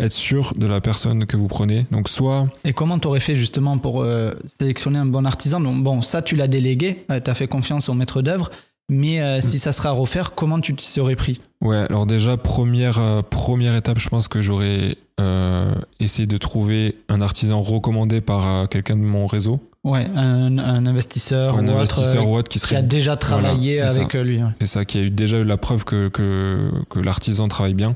être 0.00 0.12
sûr 0.12 0.52
de 0.56 0.66
la 0.66 0.80
personne 0.80 1.26
que 1.26 1.36
vous 1.36 1.48
prenez. 1.48 1.86
Donc, 1.90 2.08
soit, 2.08 2.48
Et 2.64 2.72
comment 2.72 2.98
t'aurais 2.98 3.20
fait 3.20 3.36
justement 3.36 3.78
pour 3.78 4.02
euh, 4.02 4.32
sélectionner 4.46 4.98
un 4.98 5.06
bon 5.06 5.26
artisan? 5.26 5.60
Donc 5.60 5.82
bon, 5.82 6.02
ça 6.02 6.22
tu 6.22 6.36
l'as 6.36 6.48
délégué, 6.48 7.04
tu 7.10 7.20
t'as 7.20 7.34
fait 7.34 7.48
confiance 7.48 7.88
au 7.88 7.94
maître 7.94 8.22
d'œuvre, 8.22 8.50
mais 8.90 9.20
euh, 9.20 9.40
si 9.40 9.60
ça 9.60 9.72
sera 9.72 9.90
à 9.90 9.92
refaire, 9.92 10.34
comment 10.34 10.58
tu 10.60 10.74
t'y 10.74 10.84
serais 10.84 11.14
pris? 11.14 11.40
Ouais, 11.62 11.76
alors 11.76 12.06
déjà, 12.06 12.36
première, 12.36 12.98
euh, 12.98 13.22
première 13.22 13.76
étape, 13.76 14.00
je 14.00 14.08
pense 14.08 14.26
que 14.26 14.42
j'aurais 14.42 14.96
euh, 15.20 15.74
essayé 16.00 16.26
de 16.26 16.36
trouver 16.36 16.96
un 17.08 17.20
artisan 17.20 17.60
recommandé 17.60 18.20
par 18.20 18.68
quelqu'un 18.68 18.96
de 18.96 19.02
mon 19.02 19.26
réseau, 19.26 19.60
Ouais, 19.82 20.06
un, 20.14 20.58
un 20.58 20.84
investisseur 20.84 21.56
un 21.56 21.66
ou 21.66 21.70
investisseur 21.70 22.22
autre 22.22 22.28
euh, 22.28 22.32
ou 22.32 22.36
autre 22.36 22.48
qui 22.48 22.60
qui 22.60 22.76
a 22.76 22.82
déjà 22.82 23.16
travaillé 23.16 23.76
Voilà, 23.76 23.90
avec 23.92 24.14
euh, 24.14 24.22
lui. 24.22 24.42
ouais. 24.42 24.50
C'est 24.60 24.66
ça, 24.66 24.84
qui 24.84 24.98
a 24.98 25.02
eu 25.02 25.10
déjà 25.10 25.38
eu 25.38 25.44
la 25.44 25.56
preuve 25.56 25.84
que, 25.84 26.08
que, 26.08 26.70
que 26.90 26.98
l'artisan 26.98 27.48
travaille 27.48 27.72
bien. 27.74 27.94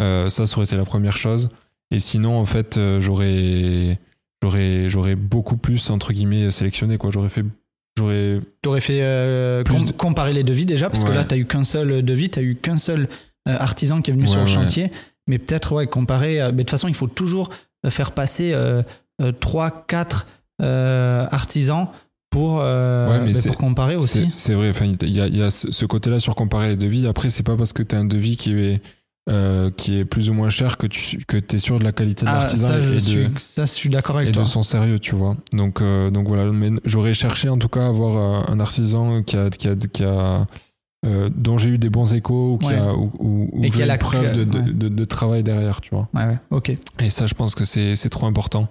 Euh, 0.00 0.30
ça, 0.30 0.46
ça 0.46 0.56
aurait 0.56 0.66
été 0.66 0.76
la 0.76 0.84
première 0.84 1.16
chose. 1.16 1.48
Et 1.90 1.98
sinon, 1.98 2.38
en 2.38 2.44
fait, 2.44 2.76
euh, 2.76 3.00
j'aurais, 3.00 3.98
j'aurais, 4.42 4.88
j'aurais 4.88 5.16
beaucoup 5.16 5.56
plus, 5.56 5.90
entre 5.90 6.12
guillemets, 6.12 6.50
sélectionné. 6.52 6.96
Quoi. 6.96 7.10
J'aurais 7.10 7.28
fait. 7.28 7.44
J'aurais. 7.98 8.40
T'aurais 8.62 8.80
fait 8.80 9.00
euh, 9.02 9.64
com- 9.64 9.84
de- 9.84 9.92
comparer 9.92 10.32
les 10.32 10.44
devis 10.44 10.66
déjà, 10.66 10.88
parce 10.88 11.02
que 11.02 11.10
là 11.10 11.24
t'as 11.24 11.36
eu 11.36 11.46
qu'un 11.46 11.64
seul 11.64 12.04
devis, 12.04 12.28
t'as 12.30 12.42
eu 12.42 12.54
qu'un 12.54 12.76
seul 12.76 13.08
euh, 13.48 13.56
artisan 13.58 14.00
qui 14.02 14.10
est 14.10 14.14
venu 14.14 14.28
sur 14.28 14.40
le 14.42 14.46
chantier, 14.46 14.92
mais 15.26 15.38
peut-être 15.38 15.72
ouais, 15.72 15.86
comparer. 15.88 16.40
euh, 16.40 16.46
mais 16.50 16.58
de 16.58 16.62
toute 16.62 16.70
façon, 16.70 16.88
il 16.88 16.94
faut 16.94 17.08
toujours 17.08 17.50
euh, 17.84 17.90
faire 17.90 18.12
passer 18.12 18.50
euh, 18.54 18.82
3, 19.40 19.86
4 20.58 21.28
artisans 21.32 21.88
pour, 22.30 22.58
euh, 22.60 23.08
Ouais, 23.10 23.20
mais 23.24 23.32
bah, 23.32 23.38
pour 23.46 23.56
comparer 23.56 23.96
aussi. 23.96 24.28
C'est, 24.36 24.54
vrai. 24.54 24.72
Il 25.02 25.10
y 25.10 25.20
a, 25.20 25.26
y 25.28 25.42
a 25.42 25.50
ce 25.50 25.84
côté-là 25.86 26.18
sur 26.18 26.34
comparer 26.34 26.68
les 26.70 26.76
devis. 26.76 27.06
Après, 27.06 27.30
c'est 27.30 27.42
pas 27.44 27.56
parce 27.56 27.72
que 27.72 27.82
tu 27.82 27.94
as 27.94 27.98
un 27.98 28.04
devis 28.04 28.36
qui 28.36 28.52
est, 28.52 28.82
euh, 29.30 29.70
qui 29.70 29.96
est 29.98 30.04
plus 30.04 30.28
ou 30.28 30.34
moins 30.34 30.50
cher 30.50 30.76
que 30.76 30.86
tu 30.86 31.18
que 31.26 31.36
es 31.38 31.58
sûr 31.58 31.78
de 31.78 31.84
la 31.84 31.92
qualité 31.92 32.24
de 32.26 32.30
Ah, 32.30 32.38
l'artisan 32.40 32.66
ça, 32.68 32.78
et, 32.78 32.82
je 32.82 32.94
de, 32.94 32.98
suis, 32.98 33.28
ça, 33.40 33.64
je 33.64 33.70
suis 33.70 33.88
d'accord 33.88 34.16
avec 34.18 34.28
et 34.28 34.32
toi. 34.32 34.42
de 34.42 34.48
son 34.48 34.62
sérieux, 34.62 34.98
tu 34.98 35.14
vois. 35.14 35.36
Donc, 35.52 35.80
euh, 35.80 36.10
donc 36.10 36.26
voilà, 36.28 36.50
j'aurais 36.84 37.14
cherché 37.14 37.48
en 37.48 37.58
tout 37.58 37.68
cas 37.68 37.84
à 37.84 37.88
avoir 37.88 38.16
euh, 38.16 38.52
un 38.52 38.60
artisan 38.60 39.22
qui 39.22 39.36
a, 39.36 39.48
qui 39.50 39.68
a, 39.68 39.76
qui 39.76 40.04
a 40.04 40.46
euh, 41.06 41.28
dont 41.34 41.56
j'ai 41.58 41.70
eu 41.70 41.78
des 41.78 41.90
bons 41.90 42.12
échos 42.14 42.54
ou 42.54 42.58
qui 42.58 42.68
Ouais. 42.68 42.78
a 42.78 42.92
ou, 42.94 43.12
ou- 43.18 43.48
ou 43.52 43.64
Et 43.64 43.70
qui 43.70 43.78
j'ai 43.78 43.84
la 43.86 43.98
preuve 43.98 44.32
de, 44.32 44.44
de, 44.44 44.58
ouais. 44.58 44.64
de- 44.72 44.88
de 44.88 45.04
travail 45.04 45.42
derrière, 45.42 45.80
tu 45.80 45.90
vois. 45.94 46.08
Ouais, 46.14 46.24
ouais, 46.26 46.38
ok. 46.50 46.72
Et 47.00 47.10
ça, 47.10 47.26
je 47.26 47.34
pense 47.34 47.54
que 47.54 47.64
c'est 47.64 47.96
c'est 47.96 48.08
trop 48.10 48.26
important. 48.26 48.68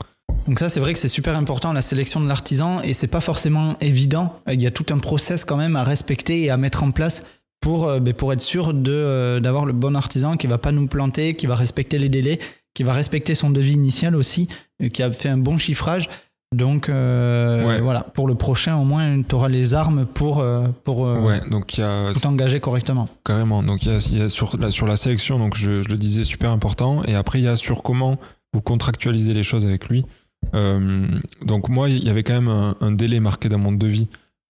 Donc 0.47 0.59
ça, 0.59 0.69
c'est 0.69 0.79
vrai 0.79 0.93
que 0.93 0.99
c'est 0.99 1.07
super 1.07 1.35
important 1.37 1.73
la 1.73 1.81
sélection 1.81 2.21
de 2.21 2.27
l'artisan 2.27 2.81
et 2.83 2.93
c'est 2.93 3.07
pas 3.07 3.21
forcément 3.21 3.75
évident. 3.81 4.35
Il 4.51 4.61
y 4.61 4.67
a 4.67 4.71
tout 4.71 4.85
un 4.93 4.99
process 4.99 5.43
quand 5.43 5.57
même 5.57 5.75
à 5.75 5.83
respecter 5.83 6.43
et 6.43 6.49
à 6.51 6.57
mettre 6.57 6.83
en 6.83 6.91
place 6.91 7.23
pour, 7.61 7.87
euh, 7.87 7.99
ben, 7.99 8.13
pour 8.13 8.31
être 8.31 8.41
sûr 8.41 8.73
de, 8.73 8.91
euh, 8.91 9.39
d'avoir 9.39 9.65
le 9.65 9.73
bon 9.73 9.95
artisan 9.95 10.37
qui 10.37 10.45
va 10.45 10.59
pas 10.59 10.71
nous 10.71 10.87
planter, 10.87 11.35
qui 11.35 11.47
va 11.47 11.55
respecter 11.55 11.97
les 11.97 12.09
délais, 12.09 12.39
qui 12.75 12.83
va 12.83 12.93
respecter 12.93 13.33
son 13.33 13.49
devis 13.49 13.73
initial 13.73 14.15
aussi, 14.15 14.47
qui 14.93 15.01
a 15.01 15.11
fait 15.11 15.29
un 15.29 15.37
bon 15.37 15.57
chiffrage. 15.57 16.09
Donc 16.53 16.89
euh, 16.89 17.65
Ouais. 17.65 17.81
voilà, 17.81 18.01
pour 18.01 18.27
le 18.27 18.35
prochain, 18.35 18.75
au 18.75 18.83
moins, 18.85 19.21
tu 19.23 19.33
auras 19.33 19.49
les 19.49 19.73
armes 19.73 20.05
pour, 20.05 20.45
pour 20.83 20.99
Ouais, 20.99 21.41
donc 21.49 21.75
il 21.77 21.81
y 21.81 21.83
a 21.83 22.13
tout 22.13 22.25
engager 22.27 22.59
correctement. 22.59 23.09
carrément. 23.25 23.63
Donc 23.63 23.83
il 23.83 23.91
y 23.91 23.95
a, 23.95 23.97
il 24.11 24.17
y 24.19 24.21
a 24.21 24.29
sur, 24.29 24.55
la, 24.57 24.69
sur 24.69 24.85
la 24.85 24.95
sélection, 24.95 25.39
donc 25.39 25.55
je, 25.57 25.81
je 25.81 25.89
le 25.89 25.97
disais, 25.97 26.23
super 26.23 26.51
important. 26.51 27.01
Et 27.07 27.15
après, 27.15 27.39
il 27.39 27.45
y 27.45 27.47
a 27.47 27.55
sur 27.55 27.81
comment 27.81 28.17
vous 28.53 28.61
contractualisez 28.61 29.33
les 29.33 29.43
choses 29.43 29.65
avec 29.65 29.89
lui. 29.89 30.05
Euh, 30.53 31.07
donc 31.43 31.69
moi, 31.69 31.89
il 31.89 32.03
y 32.03 32.09
avait 32.09 32.23
quand 32.23 32.33
même 32.33 32.47
un, 32.49 32.75
un 32.81 32.91
délai 32.91 33.19
marqué 33.19 33.49
dans 33.49 33.57
mon 33.57 33.71
devis. 33.71 34.07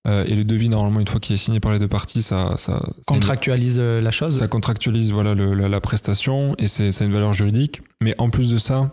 Euh, 0.07 0.23
et 0.27 0.35
le 0.35 0.43
devis, 0.43 0.69
normalement, 0.69 0.99
une 0.99 1.07
fois 1.07 1.19
qu'il 1.19 1.33
est 1.33 1.37
signé 1.37 1.59
par 1.59 1.71
les 1.71 1.79
deux 1.79 1.87
parties, 1.87 2.21
ça, 2.21 2.55
ça, 2.57 2.73
une- 2.73 3.03
Contractualise 3.05 3.77
euh, 3.79 4.01
la 4.01 4.11
chose. 4.11 4.37
ça 4.37 4.47
contractualise 4.47 5.11
voilà 5.11 5.33
le- 5.33 5.55
la, 5.55 5.67
la 5.67 5.81
prestation 5.81 6.53
et 6.59 6.67
c'est 6.67 6.91
ça 6.91 7.03
a 7.03 7.07
une 7.07 7.13
valeur 7.13 7.33
juridique. 7.33 7.81
Mais 8.03 8.13
en 8.19 8.29
plus 8.29 8.51
de 8.51 8.59
ça, 8.59 8.91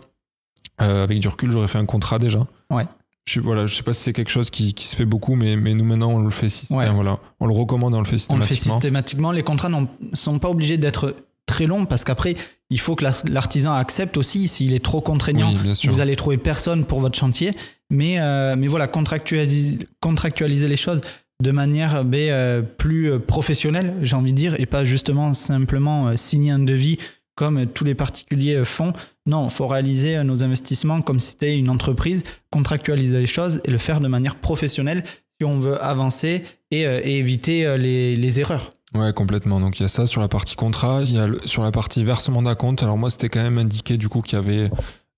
euh, 0.81 1.03
avec 1.03 1.19
du 1.19 1.27
recul, 1.27 1.51
j'aurais 1.51 1.67
fait 1.67 1.77
un 1.77 1.85
contrat 1.85 2.17
déjà. 2.17 2.39
Ouais. 2.71 2.87
Je, 3.29 3.39
voilà, 3.39 3.67
je 3.67 3.75
sais 3.75 3.83
pas 3.83 3.93
si 3.93 4.01
c'est 4.01 4.13
quelque 4.13 4.31
chose 4.31 4.49
qui, 4.49 4.73
qui 4.73 4.87
se 4.87 4.95
fait 4.95 5.05
beaucoup, 5.05 5.35
mais, 5.35 5.55
mais 5.55 5.75
nous 5.75 5.85
maintenant 5.85 6.09
on 6.11 6.19
le 6.19 6.31
fait. 6.31 6.47
Ouais. 6.71 6.89
voilà, 6.91 7.19
on 7.39 7.45
le 7.45 7.53
recommande, 7.53 7.93
on 7.93 7.99
le 7.99 8.05
fait 8.05 8.17
On 8.31 8.35
le 8.37 8.41
fait 8.41 8.55
systématiquement. 8.55 8.73
systématiquement. 8.73 9.31
Les 9.31 9.43
contrats 9.43 9.69
ne 9.69 9.85
sont 10.13 10.39
pas 10.39 10.49
obligés 10.49 10.77
d'être 10.77 11.15
très 11.45 11.67
longs 11.67 11.85
parce 11.85 12.03
qu'après, 12.03 12.35
il 12.73 12.79
faut 12.79 12.95
que 12.95 13.03
la- 13.03 13.13
l'artisan 13.31 13.73
accepte 13.73 14.17
aussi. 14.17 14.47
S'il 14.47 14.73
est 14.73 14.83
trop 14.83 14.99
contraignant, 15.01 15.51
oui, 15.63 15.73
vous 15.89 16.01
allez 16.01 16.15
trouver 16.15 16.37
personne 16.37 16.85
pour 16.85 16.99
votre 16.99 17.17
chantier. 17.17 17.51
Mais, 17.89 18.19
euh, 18.19 18.55
mais 18.57 18.67
voilà, 18.67 18.87
contractualiser, 18.87 19.77
contractualiser 19.99 20.67
les 20.67 20.77
choses 20.77 21.01
de 21.41 21.51
manière 21.51 22.03
ben, 22.05 22.29
euh, 22.31 22.61
plus 22.61 23.11
euh, 23.11 23.19
professionnelle, 23.19 23.93
j'ai 24.01 24.15
envie 24.15 24.31
de 24.33 24.37
dire, 24.37 24.59
et 24.59 24.65
pas 24.65 24.85
justement 24.85 25.33
simplement 25.33 26.07
euh, 26.07 26.15
signer 26.17 26.51
un 26.51 26.59
devis 26.59 26.97
comme 27.35 27.65
tous 27.65 27.83
les 27.83 27.95
particuliers 27.95 28.63
font. 28.63 28.93
Non, 29.25 29.45
il 29.47 29.51
faut 29.51 29.67
réaliser 29.67 30.23
nos 30.23 30.43
investissements 30.43 31.01
comme 31.01 31.19
si 31.19 31.31
c'était 31.31 31.57
une 31.57 31.69
entreprise, 31.69 32.23
contractualiser 32.51 33.19
les 33.19 33.25
choses 33.27 33.59
et 33.65 33.71
le 33.71 33.77
faire 33.79 33.99
de 33.99 34.07
manière 34.07 34.35
professionnelle 34.35 35.03
si 35.39 35.45
on 35.45 35.59
veut 35.59 35.83
avancer 35.83 36.43
et, 36.71 36.81
et 36.81 37.17
éviter 37.17 37.75
les, 37.77 38.15
les 38.15 38.39
erreurs. 38.39 38.71
Ouais, 38.95 39.11
complètement. 39.13 39.59
Donc 39.59 39.79
il 39.79 39.83
y 39.83 39.85
a 39.85 39.89
ça 39.89 40.05
sur 40.05 40.21
la 40.21 40.27
partie 40.27 40.55
contrat, 40.55 41.01
il 41.03 41.13
y 41.13 41.17
a 41.17 41.27
le- 41.27 41.41
sur 41.45 41.63
la 41.63 41.71
partie 41.71 42.03
versement 42.03 42.41
d'acompte. 42.43 42.83
Alors 42.83 42.97
moi, 42.97 43.09
c'était 43.09 43.29
quand 43.29 43.41
même 43.41 43.57
indiqué 43.57 43.97
du 43.97 44.07
coup 44.07 44.21
qu'il 44.21 44.37
y 44.37 44.41
avait, 44.41 44.69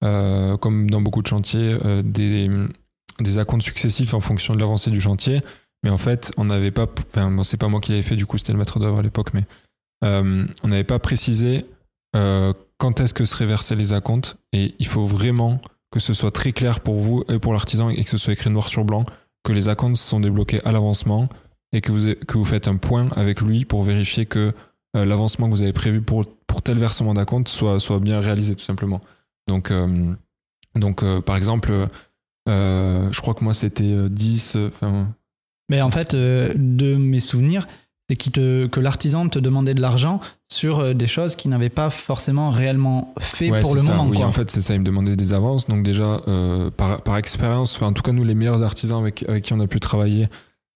euh, 0.03 0.55
comme 0.57 0.89
dans 0.89 1.01
beaucoup 1.01 1.21
de 1.21 1.27
chantiers, 1.27 1.77
euh, 1.85 2.01
des, 2.01 2.49
des 3.19 3.37
acomptes 3.37 3.63
successifs 3.63 4.13
en 4.13 4.21
fonction 4.21 4.53
de 4.55 4.59
l'avancée 4.59 4.91
du 4.91 5.01
chantier. 5.01 5.41
Mais 5.83 5.89
en 5.89 5.97
fait, 5.97 6.31
on 6.37 6.45
n'avait 6.45 6.71
pas. 6.71 6.87
Enfin, 7.11 7.29
bon, 7.29 7.43
c'est 7.43 7.57
pas 7.57 7.67
moi 7.67 7.81
qui 7.81 7.91
l'avais 7.91 8.01
fait, 8.03 8.15
du 8.15 8.25
coup, 8.25 8.37
c'était 8.37 8.53
le 8.53 8.57
maître 8.59 8.79
d'œuvre 8.79 8.99
à 8.99 9.01
l'époque, 9.01 9.33
mais 9.33 9.43
euh, 10.03 10.45
on 10.63 10.67
n'avait 10.69 10.83
pas 10.85 10.99
précisé 10.99 11.65
quand 12.77 13.01
est-ce 13.01 13.13
que 13.13 13.25
seraient 13.25 13.45
versés 13.45 13.75
les 13.75 13.91
acomptes. 13.91 14.37
Et 14.53 14.73
il 14.79 14.87
faut 14.87 15.05
vraiment 15.05 15.59
que 15.91 15.99
ce 15.99 16.13
soit 16.13 16.31
très 16.31 16.53
clair 16.53 16.79
pour 16.79 16.95
vous 16.95 17.25
et 17.27 17.39
pour 17.39 17.51
l'artisan 17.51 17.89
et 17.89 18.01
que 18.05 18.09
ce 18.09 18.15
soit 18.15 18.31
écrit 18.31 18.49
noir 18.49 18.69
sur 18.69 18.85
blanc 18.85 19.05
que 19.43 19.51
les 19.51 19.67
acomptes 19.67 19.97
sont 19.97 20.21
débloqués 20.21 20.61
à 20.63 20.71
l'avancement 20.71 21.27
et 21.75 21.81
que 21.81 21.91
vous, 21.91 22.13
que 22.25 22.37
vous 22.37 22.45
faites 22.45 22.67
un 22.67 22.77
point 22.77 23.07
avec 23.15 23.41
lui 23.41 23.65
pour 23.65 23.83
vérifier 23.83 24.25
que 24.25 24.53
euh, 24.95 25.05
l'avancement 25.05 25.47
que 25.47 25.51
vous 25.51 25.61
avez 25.61 25.73
prévu 25.73 26.01
pour, 26.01 26.25
pour 26.47 26.61
tel 26.61 26.77
versement 26.77 27.13
d'acompte 27.13 27.49
soit, 27.49 27.79
soit 27.79 27.99
bien 27.99 28.21
réalisé, 28.21 28.55
tout 28.55 28.63
simplement. 28.63 29.01
Donc, 29.47 29.71
euh, 29.71 30.13
donc 30.75 31.03
euh, 31.03 31.19
par 31.19 31.35
exemple, 31.35 31.73
je 32.47 33.21
crois 33.21 33.33
que 33.33 33.43
moi 33.43 33.53
c'était 33.53 34.09
10. 34.09 34.57
Enfin, 34.67 35.07
Mais 35.69 35.81
en 35.81 35.91
fait, 35.91 36.15
de 36.15 36.95
mes 36.95 37.19
souvenirs, 37.19 37.67
c'est 38.09 38.15
te, 38.31 38.67
que 38.67 38.79
l'artisan 38.79 39.27
te 39.27 39.39
demandait 39.39 39.73
de 39.73 39.81
l'argent 39.81 40.21
sur 40.49 40.93
des 40.95 41.07
choses 41.07 41.35
qu'il 41.35 41.51
n'avait 41.51 41.69
pas 41.69 41.89
forcément 41.89 42.51
réellement 42.51 43.13
fait 43.19 43.49
Ouais, 43.49 43.61
pour 43.61 43.73
le 43.75 43.81
ça. 43.81 43.95
moment. 43.95 44.09
Oui, 44.09 44.17
quoi. 44.17 44.27
en 44.27 44.31
fait, 44.31 44.49
c'est 44.51 44.61
ça. 44.61 44.75
Il 44.75 44.79
me 44.81 44.85
demandait 44.85 45.15
des 45.15 45.33
avances. 45.33 45.67
Donc, 45.67 45.83
déjà, 45.83 46.21
euh, 46.27 46.69
par, 46.69 47.01
par 47.01 47.17
expérience, 47.17 47.75
enfin, 47.75 47.87
en 47.87 47.93
tout 47.93 48.03
cas, 48.03 48.11
nous, 48.11 48.23
les 48.23 48.35
meilleurs 48.35 48.61
artisans 48.61 48.99
avec, 49.01 49.25
avec 49.27 49.43
qui 49.43 49.53
on 49.53 49.59
a 49.59 49.65
pu 49.67 49.79
travailler, 49.79 50.27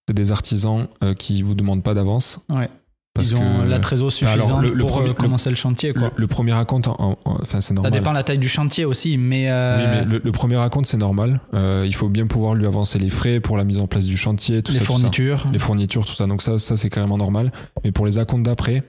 c'est 0.08 0.14
des 0.14 0.32
artisans 0.32 0.88
euh, 1.04 1.14
qui 1.14 1.42
vous 1.42 1.54
demandent 1.54 1.82
pas 1.82 1.94
d'avance. 1.94 2.40
Ouais. 2.48 2.68
Parce 3.12 3.30
Ils 3.30 3.36
ont 3.36 3.40
que 3.64 3.68
la 3.68 3.80
trésor 3.80 4.12
suffisante 4.12 4.46
alors, 4.46 4.60
le- 4.62 4.70
le 4.72 4.78
pour 4.78 4.90
premier- 4.92 5.10
euh, 5.10 5.14
commencer 5.14 5.50
le 5.50 5.56
chantier. 5.56 5.92
Quoi. 5.92 6.12
le, 6.14 6.26
premier 6.28 6.52
en- 6.52 7.18
enfin, 7.24 7.60
c'est 7.60 7.68
Ça 7.68 7.74
normal. 7.74 7.90
dépend 7.92 8.10
de 8.10 8.14
la 8.16 8.22
taille 8.22 8.38
du 8.38 8.48
chantier 8.48 8.84
aussi, 8.84 9.16
mais, 9.18 9.50
euh, 9.50 9.78
Oui, 9.78 9.84
mais 9.90 10.04
le, 10.04 10.20
le 10.24 10.32
premier 10.32 10.56
acompte, 10.60 10.86
c'est 10.86 10.96
normal. 10.96 11.40
Euh, 11.52 11.82
il 11.86 11.94
faut 11.94 12.08
bien 12.08 12.28
pouvoir 12.28 12.54
lui 12.54 12.66
avancer 12.66 13.00
les 13.00 13.10
frais 13.10 13.40
pour 13.40 13.56
la 13.56 13.64
mise 13.64 13.80
en 13.80 13.88
place 13.88 14.06
du 14.06 14.16
chantier, 14.16 14.62
tout 14.62 14.70
les 14.70 14.78
ça, 14.78 14.84
tout 14.84 14.92
ça. 14.92 14.98
fournitures. 14.98 15.44
les 15.52 15.58
fournitures, 15.58 16.06
tout 16.06 16.12
ça. 16.12 16.26
Donc 16.28 16.40
ça, 16.40 16.60
ça 16.60 16.76
c'est 16.76 16.88
carrément 16.88 17.18
normal. 17.18 17.50
Mais 17.82 17.90
pour 17.90 18.06
les 18.06 18.18
acomptes 18.18 18.44
d'après, 18.44 18.84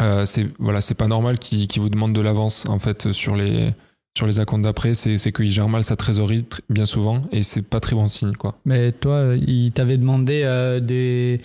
euh, 0.00 0.24
c'est 0.24 0.48
voilà, 0.58 0.80
c'est 0.80 0.94
pas 0.94 1.06
normal 1.06 1.38
qu'il 1.38 1.68
qu'il 1.68 1.80
vous 1.80 1.90
demande 1.90 2.12
de 2.14 2.20
l'avance 2.20 2.66
en 2.68 2.80
fait 2.80 3.12
sur 3.12 3.36
les 3.36 3.70
sur 4.18 4.26
les 4.26 4.40
acomptes 4.40 4.64
d'après. 4.64 4.92
C'est 4.94 5.32
qu'il 5.32 5.50
gère 5.50 5.68
mal 5.68 5.82
sa 5.84 5.96
trésorerie 5.96 6.42
tr- 6.42 6.60
bien 6.68 6.84
souvent 6.86 7.22
et 7.32 7.42
c'est 7.42 7.62
pas 7.62 7.80
très 7.80 7.94
bon 7.96 8.08
signe 8.08 8.32
quoi. 8.32 8.58
Mais 8.66 8.92
toi, 8.92 9.14
euh, 9.14 9.38
il 9.46 9.72
t'avait 9.72 9.96
demandé 9.98 10.42
euh, 10.44 10.80
des... 10.80 11.40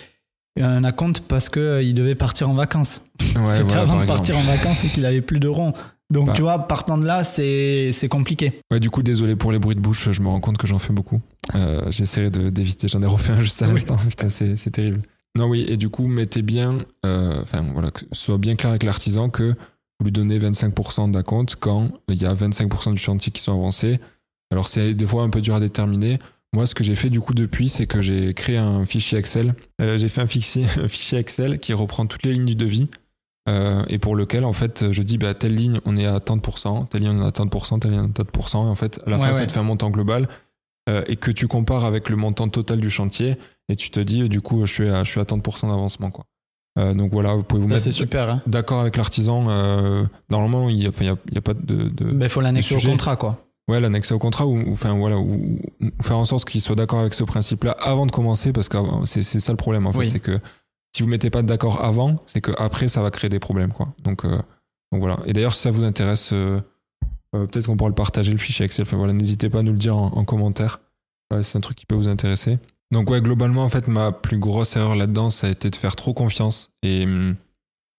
un 0.60 0.84
acompte 0.84 1.22
parce 1.22 1.48
qu'il 1.50 1.94
devait 1.94 2.16
partir 2.16 2.50
en 2.50 2.54
vacances. 2.54 3.02
Ouais, 3.36 3.42
C'était 3.46 3.64
voilà, 3.64 3.82
avant 3.84 4.02
de 4.02 4.06
partir 4.06 4.38
en 4.38 4.42
vacances 4.42 4.84
et 4.84 4.88
qu'il 4.88 5.06
avait 5.06 5.22
plus 5.22 5.40
de 5.40 5.48
ronds. 5.48 5.74
Donc 6.12 6.28
Bah. 6.28 6.34
tu 6.36 6.42
vois, 6.44 6.68
partant 6.68 6.98
de 6.98 7.06
là, 7.06 7.24
c'est 7.24 7.92
compliqué. 8.10 8.60
Ouais, 8.72 8.80
du 8.80 8.90
coup, 8.92 9.02
désolé 9.02 9.36
pour 9.36 9.52
les 9.52 9.58
bruits 9.58 9.76
de 9.76 9.80
bouche. 9.82 10.12
Je 10.12 10.22
me 10.22 10.28
rends 10.28 10.42
compte 10.42 10.58
que 10.58 10.68
j'en 10.68 10.78
fais 10.78 10.94
beaucoup. 10.94 11.22
Euh, 11.56 11.90
J'essaierai 11.90 12.30
d'éviter. 12.30 12.88
J'en 12.88 13.02
ai 13.02 13.08
refait 13.08 13.34
un 13.34 13.42
juste 13.42 13.62
à 13.64 13.66
Oui. 13.68 13.72
l'instant. 13.74 13.98
Putain, 14.10 14.30
c'est 14.30 14.56
c'est 14.58 14.70
terrible. 14.72 15.02
Non, 15.36 15.46
oui. 15.48 15.66
Et 15.68 15.78
du 15.78 15.90
coup, 15.90 16.08
mettez 16.08 16.44
bien, 16.44 16.78
euh, 17.06 17.42
enfin 17.42 17.66
voilà, 17.74 17.90
que 17.90 18.02
ce 18.12 18.26
soit 18.26 18.38
bien 18.38 18.56
clair 18.56 18.70
avec 18.72 18.84
l'artisan 18.84 19.30
que 19.30 19.56
vous 20.04 20.08
lui 20.08 20.12
donnez 20.12 20.38
25% 20.38 21.12
d'acompte 21.12 21.56
quand 21.58 21.90
il 22.10 22.22
y 22.22 22.26
a 22.26 22.34
25% 22.34 22.92
du 22.92 22.98
chantier 22.98 23.32
qui 23.32 23.42
sont 23.42 23.54
avancés. 23.54 24.02
Alors 24.52 24.68
c'est 24.68 24.94
des 24.94 25.08
fois 25.08 25.24
un 25.24 25.30
peu 25.30 25.40
dur 25.40 25.56
à 25.56 25.62
déterminer. 25.62 26.20
Moi, 26.54 26.68
ce 26.68 26.76
que 26.76 26.84
j'ai 26.84 26.96
fait 26.96 27.10
du 27.10 27.22
coup 27.22 27.34
depuis, 27.34 27.70
c'est 27.70 27.88
que 27.88 28.02
j'ai 28.02 28.34
créé 28.34 28.58
un 28.58 28.86
fichier 28.86 29.18
Excel. 29.18 29.56
Euh, 29.82 29.98
j'ai 29.98 30.10
fait 30.10 30.20
un 30.22 30.28
fichier, 30.28 30.66
un 30.84 30.90
fichier 30.90 31.18
Excel 31.20 31.58
qui 31.58 31.72
reprend 31.74 32.06
toutes 32.06 32.24
les 32.24 32.34
lignes 32.34 32.46
du 32.46 32.56
devis 32.56 32.90
euh, 33.48 33.84
et 33.88 33.98
pour 33.98 34.16
lequel, 34.16 34.44
en 34.44 34.54
fait, 34.54 34.92
je 34.92 35.02
dis, 35.04 35.18
bah, 35.18 35.34
telle 35.34 35.56
ligne, 35.56 35.80
on 35.86 35.96
est 35.96 36.06
à 36.06 36.20
tant 36.20 36.36
de 36.36 36.42
pourcents, 36.42 36.86
telle 36.86 37.02
ligne, 37.02 37.12
on 37.12 37.24
est 37.24 37.28
à 37.28 37.32
tant 37.32 37.46
de 37.46 37.50
pourcents, 37.50 37.80
telle 37.80 37.92
ligne, 37.92 38.02
on 38.02 38.08
est 38.08 38.10
à 38.10 38.14
tant 38.14 38.24
de 38.24 38.30
pourcents. 38.30 38.68
Et 38.68 38.70
en 38.70 38.76
fait, 38.76 39.00
à 39.08 39.10
la 39.10 39.18
Ouais, 39.18 39.28
fin, 39.28 39.32
ça 39.32 39.46
te 39.46 39.52
fait 39.54 39.60
un 39.60 39.64
montant 39.64 39.90
global 39.90 40.28
euh, 40.90 41.02
et 41.08 41.16
que 41.16 41.32
tu 41.32 41.48
compares 41.48 41.86
avec 41.86 42.10
le 42.10 42.18
montant 42.18 42.50
total 42.50 42.82
du 42.82 42.90
chantier 42.90 43.38
et 43.70 43.76
tu 43.78 43.90
te 43.90 44.02
dis, 44.02 44.28
du 44.28 44.42
coup, 44.42 44.66
je 44.66 44.72
suis 44.74 44.90
à, 44.90 45.04
je 45.06 45.10
suis 45.10 45.22
à 45.22 45.26
tant 45.26 45.38
de 45.38 45.42
pourcents 45.42 45.70
d'avancement, 45.70 46.12
quoi. 46.12 46.26
Euh, 46.80 46.94
donc 46.96 47.12
voilà, 47.12 47.36
vous 47.36 47.44
pouvez 47.44 47.62
vous 47.62 47.68
Ça, 47.70 47.76
mettre 47.76 47.92
super. 47.92 48.30
Hein. 48.30 48.42
d'accord 48.48 48.80
avec 48.82 48.98
l'artisan. 48.98 49.46
euh, 49.48 50.04
normalement, 50.32 50.70
il 50.70 50.78
n'y 50.78 50.86
a, 50.88 50.92
pas 51.42 51.54
de, 51.54 51.90
de- 51.90 52.06
Mais 52.06 52.26
il 52.26 52.30
faut 52.30 52.42
l'annexer 52.42 52.76
au 52.76 52.90
contrat, 52.90 53.16
quoi. 53.16 53.46
Ouais, 53.70 53.80
l'annexer 53.80 54.14
au 54.14 54.20
contrat 54.20 54.46
ou, 54.46 54.62
enfin 54.72 54.94
voilà, 54.98 55.18
ou, 55.18 55.60
ou 55.82 55.90
faire 56.02 56.18
en 56.18 56.26
sorte 56.26 56.44
qu'il 56.50 56.60
soit 56.62 56.76
d'accord 56.76 57.00
avec 57.00 57.14
ce 57.14 57.24
principe-là 57.24 57.72
avant 57.80 58.06
de 58.06 58.12
commencer, 58.12 58.52
parce 58.52 58.68
que 58.68 58.78
c'est 59.06 59.24
c'est 59.24 59.40
ça 59.40 59.54
le 59.54 59.58
problème 59.58 59.88
en 59.88 59.94
fait, 59.94 60.00
Oui. 60.00 60.10
c'est 60.10 60.20
que 60.20 60.38
si 60.96 61.02
vous 61.02 61.08
mettez 61.08 61.30
pas 61.30 61.44
d'accord 61.44 61.82
avant, 61.82 62.18
c'est 62.26 62.42
que 62.42 62.52
après 62.58 62.90
ça 62.90 63.02
va 63.02 63.10
créer 63.10 63.30
des 63.30 63.40
problèmes 63.40 63.72
quoi. 63.72 63.88
Donc, 64.04 64.26
euh, 64.26 64.30
donc 64.92 65.00
voilà. 65.00 65.18
Et 65.28 65.32
d'ailleurs, 65.34 65.54
si 65.54 65.62
ça 65.62 65.72
vous 65.72 65.86
intéresse, 65.86 66.32
euh, 66.34 66.60
euh, 67.36 67.46
peut-être 67.48 67.68
qu'on 67.68 67.78
pourra 67.78 67.90
le 67.90 67.96
partager 67.96 68.32
le 68.34 68.38
fichier 68.38 68.66
Excel. 68.66 68.84
Enfin 68.86 68.98
voilà, 68.98 69.14
n'hésitez 69.14 69.50
pas 69.50 69.60
à 69.60 69.64
nous 69.64 69.72
le 69.72 69.78
dire 69.80 69.96
en, 69.96 70.08
en 70.08 70.26
commentaire. 70.26 70.82
C'est 71.42 71.58
un 71.58 71.62
truc 71.62 71.78
qui 71.78 71.86
peut 71.86 71.96
vous 71.96 72.10
intéresser. 72.10 72.60
Donc 72.92 73.10
ouais, 73.10 73.22
globalement 73.22 73.64
en 73.64 73.70
fait, 73.70 73.88
ma 73.88 74.12
plus 74.12 74.38
grosse 74.38 74.76
erreur 74.76 74.96
là-dedans, 74.96 75.30
ça 75.30 75.48
a 75.48 75.50
été 75.50 75.70
de 75.70 75.76
faire 75.76 75.96
trop 75.96 76.14
confiance 76.14 76.70
et 76.84 77.06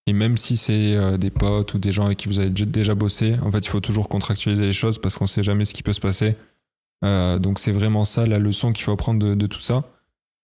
et 0.07 0.13
même 0.13 0.37
si 0.37 0.57
c'est 0.57 0.95
euh, 0.97 1.17
des 1.17 1.31
potes 1.31 1.75
ou 1.75 1.79
des 1.79 1.93
gens 1.93 2.05
avec 2.05 2.19
qui 2.19 2.29
vous 2.29 2.39
avez 2.39 2.51
déjà- 2.51 2.95
bossé, 2.95 3.37
en 3.43 3.51
fait, 3.51 3.61
il 3.61 3.69
faut 3.69 3.81
toujours 3.81 4.09
contractualiser 4.09 4.67
les 4.67 4.73
choses 4.73 4.99
parce 4.99 5.17
qu'on 5.17 5.27
sait 5.27 5.43
jamais 5.43 5.65
ce 5.65 5.73
qui 5.73 5.83
peut 5.83 5.95
se 5.95 6.01
passer. 6.01 6.37
Euh, 7.05 7.39
donc 7.39 7.59
c'est 7.59 7.73
vraiment 7.73 8.05
ça 8.05 8.27
la 8.27 8.39
leçon 8.39 8.73
qu'il 8.73 8.85
faut 8.85 8.93
apprendre 8.93 9.35
de, 9.35 9.47
tout 9.47 9.61
ça, 9.61 9.85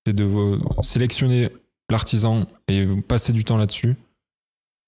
c'est 0.07 0.15
de 0.15 0.59
sélectionner 0.83 1.49
l'artisan 1.91 2.47
et 2.69 2.87
passer 3.07 3.33
du 3.33 3.45
temps 3.45 3.59
là-dessus, 3.59 3.97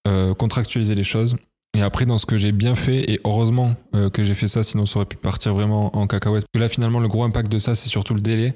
euh, 0.09 0.35
contractualiser 0.35 0.95
les 0.95 1.05
choses. 1.05 1.37
Et 1.77 1.83
après, 1.83 2.05
dans 2.05 2.19
ce 2.19 2.27
que 2.27 2.37
j'ai 2.37 2.53
bien 2.53 2.75
fait, 2.75 3.11
et 3.11 3.21
heureusement 3.25 3.75
que 4.13 4.23
j'ai 4.25 4.35
fait 4.35 4.49
ça, 4.49 4.63
sinon 4.63 4.85
ça 4.85 4.99
aurait 4.99 5.07
pu 5.07 5.17
partir 5.17 5.55
vraiment 5.55 5.97
en 5.97 6.07
cacahuète. 6.07 6.45
Parce 6.45 6.53
que 6.53 6.59
là, 6.59 6.69
finalement, 6.69 7.01
le 7.01 7.09
gros 7.09 7.25
impact 7.25 7.51
de 7.51 7.59
ça, 7.59 7.75
c'est 7.75 7.89
surtout 7.89 8.13
le 8.13 8.21
délai. 8.21 8.55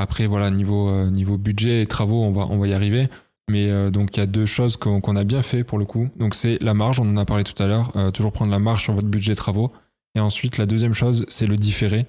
Après, 0.00 0.26
voilà, 0.26 0.50
niveau, 0.50 0.88
euh, 0.88 1.10
niveau 1.10 1.36
budget 1.38 1.82
et 1.82 1.86
travaux, 1.86 2.22
on 2.22 2.32
va, 2.32 2.46
on 2.50 2.58
va 2.58 2.66
y 2.68 2.72
arriver. 2.72 3.08
Mais 3.50 3.68
euh, 3.70 3.90
donc, 3.90 4.16
il 4.16 4.20
y 4.20 4.22
a 4.22 4.26
deux 4.26 4.46
choses 4.46 4.76
qu'on 4.76 5.16
a 5.16 5.24
bien 5.24 5.42
fait 5.42 5.64
pour 5.64 5.78
le 5.78 5.84
coup. 5.84 6.08
Donc, 6.16 6.34
c'est 6.34 6.58
la 6.62 6.72
marge, 6.74 7.00
on 7.00 7.08
en 7.10 7.16
a 7.16 7.24
parlé 7.24 7.44
tout 7.44 7.60
à 7.62 7.66
l'heure. 7.66 7.92
euh, 7.96 8.10
toujours 8.10 8.32
prendre 8.32 8.50
la 8.52 8.58
marge 8.60 8.82
sur 8.84 8.92
votre 8.92 9.08
budget 9.08 9.34
travaux. 9.34 9.72
Et 10.14 10.20
ensuite, 10.20 10.56
la 10.58 10.66
deuxième 10.66 10.94
chose, 10.94 11.24
c'est 11.28 11.46
le 11.46 11.56
différé. 11.56 12.06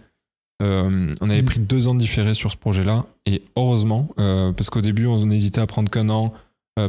Euh, 0.61 1.11
on 1.21 1.29
avait 1.29 1.41
Mm. 1.41 1.45
pris 1.45 1.59
deux 1.59 1.87
ans 1.87 1.95
de 1.95 1.99
différé 1.99 2.33
sur 2.35 2.51
ce 2.51 2.57
projet-là. 2.57 3.05
Et 3.25 3.41
heureusement, 3.57 4.09
parce 4.15 4.69
qu'au 4.69 4.81
début, 4.81 5.07
on 5.07 5.29
hésitait 5.31 5.61
à 5.61 5.67
prendre 5.67 5.89
qu'un 5.89 6.09
an 6.09 6.31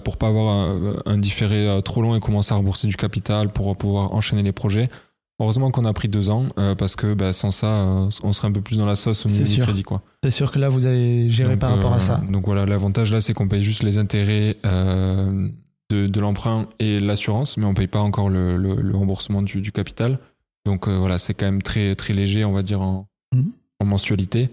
pour 0.04 0.16
pas 0.16 0.28
avoir 0.28 0.54
un, 0.54 0.96
un 1.06 1.18
différé 1.18 1.80
trop 1.84 2.02
long 2.02 2.14
et 2.14 2.20
commencer 2.20 2.52
à 2.52 2.56
rembourser 2.56 2.86
du 2.86 2.96
capital 2.96 3.50
pour 3.52 3.74
pouvoir 3.76 4.12
enchaîner 4.14 4.42
les 4.42 4.52
projets. 4.52 4.88
Heureusement 5.42 5.70
qu'on 5.72 5.84
a 5.84 5.92
pris 5.92 6.08
deux 6.08 6.30
ans 6.30 6.46
euh, 6.58 6.74
parce 6.76 6.94
que 6.96 7.14
bah, 7.14 7.32
sans 7.32 7.50
ça, 7.50 7.66
euh, 7.66 8.08
on 8.22 8.32
serait 8.32 8.48
un 8.48 8.52
peu 8.52 8.60
plus 8.60 8.78
dans 8.78 8.86
la 8.86 8.96
sauce 8.96 9.26
au 9.26 9.28
niveau 9.28 9.44
du 9.44 9.60
crédit. 9.60 9.82
Quoi. 9.82 10.00
C'est 10.22 10.30
sûr 10.30 10.52
que 10.52 10.58
là, 10.58 10.68
vous 10.68 10.86
avez 10.86 11.28
géré 11.28 11.50
Donc, 11.50 11.58
par 11.60 11.70
rapport 11.74 11.92
euh, 11.92 11.96
à 11.96 12.00
ça. 12.00 12.20
Donc 12.30 12.44
voilà, 12.46 12.64
l'avantage 12.64 13.12
là, 13.12 13.20
c'est 13.20 13.34
qu'on 13.34 13.48
paye 13.48 13.62
juste 13.64 13.82
les 13.82 13.98
intérêts 13.98 14.56
euh, 14.64 15.48
de, 15.90 16.06
de 16.06 16.20
l'emprunt 16.20 16.66
et 16.78 17.00
l'assurance, 17.00 17.56
mais 17.56 17.66
on 17.66 17.74
paye 17.74 17.88
pas 17.88 18.00
encore 18.00 18.30
le, 18.30 18.56
le- 18.56 18.80
le 18.80 18.96
remboursement 18.96 19.42
du, 19.42 19.60
du 19.60 19.72
capital. 19.72 20.18
Donc 20.64 20.86
euh, 20.86 20.96
voilà, 20.96 21.18
c'est 21.18 21.34
quand 21.34 21.46
même 21.46 21.60
très, 21.62 21.94
très 21.96 22.14
léger, 22.14 22.44
on 22.44 22.52
va 22.52 22.62
dire, 22.62 22.80
en, 22.80 23.06
Mhm. 23.34 23.50
en 23.80 23.84
mensualité. 23.86 24.48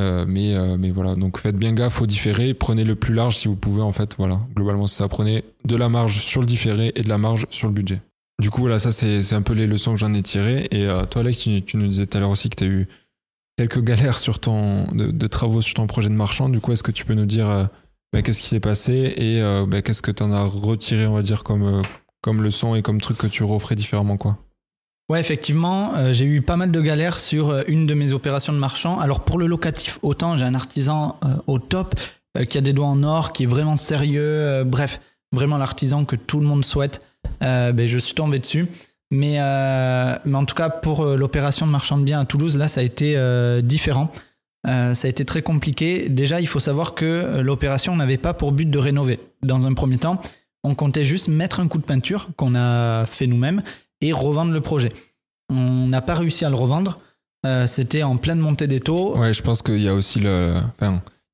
Euh, 0.00 0.24
mais, 0.28 0.54
euh, 0.54 0.76
mais 0.78 0.90
voilà, 0.92 1.16
donc 1.16 1.38
faites 1.38 1.56
bien 1.56 1.72
gaffe 1.72 2.00
au 2.02 2.06
différé, 2.06 2.52
prenez 2.54 2.84
le 2.84 2.94
plus 2.94 3.14
large 3.14 3.36
si 3.36 3.48
vous 3.48 3.56
pouvez, 3.56 3.82
en 3.82 3.90
fait, 3.92 4.14
voilà, 4.16 4.40
globalement 4.54 4.86
c'est 4.86 4.98
ça, 4.98 5.08
prenez 5.08 5.42
de 5.64 5.74
la 5.74 5.88
marge 5.88 6.18
sur 6.20 6.40
le 6.40 6.46
différé 6.46 6.92
et 6.94 7.02
de 7.02 7.08
la 7.08 7.18
marge 7.18 7.46
sur 7.50 7.66
le 7.66 7.72
budget. 7.74 8.00
Du 8.40 8.50
coup, 8.50 8.60
voilà, 8.60 8.78
ça 8.78 8.92
c'est 8.92 9.32
un 9.32 9.42
peu 9.42 9.52
les 9.52 9.66
leçons 9.66 9.92
que 9.92 9.98
j'en 9.98 10.14
ai 10.14 10.22
tirées. 10.22 10.68
Et 10.70 10.86
euh, 10.86 11.04
toi, 11.04 11.22
Alex, 11.22 11.40
tu, 11.66 11.76
nous 11.76 11.88
disais 11.88 12.06
tout 12.06 12.16
à 12.16 12.20
l'heure 12.20 12.30
aussi 12.30 12.48
que 12.48 12.54
tu 12.54 12.64
as 12.64 12.68
eu 12.68 12.88
quelques 13.56 13.80
galères 13.84 14.18
sur 14.18 14.38
ton, 14.38 14.86
de, 14.92 15.26
travaux 15.26 15.60
sur 15.60 15.74
ton 15.74 15.86
projet 15.88 16.08
de 16.08 16.14
marchand. 16.14 16.48
Du 16.48 16.60
coup, 16.60 16.72
est-ce 16.72 16.84
que 16.84 16.92
tu 16.92 17.04
peux 17.04 17.14
nous 17.14 17.26
dire 17.26 17.50
euh, 17.50 17.64
bah, 18.12 18.22
qu'est-ce 18.22 18.40
qui 18.40 18.46
s'est 18.46 18.60
passé 18.60 19.12
et 19.16 19.42
euh, 19.42 19.66
bah, 19.66 19.82
qu'est-ce 19.82 20.02
que 20.02 20.12
tu 20.12 20.22
en 20.22 20.30
as 20.30 20.44
retiré, 20.44 21.06
on 21.08 21.14
va 21.14 21.22
dire, 21.22 21.42
comme, 21.42 21.82
comme 22.22 22.40
leçon 22.40 22.76
et 22.76 22.82
comme 22.82 23.00
truc 23.00 23.18
que 23.18 23.26
tu 23.26 23.42
referais 23.42 23.74
différemment, 23.74 24.16
quoi? 24.16 24.38
Ouais, 25.10 25.20
effectivement, 25.20 26.12
j'ai 26.12 26.26
eu 26.26 26.42
pas 26.42 26.56
mal 26.56 26.70
de 26.70 26.80
galères 26.82 27.18
sur 27.18 27.64
une 27.66 27.86
de 27.86 27.94
mes 27.94 28.12
opérations 28.12 28.52
de 28.52 28.58
marchand. 28.58 29.00
Alors 29.00 29.20
pour 29.20 29.38
le 29.38 29.46
locatif, 29.46 29.98
autant 30.02 30.36
j'ai 30.36 30.44
un 30.44 30.54
artisan 30.54 31.18
au 31.46 31.58
top 31.58 31.94
qui 32.46 32.58
a 32.58 32.60
des 32.60 32.74
doigts 32.74 32.88
en 32.88 33.02
or, 33.02 33.32
qui 33.32 33.44
est 33.44 33.46
vraiment 33.46 33.76
sérieux, 33.76 34.64
bref, 34.66 35.00
vraiment 35.32 35.56
l'artisan 35.56 36.04
que 36.04 36.14
tout 36.14 36.40
le 36.40 36.46
monde 36.46 36.62
souhaite. 36.62 37.07
Euh, 37.42 37.72
ben, 37.72 37.86
je 37.86 37.98
suis 37.98 38.14
tombé 38.14 38.38
dessus. 38.38 38.66
Mais, 39.10 39.36
euh, 39.38 40.16
mais 40.24 40.36
en 40.36 40.44
tout 40.44 40.54
cas, 40.54 40.68
pour 40.68 41.00
euh, 41.00 41.16
l'opération 41.16 41.66
de 41.66 41.70
marchand 41.70 41.96
de 41.96 42.04
biens 42.04 42.20
à 42.20 42.24
Toulouse, 42.24 42.58
là, 42.58 42.68
ça 42.68 42.80
a 42.80 42.84
été 42.84 43.16
différent. 43.62 44.10
Ça 44.66 45.06
a 45.06 45.08
été 45.08 45.24
très 45.24 45.40
compliqué. 45.40 46.10
Déjà, 46.10 46.42
il 46.42 46.46
faut 46.46 46.60
savoir 46.60 46.94
que 46.94 47.40
l'opération 47.40 47.96
n'avait 47.96 48.18
pas 48.18 48.34
pour 48.34 48.52
but 48.52 48.68
de 48.68 48.78
rénover. 48.78 49.18
Dans 49.42 49.66
un 49.66 49.72
premier 49.72 49.96
temps, 49.96 50.20
on 50.62 50.74
comptait 50.74 51.06
juste 51.06 51.28
mettre 51.28 51.60
un 51.60 51.68
coup 51.68 51.78
de 51.78 51.84
peinture 51.84 52.28
qu'on 52.36 52.54
a 52.54 53.06
fait 53.06 53.26
nous-mêmes 53.26 53.62
et 54.02 54.12
revendre 54.12 54.52
le 54.52 54.60
projet. 54.60 54.90
On 55.48 55.86
n'a 55.86 56.02
pas 56.02 56.16
réussi 56.16 56.44
à 56.44 56.50
le 56.50 56.56
revendre. 56.56 56.98
C'était 57.66 58.02
en 58.02 58.18
pleine 58.18 58.40
montée 58.40 58.66
des 58.66 58.80
taux. 58.80 59.16
Ouais, 59.16 59.32
je 59.32 59.42
pense 59.42 59.62
qu'il 59.62 59.80
y 59.80 59.88
a 59.88 59.94
aussi 59.94 60.20
le. 60.20 60.52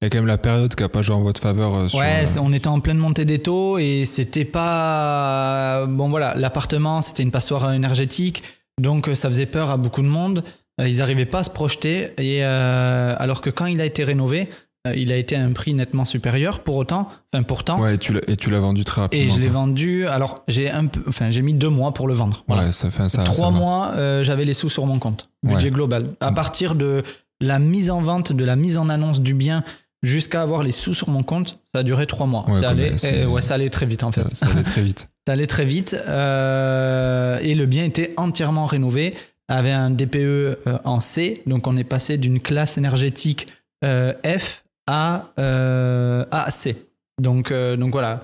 Il 0.00 0.04
y 0.04 0.06
a 0.06 0.10
quand 0.10 0.18
même 0.18 0.26
la 0.26 0.38
période 0.38 0.74
qui 0.74 0.82
n'a 0.82 0.88
pas 0.88 1.02
joué 1.02 1.14
en 1.14 1.22
votre 1.22 1.40
faveur. 1.40 1.74
euh, 1.74 1.88
sur, 1.88 1.98
Ouais, 1.98 2.24
euh, 2.26 2.40
on 2.40 2.52
était 2.52 2.68
en 2.68 2.80
pleine 2.80 2.98
montée 2.98 3.24
des 3.24 3.38
taux 3.38 3.78
et 3.78 4.04
c'était 4.04 4.44
pas. 4.44 5.86
Bon 5.88 6.08
voilà, 6.08 6.34
l'appartement 6.36 7.02
c'était 7.02 7.22
une 7.22 7.30
passoire 7.30 7.72
énergétique, 7.72 8.42
donc 8.80 9.08
euh, 9.08 9.14
ça 9.14 9.28
faisait 9.28 9.46
peur 9.46 9.70
à 9.70 9.76
beaucoup 9.76 10.02
de 10.02 10.08
monde. 10.08 10.42
Ils 10.84 10.98
n'arrivaient 10.98 11.24
pas 11.26 11.38
à 11.40 11.44
se 11.44 11.50
projeter 11.50 12.10
et 12.18 12.44
euh, 12.44 13.14
alors 13.18 13.40
que 13.40 13.48
quand 13.50 13.66
il 13.66 13.80
a 13.80 13.84
été 13.84 14.02
rénové, 14.02 14.48
il 14.96 15.12
a 15.12 15.16
été 15.16 15.36
à 15.36 15.42
un 15.42 15.52
prix 15.52 15.72
nettement 15.72 16.04
supérieur. 16.04 16.58
Pour 16.60 16.76
autant, 16.76 17.08
enfin 17.32 17.44
pourtant. 17.44 17.80
Ouais, 17.80 17.94
et 17.94 17.98
tu 17.98 18.12
l'as, 18.50 18.58
vendu 18.58 18.84
très 18.84 19.02
rapidement. 19.02 19.24
Et 19.24 19.28
je 19.28 19.40
l'ai 19.40 19.48
vendu. 19.48 20.06
Alors 20.08 20.42
j'ai 20.48 20.70
un 20.70 20.86
peu, 20.86 21.00
enfin 21.06 21.30
j'ai 21.30 21.42
mis 21.42 21.54
deux 21.54 21.68
mois 21.68 21.94
pour 21.94 22.08
le 22.08 22.14
vendre. 22.14 22.42
Voilà. 22.48 22.64
Ouais, 22.66 22.72
ça 22.72 22.90
fait 22.90 23.08
ça. 23.08 23.22
Trois 23.22 23.46
ça 23.46 23.50
mois, 23.52 23.92
euh, 23.94 24.24
j'avais 24.24 24.44
les 24.44 24.52
sous 24.52 24.68
sur 24.68 24.84
mon 24.86 24.98
compte. 24.98 25.24
Budget 25.44 25.66
Ouais. 25.66 25.70
global. 25.70 26.08
À 26.20 26.32
partir 26.32 26.74
de 26.74 27.04
la 27.40 27.60
mise 27.60 27.90
en 27.92 28.02
vente, 28.02 28.32
de 28.32 28.44
la 28.44 28.56
mise 28.56 28.76
en 28.76 28.88
annonce 28.88 29.20
du 29.20 29.34
bien 29.34 29.62
jusqu'à 30.04 30.42
avoir 30.42 30.62
les 30.62 30.70
sous 30.70 30.94
sur 30.94 31.08
mon 31.08 31.22
compte, 31.22 31.58
ça 31.72 31.80
a 31.80 31.82
duré 31.82 32.06
trois 32.06 32.26
mois. 32.26 32.44
Ouais, 32.48 32.60
ça, 32.60 32.70
allait, 32.70 32.92
eh, 33.02 33.26
ouais, 33.26 33.42
ça 33.42 33.54
allait 33.54 33.70
très 33.70 33.86
vite 33.86 34.04
en 34.04 34.12
fait. 34.12 34.22
Ça, 34.34 34.46
ça 34.46 34.52
allait 34.52 34.62
très 34.62 34.82
vite. 34.82 35.08
Ça 35.26 35.32
allait 35.32 35.46
très 35.46 35.64
vite 35.64 35.96
euh, 36.06 37.38
et 37.40 37.54
le 37.54 37.64
bien 37.64 37.86
était 37.86 38.12
entièrement 38.18 38.66
rénové, 38.66 39.14
avait 39.48 39.70
un 39.70 39.88
DPE 39.88 40.16
euh, 40.16 40.56
en 40.84 41.00
C, 41.00 41.40
donc 41.46 41.66
on 41.66 41.78
est 41.78 41.84
passé 41.84 42.18
d'une 42.18 42.40
classe 42.40 42.76
énergétique 42.76 43.46
euh, 43.84 44.12
F 44.22 44.64
à, 44.86 45.32
euh, 45.38 46.26
à 46.30 46.50
C. 46.50 46.76
Donc, 47.18 47.54
donc 47.54 47.92
voilà, 47.92 48.22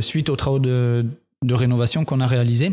suite 0.00 0.28
aux 0.28 0.34
travaux 0.34 0.58
de, 0.58 1.06
de 1.44 1.54
rénovation 1.54 2.04
qu'on 2.04 2.20
a 2.20 2.26
réalisés. 2.26 2.72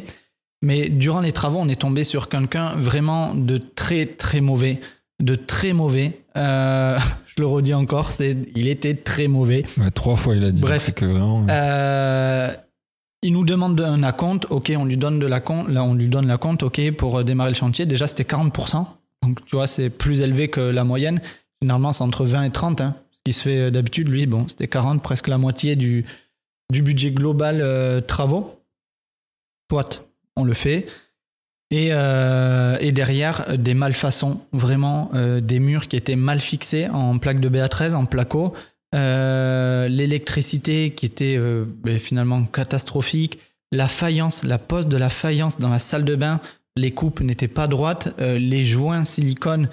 Mais 0.63 0.89
durant 0.89 1.21
les 1.21 1.31
travaux, 1.31 1.59
on 1.59 1.67
est 1.67 1.79
tombé 1.79 2.03
sur 2.03 2.29
quelqu'un 2.29 2.71
vraiment 2.77 3.35
de 3.35 3.59
très 3.59 4.07
très 4.07 4.41
mauvais, 4.41 4.79
de 5.21 5.35
très 5.35 5.73
mauvais. 5.73 6.19
Euh, 6.35 6.99
je 7.27 7.41
le 7.41 7.47
redis 7.47 7.73
encore, 7.73 8.11
c'est, 8.11 8.37
il 8.55 8.67
était 8.67 8.93
très 8.93 9.27
mauvais. 9.27 9.65
Ouais, 9.77 9.91
trois 9.91 10.15
fois, 10.15 10.35
il 10.35 10.43
a 10.43 10.51
dit. 10.51 10.61
Bref. 10.61 10.83
C'est 10.83 10.95
que 10.95 11.05
vraiment. 11.05 11.45
Euh, 11.49 12.53
il 13.23 13.33
nous 13.33 13.45
demande 13.45 13.79
un 13.81 14.03
acompte, 14.03 14.45
ok, 14.49 14.71
on 14.77 14.85
lui 14.85 14.97
donne 14.97 15.19
de 15.19 15.25
la 15.25 15.39
compte, 15.39 15.69
là 15.69 15.83
on 15.83 15.95
lui 15.95 16.07
donne 16.07 16.27
la 16.27 16.37
compte, 16.37 16.63
ok, 16.63 16.91
pour 16.91 17.17
euh, 17.17 17.23
démarrer 17.23 17.49
le 17.49 17.55
chantier. 17.55 17.85
Déjà 17.85 18.05
c'était 18.05 18.23
40%, 18.23 18.85
donc 19.23 19.43
tu 19.45 19.55
vois 19.55 19.67
c'est 19.67 19.89
plus 19.89 20.21
élevé 20.21 20.49
que 20.49 20.61
la 20.61 20.83
moyenne. 20.83 21.19
Généralement 21.61 21.91
c'est 21.91 22.03
entre 22.03 22.25
20 22.25 22.43
et 22.43 22.51
30, 22.51 22.81
hein, 22.81 22.95
ce 23.11 23.19
qui 23.25 23.33
se 23.33 23.41
fait 23.41 23.71
d'habitude. 23.71 24.07
Lui, 24.07 24.27
bon, 24.27 24.47
c'était 24.47 24.67
40, 24.67 25.01
presque 25.01 25.27
la 25.27 25.39
moitié 25.39 25.75
du, 25.75 26.05
du 26.71 26.81
budget 26.83 27.11
global 27.11 27.59
euh, 27.61 28.01
travaux. 28.01 28.61
Soit 29.71 30.05
on 30.35 30.43
le 30.43 30.53
fait. 30.53 30.85
Et, 31.69 31.89
euh, 31.91 32.77
et 32.79 32.93
derrière, 32.93 33.45
euh, 33.49 33.57
des 33.57 33.73
malfaçons, 33.73 34.39
vraiment 34.53 35.11
euh, 35.13 35.41
des 35.41 35.59
murs 35.59 35.89
qui 35.89 35.97
étaient 35.97 36.15
mal 36.15 36.39
fixés 36.39 36.87
en 36.87 37.17
plaque 37.17 37.41
de 37.41 37.49
BA13, 37.49 37.93
en 37.93 38.05
placo. 38.05 38.53
L'électricité 38.93 40.91
qui 40.91 41.05
était 41.05 41.37
ben, 41.37 41.99
finalement 41.99 42.43
catastrophique, 42.45 43.37
la 43.71 43.87
faïence, 43.87 44.43
la 44.43 44.57
pose 44.57 44.87
de 44.87 44.97
la 44.97 45.09
faïence 45.09 45.59
dans 45.59 45.69
la 45.69 45.77
salle 45.77 46.03
de 46.05 46.15
bain, 46.15 46.39
les 46.77 46.91
coupes 46.91 47.19
n'étaient 47.19 47.47
pas 47.47 47.67
droites, 47.67 48.07
les 48.17 48.63
joints 48.63 49.03
silicone, 49.03 49.69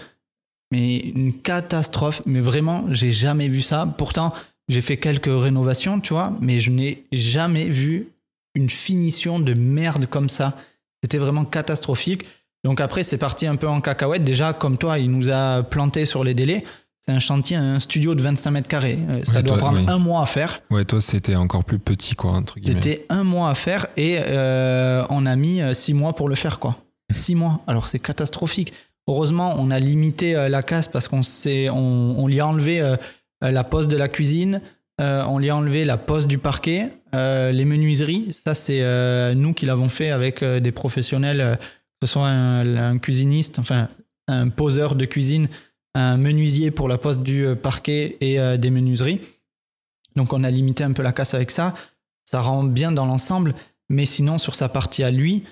mais 0.72 0.96
une 0.98 1.32
catastrophe, 1.32 2.20
mais 2.26 2.40
vraiment, 2.40 2.84
j'ai 2.90 3.12
jamais 3.12 3.48
vu 3.48 3.62
ça. 3.62 3.86
Pourtant, 3.96 4.34
j'ai 4.68 4.82
fait 4.82 4.98
quelques 4.98 5.26
rénovations, 5.26 6.00
tu 6.00 6.12
vois, 6.12 6.36
mais 6.42 6.60
je 6.60 6.70
n'ai 6.70 7.04
jamais 7.12 7.68
vu 7.68 8.08
une 8.54 8.68
finition 8.68 9.38
de 9.38 9.54
merde 9.58 10.06
comme 10.06 10.28
ça. 10.28 10.54
C'était 11.04 11.18
vraiment 11.18 11.44
catastrophique. 11.44 12.24
Donc 12.64 12.80
après, 12.80 13.02
c'est 13.02 13.18
parti 13.18 13.46
un 13.46 13.56
peu 13.56 13.68
en 13.68 13.82
cacahuète. 13.82 14.24
Déjà, 14.24 14.54
comme 14.54 14.78
toi, 14.78 14.98
il 14.98 15.10
nous 15.10 15.28
a 15.28 15.62
planté 15.62 16.06
sur 16.06 16.24
les 16.24 16.32
délais. 16.32 16.64
C'est 17.02 17.12
un 17.12 17.18
chantier, 17.18 17.56
un 17.58 17.78
studio 17.78 18.14
de 18.14 18.22
25 18.22 18.50
mètres 18.52 18.68
carrés. 18.68 18.96
Euh, 19.10 19.20
Ça 19.24 19.34
Ouais, 19.36 19.42
doit 19.42 19.58
toi, 19.58 19.66
prendre 19.66 19.80
oui. 19.80 19.84
un 19.86 19.98
mois 19.98 20.22
à 20.22 20.26
faire. 20.26 20.60
Ouais, 20.70 20.86
toi, 20.86 21.02
c'était 21.02 21.34
encore 21.36 21.62
plus 21.62 21.78
petit, 21.78 22.14
quoi, 22.14 22.30
entre 22.30 22.54
guillemets. 22.58 22.80
C'était 22.80 23.04
un 23.10 23.22
mois 23.22 23.50
à 23.50 23.54
faire 23.54 23.88
et 23.98 24.16
euh, 24.18 25.04
on 25.10 25.26
a 25.26 25.36
mis 25.36 25.60
euh, 25.60 25.74
six 25.74 25.92
mois 25.92 26.14
pour 26.14 26.30
le 26.30 26.34
faire, 26.36 26.58
quoi. 26.58 26.78
Six 27.14 27.34
mois. 27.34 27.60
Alors 27.66 27.86
c'est 27.88 27.98
catastrophique. 27.98 28.72
Heureusement, 29.06 29.56
on 29.58 29.70
a 29.70 29.78
limité 29.78 30.32
la 30.48 30.62
casse 30.62 30.88
parce 30.88 31.06
qu'on 31.08 31.22
s'est, 31.22 31.68
on, 31.68 32.14
on 32.18 32.26
lui 32.26 32.40
a 32.40 32.46
enlevé 32.46 32.80
euh, 32.80 32.96
la 33.42 33.62
pose 33.64 33.88
de 33.88 33.96
la 33.98 34.08
cuisine, 34.08 34.62
euh, 35.02 35.22
on 35.28 35.38
lui 35.38 35.50
a 35.50 35.56
enlevé 35.56 35.84
la 35.84 35.98
pose 35.98 36.26
du 36.26 36.38
parquet, 36.38 36.88
euh, 37.14 37.52
les 37.52 37.64
menuiseries. 37.64 38.32
Ça, 38.32 38.54
c'est 38.54 38.82
euh, 38.82 39.34
nous 39.34 39.54
qui 39.54 39.66
l'avons 39.66 39.88
fait 39.88 40.10
avec 40.10 40.42
euh, 40.42 40.60
des 40.60 40.72
professionnels, 40.72 41.58
que 42.00 42.06
ce 42.06 42.12
soit 42.12 42.26
un, 42.26 42.98
cuisiniste, 42.98 43.58
enfin 43.58 43.88
un 44.26 44.48
poseur 44.48 44.94
de 44.94 45.04
cuisine, 45.04 45.48
un 45.94 46.16
menuisier 46.16 46.70
pour 46.70 46.88
la 46.88 46.98
pose 46.98 47.20
du 47.20 47.46
parquet 47.62 48.16
et 48.20 48.38
des 48.58 48.70
menuiseries. 48.70 49.20
Donc 50.16 50.32
on 50.32 50.44
a 50.44 50.50
limité 50.50 50.82
un 50.82 50.92
peu 50.92 51.02
la 51.02 51.12
casse 51.12 51.34
avec 51.34 51.50
ça. 51.50 51.74
Ça 52.24 52.40
rend 52.40 52.64
bien 52.64 52.90
dans 52.90 53.06
l'ensemble, 53.06 53.54
mais 53.88 54.06
sinon 54.06 54.38
sur 54.38 54.54
sa 54.54 54.68
partie 54.68 55.04
à 55.04 55.10
lui, 55.10 55.44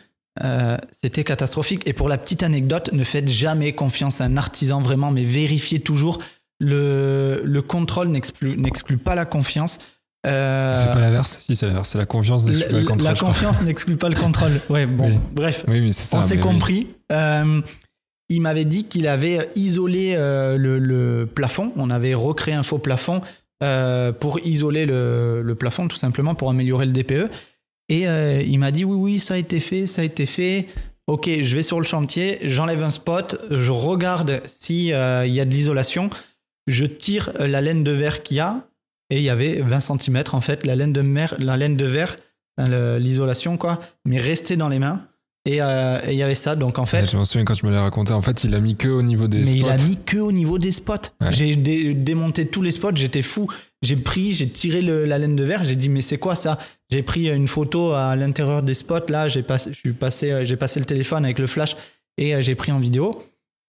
c'était 0.91 1.23
catastrophique. 1.23 1.83
Et 1.87 1.93
pour 1.93 2.09
la 2.09 2.19
petite 2.19 2.43
anecdote, 2.43 2.91
ne 2.93 3.05
faites 3.05 3.29
jamais 3.29 3.73
confiance 3.73 4.21
à 4.21 4.25
un 4.25 4.37
artisan 4.37 4.81
vraiment, 4.81 5.11
mais 5.11 5.25
vérifiez 5.25 5.81
toujours. 5.81 6.19
Le, 6.59 7.43
le 7.45 7.63
contrôle 7.63 8.09
n'exclut 8.09 8.99
pas 8.99 9.15
la 9.15 9.27
confiance. 9.27 9.79
Euh, 10.27 10.75
C'est 10.75 10.91
pas 10.93 11.01
l'inverse 11.01 11.39
Si, 11.41 11.57
c'est 11.57 11.67
l'inverse. 11.67 11.89
C'est 11.91 11.99
la 11.99 12.07
confiance 12.07 12.45
d'exclure 12.45 12.73
le 12.79 12.85
la, 12.85 12.89
contrôle. 12.91 13.09
la 13.13 13.19
confiance 13.19 13.63
n'exclut 13.65 13.97
pas 13.97 14.09
le 14.09 14.15
contrôle. 14.15 14.61
Ouais, 14.69 14.87
bon, 14.87 15.09
Oui. 15.09 15.19
bref. 15.33 15.65
Oui, 15.69 15.81
mais 15.81 15.93
c'est 15.93 16.05
ça. 16.05 16.19
On 16.19 16.23
s'est 16.23 16.37
oui. 16.37 16.41
compris. 16.41 16.87
Euh, 17.11 17.61
il 18.29 18.41
m'avait 18.41 18.65
dit 18.65 18.85
qu'il 18.85 19.07
avait 19.09 19.49
isolé 19.57 20.13
euh, 20.15 20.57
le, 20.57 20.79
le 20.79 21.27
plafond. 21.27 21.73
On 21.77 21.91
avait 21.91 22.15
recréé 22.15 22.55
un 22.55 22.63
faux 22.63 22.79
plafond 22.79 23.21
pour 24.19 24.41
isoler 24.45 24.87
le, 24.87 25.41
le 25.43 25.55
plafond, 25.55 25.87
tout 25.87 25.97
simplement 25.97 26.35
pour 26.35 26.51
améliorer 26.51 26.85
le 26.85 26.91
DPE. 26.93 27.31
Et 27.89 28.03
il 28.07 28.59
m'a 28.59 28.73
dit 28.73 28.85
oui, 28.85 28.97
oui, 28.97 29.19
ça 29.21 29.35
a 29.35 29.37
été 29.37 29.61
fait, 29.61 29.87
ça 29.87 30.03
a 30.03 30.05
été 30.05 30.27
fait. 30.27 30.67
Ok, 31.07 31.29
je 31.43 31.55
vais 31.57 31.63
sur 31.63 31.79
le 31.79 31.87
chantier, 31.87 32.39
j'enlève 32.43 32.83
un 32.83 32.91
spot, 32.91 33.37
je 33.51 33.71
regarde 33.71 34.41
s'il 34.47 34.87
y 34.87 34.93
a 34.95 35.45
de 35.45 35.51
l'isolation, 35.55 36.11
je 36.67 36.87
tire 36.87 37.31
la 37.39 37.61
laine 37.61 37.85
de 37.85 37.93
verre 37.93 38.25
qu'il 38.25 38.39
y 38.39 38.41
a, 38.41 38.65
et 39.13 39.19
il 39.19 39.23
y 39.23 39.31
avait 39.31 39.61
20 39.61 39.81
cm 39.81 40.23
en 40.33 40.41
fait, 40.41 40.65
la 40.67 40.75
laine 40.77 40.93
de, 40.93 41.03
mer, 41.03 41.35
la 41.39 41.57
laine 41.57 41.77
de 41.77 41.85
verre, 41.87 42.17
l'isolation 42.99 43.57
quoi, 43.57 43.81
mais 44.05 44.19
restait 44.19 44.57
dans 44.57 44.69
les 44.69 44.79
mains. 44.79 45.03
Et 45.45 45.61
euh, 45.61 45.99
et 46.07 46.13
il 46.13 46.17
y 46.19 46.23
avait 46.23 46.37
ça, 46.37 46.55
donc 46.55 46.79
en 46.79 46.87
fait, 46.87 47.01
Ouais, 47.01 47.07
je 47.07 47.17
m'en 47.17 47.25
souviens 47.25 47.45
quand 47.45 47.55
tu 47.55 47.67
me 47.67 47.73
l'as 47.73 47.83
raconté. 47.83 48.13
En 48.13 48.23
fait, 48.23 48.45
il 48.45 48.55
a 48.55 48.61
mis 48.61 48.77
que 48.77 48.87
au 48.87 49.03
niveau 49.03 49.27
des 49.27 49.39
mais 49.41 49.47
spots. 49.47 49.57
il 49.57 49.69
a 49.69 49.77
mis 49.85 49.97
que 50.05 50.19
au 50.19 50.31
niveau 50.31 50.57
des 50.59 50.71
spots. 50.71 50.93
Ouais. 51.21 51.33
J'ai 51.33 51.57
dé- 51.57 51.95
démonté 51.95 52.47
tous 52.47 52.63
les 52.63 52.71
spots, 52.71 52.95
j'étais 52.95 53.23
fou. 53.23 53.49
J'ai 53.83 53.97
pris, 53.97 54.33
j'ai 54.35 54.49
tiré 54.49 54.83
le- 54.83 55.05
la 55.05 55.19
laine 55.19 55.35
de 55.35 55.43
verre, 55.43 55.65
j'ai 55.65 55.75
dit 55.75 55.89
mais 55.89 56.01
c'est 56.01 56.19
quoi 56.19 56.37
ça? 56.37 56.61
J'ai 56.91 57.03
pris 57.03 57.29
une 57.29 57.49
photo 57.49 57.91
à 57.91 58.15
l'intérieur 58.15 58.63
des 58.63 58.75
spots 58.75 59.09
là, 59.09 59.27
j'ai 59.27 59.45
suis 59.73 59.93
passé, 59.93 60.31
euh, 60.31 60.45
j'ai 60.45 60.57
passé 60.57 60.79
le 60.79 60.87
téléphone 60.87 61.25
avec 61.25 61.41
le 61.41 61.49
flash 61.49 61.77
et 62.19 62.37
euh, 62.37 62.41
j'ai 62.41 62.55
pris 62.55 62.71
en 62.71 62.79
vidéo. 62.79 63.11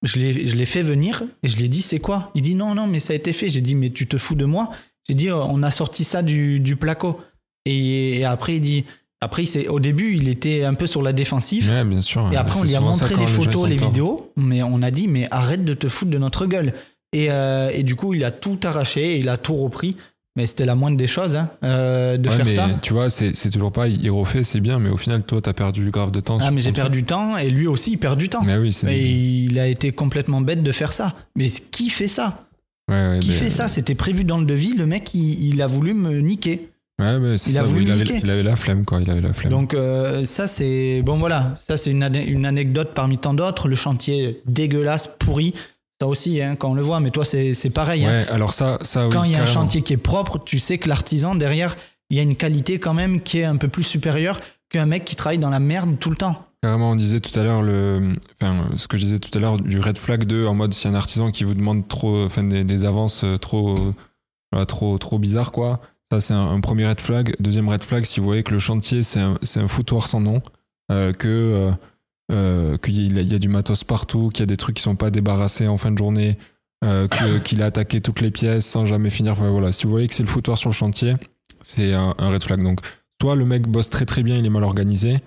Je 0.04 0.20
l'ai 0.20 0.66
fait 0.68 0.84
venir 0.84 1.24
et 1.42 1.48
je 1.48 1.56
lui 1.58 1.64
ai 1.66 1.70
dit 1.70 1.82
c'est 1.82 2.00
quoi? 2.00 2.30
Il 2.36 2.44
dit 2.44 2.54
non 2.54 2.76
non 2.76 2.86
mais 2.86 3.00
ça 3.00 3.14
a 3.14 3.16
été 3.16 3.34
fait. 3.34 3.50
J'ai 3.50 3.62
dit 3.62 3.74
mais 3.74 3.90
tu 3.90 4.06
te 4.06 4.18
fous 4.18 4.36
de 4.36 4.46
moi? 4.46 4.70
J'ai 5.08 5.16
dit 5.16 5.32
on 5.32 5.62
a 5.64 5.72
sorti 5.72 6.04
ça 6.04 6.22
du, 6.22 6.60
du 6.60 6.76
placo. 6.76 7.20
Et, 7.66 8.20
et 8.20 8.26
après 8.26 8.56
il 8.58 8.62
dit 8.62 8.86
après 9.22 9.46
c'est 9.46 9.68
au 9.68 9.80
début 9.80 10.16
il 10.16 10.28
était 10.28 10.64
un 10.64 10.74
peu 10.74 10.88
sur 10.88 11.02
la 11.02 11.14
défensive. 11.14 11.70
Ouais, 11.70 11.84
bien 11.86 12.02
sûr. 12.02 12.30
Et 12.32 12.36
après, 12.36 12.60
on 12.60 12.64
lui 12.64 12.76
a 12.76 12.80
montré 12.82 13.16
les 13.16 13.28
photos, 13.28 13.68
les 13.68 13.78
vidéos, 13.78 14.32
mais 14.36 14.64
on 14.64 14.82
a 14.82 14.92
dit, 14.92 15.08
mais 15.08 15.28
arrête 15.32 15.64
de 15.64 15.74
te 15.74 15.88
foutre 15.88 16.12
de 16.12 16.18
notre 16.18 16.46
gueule. 16.46 16.74
Et, 17.14 17.28
euh, 17.30 17.70
et 17.74 17.84
du 17.84 17.96
coup, 17.96 18.14
il 18.14 18.24
a 18.24 18.32
tout 18.32 18.60
arraché, 18.64 19.20
il 19.20 19.30
a 19.30 19.38
tout 19.38 19.56
repris. 19.56 19.96
Mais 20.36 20.48
c'était 20.48 20.66
la 20.66 20.74
moindre 20.74 20.98
des 20.98 21.06
choses 21.06 21.36
hein, 21.36 21.52
euh, 21.64 22.18
de 22.18 22.28
Ouais, 22.28 22.36
faire 22.36 22.46
mais 22.46 22.52
ça. 22.52 22.68
tu 22.82 22.92
vois, 22.92 23.12
c'est 23.12 23.36
c'est 23.36 23.52
toujours 23.52 23.72
pas, 23.72 23.88
il 23.88 24.10
refait, 24.10 24.44
c'est 24.44 24.62
bien, 24.62 24.80
mais 24.80 24.90
au 24.90 24.98
final, 24.98 25.24
toi, 25.24 25.40
t'as 25.44 25.54
perdu 25.54 25.92
grave 25.92 26.10
de 26.10 26.22
temps. 26.22 26.40
Ah, 26.42 26.50
mais 26.50 26.60
j'ai 26.60 26.72
perdu 26.72 27.02
du 27.02 27.04
temps 27.06 27.38
et 27.38 27.52
lui 27.52 27.68
aussi, 27.68 27.92
il 27.92 27.98
perd 27.98 28.18
du 28.18 28.30
temps. 28.30 28.42
Mais 28.44 28.58
oui, 28.58 28.74
c'est. 28.74 29.00
Il 29.00 29.60
a 29.60 29.68
été 29.68 29.92
complètement 29.92 30.42
bête 30.42 30.64
de 30.64 30.72
faire 30.72 30.92
ça. 30.92 31.14
Mais 31.36 31.50
qui 31.50 31.92
fait 31.92 32.08
ça? 32.08 32.46
Ouais, 32.90 32.96
ouais, 33.10 33.20
Qui 33.22 33.30
mais- 33.30 33.36
fait 33.36 33.50
ça 33.50 33.68
C'était 33.68 33.96
prévu 33.96 34.24
dans 34.24 34.38
le 34.38 34.46
devis. 34.46 34.74
Le 34.74 34.86
mec, 34.86 35.14
il, 35.14 35.54
il 35.54 35.62
a 35.62 35.68
voulu 35.68 35.94
me 35.94 36.20
niquer. 36.20 36.70
Ouais, 37.00 37.18
mais 37.20 37.36
Il 37.36 37.58
a 37.58 37.64
voulu 37.64 37.90
avait, 37.92 38.04
niquer. 38.04 38.20
il 38.24 38.30
avait 38.30 38.44
la 38.44 38.56
flemme, 38.56 38.86
quoi. 38.86 39.02
Il 39.02 39.10
avait 39.10 39.22
la 39.22 39.34
flemme. 39.34 39.52
Donc 39.52 39.74
euh, 39.74 40.26
ça, 40.26 40.48
c'est... 40.48 41.02
Bon, 41.04 41.18
voilà. 41.18 41.56
Ça, 41.60 41.76
c'est 41.78 41.90
une, 41.92 42.04
ane- 42.04 42.24
une 42.28 42.46
anecdote 42.46 42.92
parmi 42.94 43.18
tant 43.18 43.34
d'autres. 43.34 43.68
Le 43.68 43.76
chantier 43.76 44.42
dégueulasse, 44.46 45.08
pourri. 45.20 45.54
Ça 46.02 46.08
aussi, 46.08 46.42
hein, 46.42 46.56
quand 46.56 46.72
on 46.72 46.74
le 46.74 46.82
voit. 46.82 47.00
Mais 47.00 47.10
toi, 47.12 47.24
c'est 47.26 47.54
c'est 47.54 47.70
pareil. 47.70 48.06
hein. 48.06 48.26
alors 48.30 48.54
ça, 48.54 48.78
quand 49.12 49.24
il 49.24 49.32
y 49.32 49.36
a 49.36 49.44
un 49.44 49.46
chantier 49.46 49.82
qui 49.82 49.94
est 49.94 49.98
propre, 49.98 50.38
tu 50.44 50.60
sais 50.60 50.78
que 50.78 50.90
l'artisan 50.90 51.34
derrière, 51.36 51.78
il 52.10 52.18
y 52.18 52.20
a 52.20 52.24
une 52.24 52.36
qualité 52.36 52.78
quand 52.78 52.94
même 52.94 53.22
qui 53.22 53.40
est 53.40 53.46
un 53.46 53.56
peu 53.56 53.70
plus 53.70 53.84
supérieure 53.84 54.40
qu'un 54.70 54.86
mec 54.86 55.06
qui 55.06 55.16
travaille 55.16 55.38
dans 55.38 55.50
la 55.50 55.60
merde 55.60 55.98
tout 56.00 56.10
le 56.10 56.16
temps. 56.18 56.46
Carrément, 56.64 56.92
on 56.92 56.96
disait 56.96 57.20
tout 57.20 57.38
à 57.38 57.44
l'heure 57.44 57.62
le, 57.62 58.14
enfin, 58.42 58.70
ce 58.78 58.88
que 58.88 58.96
je 58.96 59.04
disais 59.04 59.20
tout 59.20 59.38
à 59.38 59.42
l'heure 59.42 59.58
du 59.58 59.82
red 59.82 59.98
flag 59.98 60.24
2 60.24 60.48
en 60.48 60.54
mode 60.54 60.74
si 60.74 60.88
un 60.88 60.96
artisan 60.96 61.30
qui 61.30 61.44
vous 61.44 61.56
demande 61.56 61.90
trop, 61.90 62.24
enfin, 62.24 62.42
des, 62.42 62.86
avances 62.86 63.26
euh, 63.26 63.38
trop, 63.38 63.76
euh, 63.78 63.94
voilà, 64.50 64.66
trop, 64.66 64.98
trop 64.98 65.20
bizarres, 65.20 65.52
quoi. 65.52 65.82
Ça, 66.10 66.22
c'est 66.22 66.34
un, 66.34 66.62
premier 66.62 66.88
red 66.88 67.02
flag. 67.02 67.36
Deuxième 67.42 67.68
red 67.68 67.84
flag, 67.84 68.06
si 68.06 68.22
vous 68.22 68.26
voyez 68.26 68.44
que 68.44 68.54
le 68.54 68.60
chantier, 68.60 69.04
c'est 69.04 69.20
un, 69.20 69.34
un 69.58 69.68
foutoir 69.68 70.08
sans 70.08 70.22
nom, 70.22 70.42
euh, 70.90 71.12
que, 71.12 71.74
euh, 72.32 72.78
qu'il 72.78 73.14
y, 73.14 73.20
a- 73.20 73.22
il 73.24 73.30
y 73.34 73.36
a 73.36 73.40
du 73.40 73.50
matos 73.50 73.84
partout, 73.84 74.30
qu'il 74.30 74.40
y 74.40 74.44
a 74.44 74.46
des 74.46 74.56
trucs 74.56 74.78
qui 74.78 74.84
sont 74.84 74.96
pas 74.96 75.12
débarrassés 75.12 75.68
en 75.68 75.76
fin 75.76 75.92
de 75.92 75.98
journée, 75.98 76.38
euh, 76.86 77.10
qu'il 77.44 77.62
a 77.62 77.66
attaqué 77.66 78.00
toutes 78.00 78.22
les 78.22 78.32
pièces 78.32 78.66
sans 78.66 78.86
jamais 78.86 79.10
finir. 79.10 79.36
Voilà. 79.36 79.74
Si 79.74 79.84
vous 79.84 79.90
voyez 79.92 80.08
que 80.08 80.14
c'est 80.16 80.24
le 80.24 80.30
foutoir 80.30 80.58
sur 80.58 80.70
le 80.70 80.76
chantier, 80.76 81.16
c'est 81.62 81.94
un, 81.94 82.16
un 82.18 82.30
red 82.30 82.42
flag. 82.42 82.64
Donc, 82.64 82.80
soit 83.22 83.36
le 83.36 83.44
mec 83.44 83.68
bosse 83.68 83.90
très 83.90 84.06
très 84.06 84.24
bien, 84.24 84.38
il 84.38 84.46
est 84.46 84.50
mal 84.50 84.64
organisé, 84.64 85.20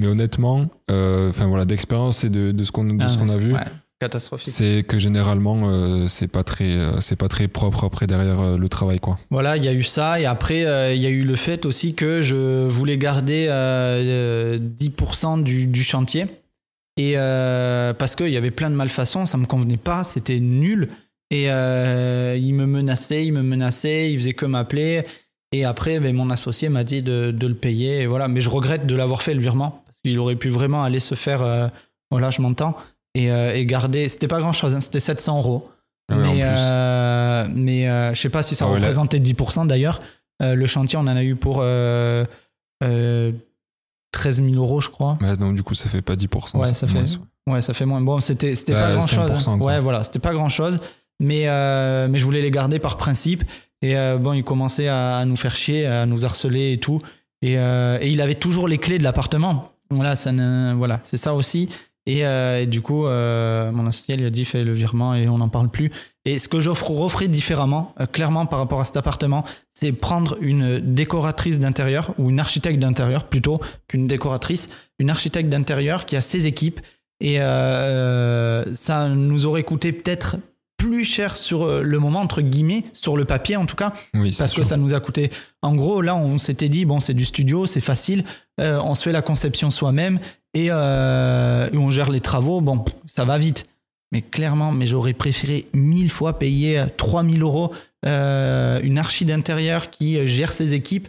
mais 0.00 0.06
honnêtement, 0.06 0.66
euh, 0.90 1.28
enfin 1.28 1.46
voilà, 1.46 1.66
d'expérience 1.66 2.24
et 2.24 2.30
de, 2.30 2.52
de 2.52 2.64
ce 2.64 2.72
qu'on 2.72 2.84
de 2.84 2.96
Ah, 3.00 3.08
ce 3.08 3.18
qu'on 3.18 3.28
a 3.28 3.36
vu, 3.36 3.52
ouais. 3.52 3.60
catastrophique. 4.00 4.48
C'est 4.52 4.82
que 4.88 4.98
généralement, 4.98 5.60
euh, 5.64 6.06
c'est 6.08 6.26
pas 6.26 6.42
très, 6.42 6.70
euh, 6.70 7.00
c'est 7.00 7.16
pas 7.16 7.28
très 7.28 7.48
propre 7.48 7.84
après 7.84 8.06
derrière 8.06 8.40
euh, 8.40 8.56
le 8.56 8.68
travail, 8.70 8.98
quoi. 8.98 9.18
Voilà, 9.30 9.58
il 9.58 9.64
y 9.64 9.68
a 9.68 9.74
eu 9.74 9.82
ça 9.82 10.18
et 10.18 10.24
après 10.24 10.60
il 10.94 11.00
y 11.02 11.06
a 11.06 11.10
eu 11.10 11.22
le 11.22 11.36
fait 11.36 11.66
aussi 11.66 11.94
que 11.94 12.22
je 12.22 12.66
voulais 12.66 12.96
garder 12.96 13.46
euh, 13.50 14.56
euh, 14.56 14.58
10% 14.58 15.42
du, 15.42 15.66
du 15.66 15.84
chantier 15.84 16.24
et 16.96 17.14
parce 17.98 18.14
qu'il 18.16 18.28
y 18.30 18.36
avait 18.36 18.50
plein 18.50 18.70
de 18.70 18.74
malfaçons, 18.74 19.24
ça 19.26 19.36
me 19.38 19.46
convenait 19.46 19.76
pas, 19.76 20.02
c'était 20.04 20.40
nul 20.40 20.88
et 21.30 21.44
il 21.44 22.54
me 22.54 22.66
menaçait, 22.66 23.24
il 23.26 23.32
me 23.34 23.42
menaçait, 23.42 24.12
il 24.12 24.18
faisait 24.18 24.34
que 24.34 24.46
m'appeler 24.46 25.02
et 25.52 25.64
après 25.64 25.98
ben, 25.98 26.14
mon 26.14 26.30
associé 26.30 26.68
m'a 26.68 26.84
dit 26.84 27.02
de, 27.02 27.30
de 27.30 27.46
le 27.46 27.54
payer 27.54 28.00
et 28.02 28.06
voilà, 28.06 28.28
mais 28.28 28.40
je 28.40 28.50
regrette 28.50 28.86
de 28.86 28.94
l'avoir 28.94 29.22
fait 29.22 29.34
le 29.34 29.40
virement 29.40 29.82
qu'il 30.04 30.18
aurait 30.18 30.36
pu 30.36 30.48
vraiment 30.48 30.82
aller 30.84 31.00
se 31.00 31.14
faire, 31.14 31.42
euh, 31.42 31.68
voilà, 32.10 32.30
je 32.30 32.40
m'entends 32.42 32.74
et, 33.14 33.30
euh, 33.30 33.54
et 33.54 33.66
garder, 33.66 34.08
c'était 34.08 34.28
pas 34.28 34.40
grand 34.40 34.52
chose, 34.52 34.76
c'était 34.80 35.00
700 35.00 35.38
euros. 35.38 35.64
Ah 36.12 36.16
ouais, 36.16 36.26
en 36.26 36.34
mais 36.34 36.40
euh, 36.44 37.46
mais 37.54 37.88
euh, 37.88 38.14
je 38.14 38.20
sais 38.20 38.28
pas 38.30 38.42
si 38.42 38.54
ça 38.54 38.64
Ah 38.64 38.68
ouais, 38.70 38.76
représentait 38.76 39.18
10% 39.20 39.66
d'ailleurs. 39.66 40.00
Euh, 40.42 40.54
le 40.54 40.66
chantier, 40.66 40.98
on 40.98 41.02
en 41.02 41.06
a 41.16 41.22
eu 41.22 41.36
pour 41.36 41.58
euh, 41.60 42.24
euh, 42.82 43.32
13 44.12 44.42
000 44.42 44.54
euros, 44.56 44.80
je 44.80 44.88
crois. 44.88 45.18
Donc 45.38 45.54
du 45.54 45.62
coup, 45.62 45.74
ça 45.74 45.88
fait 45.88 46.02
pas 46.02 46.16
10%. 46.16 46.58
Ouais, 46.58 46.72
ça 46.74 46.86
fait- 46.86 46.94
moins. 46.94 47.04
Ouais, 47.54 47.62
ça 47.62 47.74
fait 47.74 47.86
moins. 47.86 48.00
Bon, 48.00 48.20
c'était 48.20 48.54
pas 48.72 48.92
grand 48.92 49.06
chose. 49.06 49.30
5%, 49.30 49.58
quoi. 49.58 49.66
Ouais, 49.72 49.80
voilà, 49.80 50.02
c'était 50.04 50.18
pas 50.18 50.32
grand 50.32 50.48
chose. 50.48 50.78
Mais, 51.20 51.42
euh, 51.48 52.08
mais 52.08 52.18
je 52.18 52.24
voulais 52.24 52.42
les 52.42 52.50
garder 52.50 52.78
par 52.78 52.96
principe. 52.96 53.44
Et 53.82 53.96
euh, 53.96 54.18
bon, 54.18 54.32
il 54.32 54.42
commençait 54.44 54.88
à, 54.88 55.18
à 55.18 55.24
nous 55.24 55.36
faire 55.36 55.54
chier, 55.54 55.86
à 55.86 56.06
nous 56.06 56.24
harceler 56.24 56.72
et 56.72 56.78
tout. 56.78 56.98
Et, 57.42 57.58
euh, 57.58 57.98
et 58.00 58.10
il 58.10 58.20
avait 58.20 58.34
toujours 58.34 58.68
les 58.68 58.78
clés 58.78 58.98
de 58.98 59.04
l'appartement. 59.04 59.72
Voilà, 59.90 60.14
voilà, 60.74 61.00
c'est 61.04 61.16
ça 61.16 61.34
aussi. 61.34 61.68
Et, 62.06 62.24
euh, 62.24 62.64
du 62.64 62.80
coup, 62.80 63.06
euh, 63.06 63.70
mon 63.72 63.86
associé 63.86 64.16
lui 64.16 64.24
a 64.24 64.30
dit 64.30 64.44
fais 64.44 64.64
le 64.64 64.72
virement 64.72 65.14
et 65.14 65.28
on 65.28 65.38
n'en 65.38 65.48
parle 65.48 65.68
plus. 65.68 65.90
Et 66.24 66.38
ce 66.38 66.48
que 66.48 66.60
j'offre 66.60 66.90
referai 66.90 67.28
différemment, 67.28 67.94
euh, 68.00 68.06
clairement 68.06 68.46
par 68.46 68.58
rapport 68.58 68.80
à 68.80 68.84
cet 68.84 68.96
appartement, 68.96 69.44
c'est 69.74 69.92
prendre 69.92 70.36
une 70.40 70.80
décoratrice 70.80 71.58
d'intérieur 71.58 72.14
ou 72.18 72.30
une 72.30 72.40
architecte 72.40 72.78
d'intérieur 72.78 73.24
plutôt 73.24 73.58
qu'une 73.86 74.06
décoratrice, 74.06 74.70
une 74.98 75.10
architecte 75.10 75.48
d'intérieur 75.48 76.06
qui 76.06 76.16
a 76.16 76.20
ses 76.20 76.46
équipes 76.46 76.80
et 77.22 77.36
ça 77.36 79.08
nous 79.10 79.44
aurait 79.44 79.62
coûté 79.62 79.92
peut-être 79.92 80.36
plus 80.80 81.04
cher 81.04 81.36
sur 81.36 81.64
euh, 81.64 81.82
le 81.82 81.98
moment 81.98 82.20
entre 82.20 82.40
guillemets, 82.40 82.84
sur 82.94 83.14
le 83.14 83.26
papier 83.26 83.56
en 83.56 83.66
tout 83.66 83.76
cas, 83.76 83.92
Oui, 84.14 84.34
parce 84.38 84.54
que 84.54 84.62
ça 84.62 84.78
nous 84.78 84.94
a 84.94 85.00
coûté. 85.00 85.30
En 85.60 85.74
gros, 85.74 86.00
là, 86.00 86.16
on 86.16 86.38
s'était 86.38 86.70
dit 86.70 86.86
bon, 86.86 87.00
c'est 87.00 87.12
du 87.12 87.26
studio, 87.26 87.66
c'est 87.66 87.82
facile, 87.82 88.24
euh, 88.60 88.80
on 88.82 88.94
se 88.94 89.04
fait 89.04 89.12
la 89.12 89.20
conception 89.20 89.70
soi-même 89.70 90.18
et, 90.54 90.68
euh, 90.70 91.68
et 91.70 91.76
on 91.76 91.90
gère 91.90 92.10
les 92.10 92.20
travaux. 92.20 92.62
Bon, 92.62 92.82
ça 93.06 93.26
va 93.26 93.36
vite. 93.36 93.66
Mais 94.10 94.22
clairement, 94.22 94.72
mais 94.72 94.86
j'aurais 94.86 95.12
préféré 95.12 95.66
mille 95.74 96.10
fois 96.10 96.38
payer 96.38 96.82
3000 96.96 97.42
euros 97.42 97.72
euh, 98.06 98.80
une 98.82 98.96
archi 98.96 99.26
d'intérieur 99.26 99.90
qui 99.90 100.26
gère 100.26 100.50
ses 100.50 100.72
équipes 100.72 101.08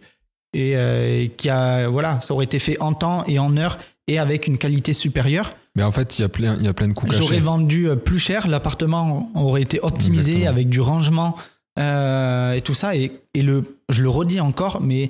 et, 0.54 0.72
et 0.74 1.32
qui 1.38 1.50
a 1.50 1.88
voilà, 1.88 2.20
ça 2.20 2.34
aurait 2.34 2.46
été 2.46 2.60
fait 2.60 2.80
en 2.82 2.94
temps 2.94 3.24
et 3.26 3.40
en 3.40 3.56
heure 3.56 3.80
et 4.08 4.20
avec 4.20 4.48
une 4.48 4.58
qualité 4.58 4.92
supérieure. 4.92 5.50
Mais 5.76 5.84
en 5.84 5.92
fait, 5.92 6.20
il 6.20 6.22
y 6.22 6.26
a 6.26 6.30
plein, 6.30 6.56
il 6.58 6.64
y 6.64 6.68
a 6.68 6.74
plein 6.74 6.88
de 6.90 6.94
coups 6.94 7.16
J'aurais 7.16 7.40
vendu 7.40 7.88
euh, 7.90 7.96
plus 7.96 8.20
cher, 8.20 8.48
l'appartement 8.48 9.32
aurait 9.36 9.62
été 9.62 9.80
optimisé 9.82 10.20
Exactement. 10.32 10.50
avec 10.50 10.70
du 10.70 10.82
rangement 10.82 11.36
euh, 11.80 12.54
et 12.54 12.62
tout 12.62 12.74
ça. 12.74 12.96
Et, 12.96 13.12
et 13.34 13.42
le, 13.42 13.78
je 13.90 14.02
le 14.04 14.10
redis 14.10 14.42
encore, 14.42 14.82
mais 14.82 15.10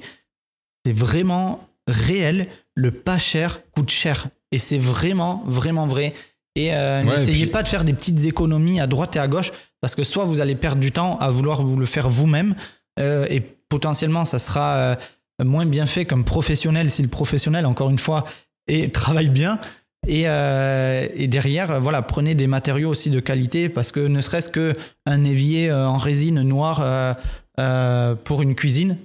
c'est 0.86 0.94
vraiment 0.94 1.68
réel. 1.88 2.46
Le 2.76 2.92
pas 2.92 3.18
cher 3.18 3.62
coûte 3.72 3.90
cher. 3.90 4.28
Et 4.52 4.60
c'est 4.60 4.78
vraiment, 4.78 5.44
vraiment 5.48 5.88
vrai. 5.88 6.14
Et 6.56 6.74
euh, 6.76 7.04
Ouais, 7.04 7.12
n'essayez 7.12 7.44
puis- 7.46 7.52
pas 7.52 7.64
de 7.64 7.68
faire 7.68 7.84
des 7.84 7.94
petites 7.94 8.24
économies 8.26 8.80
à 8.80 8.86
droite 8.88 9.16
et 9.16 9.20
à 9.20 9.28
gauche, 9.28 9.52
parce 9.82 9.96
que 9.96 10.04
soit 10.04 10.26
vous 10.26 10.42
allez 10.42 10.56
perdre 10.56 10.80
du 10.82 10.92
temps 10.92 11.18
à 11.20 11.32
vouloir 11.32 11.62
vous 11.64 11.78
le 11.78 11.86
faire 11.88 12.10
vous-même, 12.10 12.56
euh, 13.00 13.26
et 13.30 13.40
potentiellement 13.42 14.26
ça 14.26 14.38
sera 14.38 14.98
moins 15.44 15.66
bien 15.66 15.86
fait 15.88 16.06
comme 16.06 16.24
professionnel 16.24 16.92
si 16.92 17.02
le 17.02 17.08
professionnel, 17.08 17.66
encore 17.66 17.90
une 17.90 17.98
fois, 17.98 18.26
et 18.68 18.90
travaille 18.92 19.30
bien. 19.30 19.60
Et, 20.08 20.24
euh, 20.26 21.08
et 21.16 21.28
derrière, 21.28 21.70
euh, 21.72 21.80
voilà, 21.80 22.02
prenez 22.02 22.34
des 22.34 22.48
matériaux 22.48 22.90
aussi 22.90 23.10
de 23.12 23.20
qualité 23.20 23.70
parce 23.70 23.92
que 23.92 24.00
ne 24.00 24.20
serait-ce 24.22 24.50
que 24.50 24.74
un 25.06 25.24
évier 25.24 25.70
euh, 25.70 25.88
en 25.88 25.98
résine 25.98 26.42
noire 26.42 26.80
euh, 26.84 27.14
euh, 27.60 28.16
pour 28.16 28.42
une 28.42 28.56
cuisine, 28.56 28.98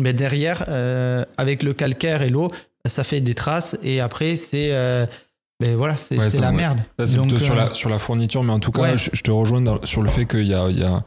mais 0.00 0.12
derrière, 0.12 0.64
avec 1.36 1.62
le 1.62 1.74
calcaire 1.74 2.22
et 2.22 2.28
l'eau, 2.30 2.48
ça 2.86 3.04
fait 3.04 3.20
des 3.20 3.34
traces 3.34 3.78
et 3.84 4.00
après 4.00 4.34
c'est, 4.36 4.70
ben 5.60 5.76
voilà, 5.76 5.96
c'est 5.96 6.18
Ouais, 6.18 6.40
la 6.40 6.50
ouais. 6.50 6.56
merde. 6.56 6.78
C'est 6.98 7.14
Donc, 7.16 7.28
plutôt 7.28 7.44
sur 7.44 7.54
la, 7.54 7.72
sur 7.74 7.88
la 7.90 7.98
fourniture, 8.00 8.42
mais 8.42 8.52
en 8.52 8.58
tout 8.58 8.72
cas, 8.72 8.82
Ouais. 8.82 8.98
je, 8.98 9.10
je 9.12 9.22
te 9.22 9.30
rejoins 9.30 9.60
dans- 9.60 9.84
sur 9.84 10.02
le 10.02 10.08
fait 10.08 10.24
qu'il 10.26 10.46
y 10.46 10.54
a, 10.54 10.68
il 10.70 10.78
y 10.80 10.82
a 10.84 11.04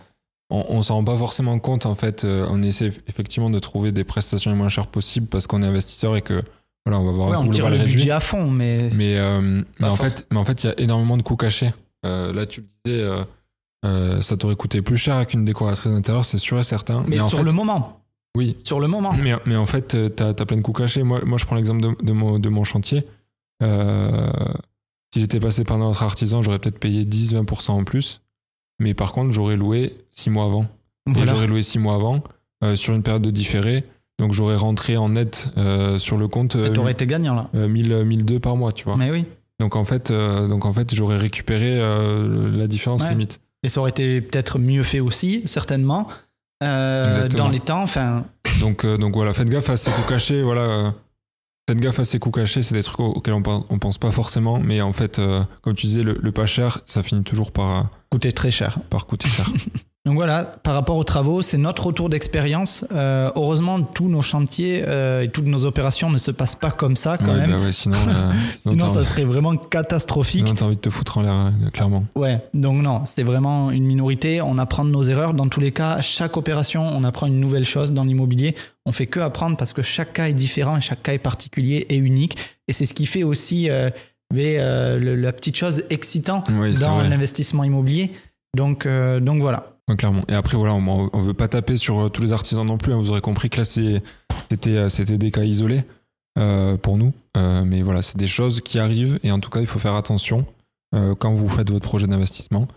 on, 0.51 0.63
on 0.69 0.81
s'en 0.83 0.95
rend 0.95 1.03
pas 1.03 1.17
forcément 1.17 1.57
compte 1.59 1.87
en 1.87 1.95
fait. 1.95 2.23
on 2.25 2.61
essaie 2.61 2.91
effectivement 3.07 3.49
de 3.49 3.57
trouver 3.59 3.91
des 3.91 4.03
prestations 4.03 4.51
les 4.51 4.57
moins 4.57 4.69
chères 4.69 4.87
possibles 4.87 5.25
parce 5.27 5.47
qu'on 5.47 5.63
est 5.63 5.67
investisseur 5.67 6.15
et 6.15 6.21
que 6.21 6.43
voilà, 6.85 6.99
on 6.99 7.03
va 7.05 7.09
avoir 7.11 7.29
ouais, 7.29 7.35
un 7.37 7.39
on 7.47 7.49
tire 7.49 7.69
le 7.69 7.77
réduit. 7.77 7.95
budget 7.95 8.11
à 8.11 8.19
fond, 8.19 8.49
mais, 8.49 8.89
Mais, 8.93 9.17
euh, 9.17 9.63
mais, 9.79 9.87
en 9.87 9.95
force. 9.95 10.17
fait, 10.17 10.27
mais 10.31 10.37
en 10.37 10.45
fait, 10.45 10.63
il 10.63 10.67
y 10.67 10.69
a 10.69 10.79
énormément 10.79 11.17
de 11.17 11.23
coûts 11.23 11.35
cachés. 11.37 11.73
Euh, 12.05 12.31
là, 12.33 12.45
tu 12.45 12.61
le 12.61 12.67
disais, 12.85 13.07
euh, 13.85 14.21
ça 14.21 14.37
t'aurait 14.37 14.55
coûté 14.55 14.81
plus 14.81 14.97
cher 14.97 15.25
qu'une 15.25 15.45
décoratrice 15.45 15.91
d'intérieur, 15.91 16.23
c'est 16.25 16.37
sûr 16.37 16.59
et 16.59 16.63
certain. 16.63 17.03
mais 17.07 17.19
sur 17.19 17.39
fait- 17.39 17.43
le 17.43 17.51
moment, 17.51 18.01
Oui, 18.37 18.57
sur 18.63 18.79
le 18.79 18.87
moment. 18.87 19.13
mais, 19.13 19.33
mais 19.45 19.55
en 19.55 19.65
fait, 19.65 20.15
t'as 20.15 20.29
as 20.29 20.45
plein 20.45 20.57
de 20.57 20.61
coûts 20.61 20.73
cachés. 20.73 21.01
Moi, 21.03 21.21
moi 21.25 21.37
je 21.39 21.45
prends 21.45 21.55
l'exemple 21.55 21.81
de, 21.81 22.05
de 22.05 22.11
mon, 22.11 22.37
de 22.39 22.49
mon 22.49 22.63
chantier. 22.63 23.03
Si 25.13 25.21
j'étais 25.21 25.39
passé 25.39 25.63
par 25.63 25.77
notre 25.77 26.03
artisan, 26.03 26.41
j'aurais 26.41 26.59
peut-être 26.59 26.79
payé 26.79 27.05
10-20% 27.05 27.71
en 27.71 27.83
plus. 27.83 28.21
Mais 28.79 28.93
par 28.93 29.13
contre, 29.13 29.31
j'aurais 29.31 29.55
loué 29.55 29.95
6 30.11 30.29
mois 30.29 30.45
avant. 30.45 30.65
Et 31.15 31.25
j'aurais 31.27 31.47
loué 31.47 31.61
6 31.63 31.79
mois 31.79 31.95
avant 31.95 32.21
sur 32.75 32.93
une 32.93 33.03
période 33.03 33.21
de 33.21 33.31
différé. 33.31 33.83
Donc 34.19 34.31
j'aurais 34.33 34.55
rentré 34.55 34.95
en 34.97 35.09
net 35.09 35.49
euh, 35.57 35.97
sur 35.97 36.17
le 36.17 36.27
compte 36.27 36.55
euh, 36.55 36.73
T'aurais 36.73 36.93
été 36.93 37.05
gagnant 37.05 37.35
là. 37.35 37.49
euh, 37.55 37.67
1000, 37.67 38.03
1002 38.05 38.39
par 38.39 38.55
mois, 38.55 38.71
tu 38.71 38.85
vois. 38.85 38.95
Mais 38.97 39.11
oui. 39.11 39.25
Donc 39.59 39.75
en 39.75 39.83
fait, 39.85 40.11
euh, 40.11 40.47
donc 40.47 40.65
en 40.65 40.73
fait, 40.73 40.93
j'aurais 40.95 41.17
récupéré 41.17 41.79
euh, 41.79 42.49
la 42.57 42.67
différence 42.67 43.03
Ouais. 43.03 43.09
limite. 43.09 43.39
Et 43.63 43.69
ça 43.69 43.79
aurait 43.81 43.89
été 43.89 44.21
peut-être 44.21 44.59
mieux 44.59 44.83
fait 44.83 44.99
aussi, 44.99 45.41
certainement. 45.47 46.07
euh, 46.63 47.27
dans 47.29 47.49
les 47.49 47.59
temps, 47.59 47.81
enfin, 47.83 48.23
Donc 48.61 48.85
euh, 48.85 48.97
donc 48.97 49.13
voilà, 49.15 49.33
faites 49.33 49.49
gaffe 49.49 49.69
à 49.69 49.77
ces 49.77 49.91
coups 49.91 50.07
cachés. 50.07 50.41
Voilà, 50.41 50.61
euh, 50.61 50.91
faites 51.69 51.79
gaffe 51.79 51.99
à 51.99 52.05
ces 52.05 52.19
coups 52.19 52.35
cachés. 52.35 52.61
C'est 52.63 52.75
des 52.75 52.83
trucs 52.83 52.99
au- 52.99 53.11
auxquels 53.13 53.33
on, 53.33 53.65
on 53.69 53.79
pense 53.79 53.97
pas 53.97 54.11
forcément, 54.11 54.59
mais 54.59 54.81
en 54.81 54.93
fait, 54.93 55.19
euh, 55.19 55.41
comme 55.61 55.73
tu 55.75 55.87
disais, 55.87 56.03
le, 56.03 56.17
le 56.21 56.31
pas 56.31 56.45
cher, 56.45 56.79
ça 56.85 57.03
finit 57.03 57.23
toujours 57.23 57.51
par 57.51 57.69
euh, 57.79 57.83
coûter 58.11 58.31
très 58.31 58.51
cher. 58.51 58.77
par 58.89 59.05
coûter 59.07 59.27
cher. 59.27 59.45
Donc 60.05 60.15
voilà, 60.17 60.43
par 60.61 60.75
rapport 60.75 60.97
aux 60.97 61.03
travaux, 61.03 61.41
c'est 61.41 61.57
notre 61.57 61.87
retour 61.87 62.09
d'expérience. 62.09 62.85
Euh, 62.91 63.31
heureusement, 63.35 63.81
tous 63.81 64.07
nos 64.07 64.21
chantiers 64.21 64.83
euh, 64.87 65.23
et 65.23 65.29
toutes 65.29 65.47
nos 65.47 65.65
opérations 65.65 66.11
ne 66.11 66.19
se 66.19 66.29
passent 66.29 66.55
pas 66.55 66.69
comme 66.69 66.95
ça 66.95 67.17
quand 67.17 67.31
Ouais, 67.31 67.37
même. 67.39 67.49
bah 67.51 67.59
ouais, 67.59 67.71
sinon, 67.71 67.97
euh, 68.67 68.87
ça 68.87 69.03
serait 69.03 69.23
vraiment 69.23 69.55
catastrophique. 69.55 70.45
sinon, 70.45 70.55
t'as 70.55 70.65
envie 70.65 70.75
de 70.75 70.81
te 70.81 70.91
foutre 70.91 71.17
en 71.17 71.23
l'air, 71.23 71.33
euh, 71.33 71.69
clairement. 71.71 72.03
Ouais, 72.15 72.39
donc 72.53 72.83
non, 72.83 73.01
c'est 73.05 73.23
vraiment 73.23 73.71
une 73.71 73.83
minorité. 73.85 74.41
On 74.41 74.59
apprend 74.59 74.85
de 74.85 74.91
nos 74.91 75.01
erreurs. 75.01 75.33
Dans 75.33 75.47
tous 75.47 75.59
les 75.59 75.71
cas, 75.71 75.99
chaque 76.01 76.37
opération, 76.37 76.85
on 76.87 77.03
apprend 77.03 77.25
une 77.25 77.39
nouvelle 77.39 77.65
chose 77.65 77.91
dans 77.91 78.03
l'immobilier. 78.03 78.55
On 78.85 78.91
fait 78.91 79.07
que 79.07 79.19
apprendre 79.19 79.57
parce 79.57 79.73
que 79.73 79.81
chaque 79.81 80.13
cas 80.13 80.27
est 80.27 80.33
différent 80.33 80.77
et 80.77 80.81
chaque 80.81 81.01
cas 81.01 81.13
est 81.13 81.17
particulier 81.17 81.87
et 81.89 81.95
unique. 81.95 82.37
Et 82.67 82.73
c'est 82.73 82.85
ce 82.85 82.93
qui 82.93 83.07
fait 83.07 83.23
aussi 83.23 83.69
mais, 84.33 84.57
euh, 84.59 84.99
le- 84.99 85.15
la 85.15 85.33
petite 85.33 85.55
chose 85.57 85.83
excitante 85.89 86.47
Oui, 86.51 86.73
dans 86.79 87.01
l'investissement 87.01 87.63
immobilier. 87.63 88.11
Donc, 88.55 88.87
donc 88.87 89.41
voilà. 89.41 89.71
Clairement. 89.93 90.23
Et 90.27 90.33
après, 90.33 90.57
voilà, 90.57 90.73
on, 90.73 91.09
on 91.13 91.21
veut 91.21 91.35
pas 91.35 91.47
taper 91.47 91.77
sur 91.77 91.99
euh, 91.99 92.09
tous 92.09 92.23
les 92.23 92.31
artisans 92.31 92.65
non 92.65 92.77
plus. 92.77 92.91
hein. 92.91 92.97
Vous 92.97 93.11
aurez 93.11 93.21
compris 93.21 93.49
que 93.51 93.57
là, 93.57 93.63
euh, 94.67 94.89
c'était 94.89 95.17
des 95.19 95.29
cas 95.29 95.43
isolés 95.43 95.83
euh, 96.39 96.75
pour 96.75 96.97
nous. 96.97 97.13
Mais 97.35 97.81
voilà, 97.81 98.01
c'est 98.01 98.17
des 98.17 98.27
choses 98.27 98.61
qui 98.61 98.79
arrivent. 98.79 99.19
Et 99.23 99.31
en 99.31 99.39
tout 99.39 99.49
cas, 99.49 99.59
il 99.59 99.67
faut 99.67 99.79
faire 99.79 99.95
attention 99.95 100.45
quand 101.19 101.33
vous 101.33 101.49
faites 101.49 101.69
votre 101.69 101.85
projet 101.85 102.07
d'investissement. 102.07 102.67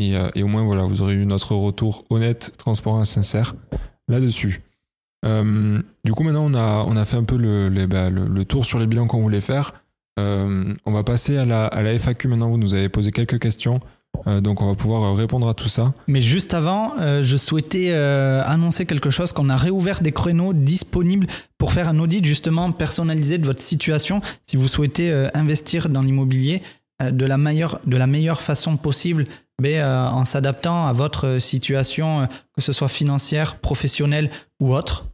Et, 0.00 0.16
au 0.42 0.48
moins, 0.48 0.64
voilà, 0.64 0.82
vous 0.82 1.02
aurez 1.02 1.14
eu 1.14 1.26
notre 1.26 1.54
retour 1.54 2.04
honnête, 2.10 2.54
transparent 2.58 3.02
et 3.02 3.06
sincère 3.06 3.54
là-dessus. 4.08 4.62
Du 5.22 6.12
coup, 6.12 6.24
maintenant, 6.24 6.50
on 6.88 6.96
a, 6.96 7.04
fait 7.04 7.16
un 7.16 7.22
peu 7.22 7.36
bah, 7.86 8.10
le, 8.10 8.44
tour 8.44 8.64
sur 8.64 8.80
les 8.80 8.88
bilans 8.88 9.06
qu'on 9.06 9.22
voulait 9.22 9.40
faire. 9.40 9.72
On 10.16 10.92
va 10.92 11.04
passer 11.04 11.36
à 11.36 11.44
la 11.44 11.98
FAQ 11.98 12.26
maintenant. 12.26 12.48
Vous 12.48 12.58
nous 12.58 12.74
avez 12.74 12.88
posé 12.88 13.12
quelques 13.12 13.38
questions. 13.38 13.78
Euh, 14.26 14.40
donc, 14.40 14.60
on 14.62 14.66
va 14.66 14.74
pouvoir 14.74 15.02
euh, 15.04 15.12
répondre 15.14 15.48
à 15.48 15.54
tout 15.54 15.68
ça. 15.68 15.94
Mais 16.06 16.20
juste 16.20 16.54
avant, 16.54 16.94
euh, 16.98 17.22
je 17.22 17.36
souhaitais 17.36 17.90
euh, 17.90 18.42
annoncer 18.44 18.84
quelque 18.84 19.10
chose 19.10 19.32
qu'on 19.32 19.48
a 19.48 19.56
réouvert 19.56 20.00
des 20.00 20.12
créneaux 20.12 20.52
disponibles 20.52 21.26
pour 21.56 21.72
faire 21.72 21.88
un 21.88 21.98
audit 21.98 22.24
justement 22.24 22.72
personnalisé 22.72 23.38
de 23.38 23.46
votre 23.46 23.62
situation 23.62 24.20
si 24.44 24.56
vous 24.56 24.68
souhaitez 24.68 25.10
euh, 25.10 25.28
investir 25.34 25.88
dans 25.88 26.02
l'immobilier 26.02 26.62
de, 27.00 27.26
la 27.26 27.38
meilleure, 27.38 27.78
de 27.86 27.96
la 27.96 28.08
meilleure 28.08 28.40
façon 28.40 28.76
possible 28.76 29.24
mais, 29.60 29.82
en 29.82 30.24
s'adaptant 30.24 30.86
à 30.86 30.92
votre 30.92 31.38
situation, 31.40 32.28
que 32.54 32.60
ce 32.60 32.72
soit 32.72 32.88
financière, 32.88 33.56
professionnelle 33.56 34.30
ou 34.60 34.74
autre. 34.74 35.06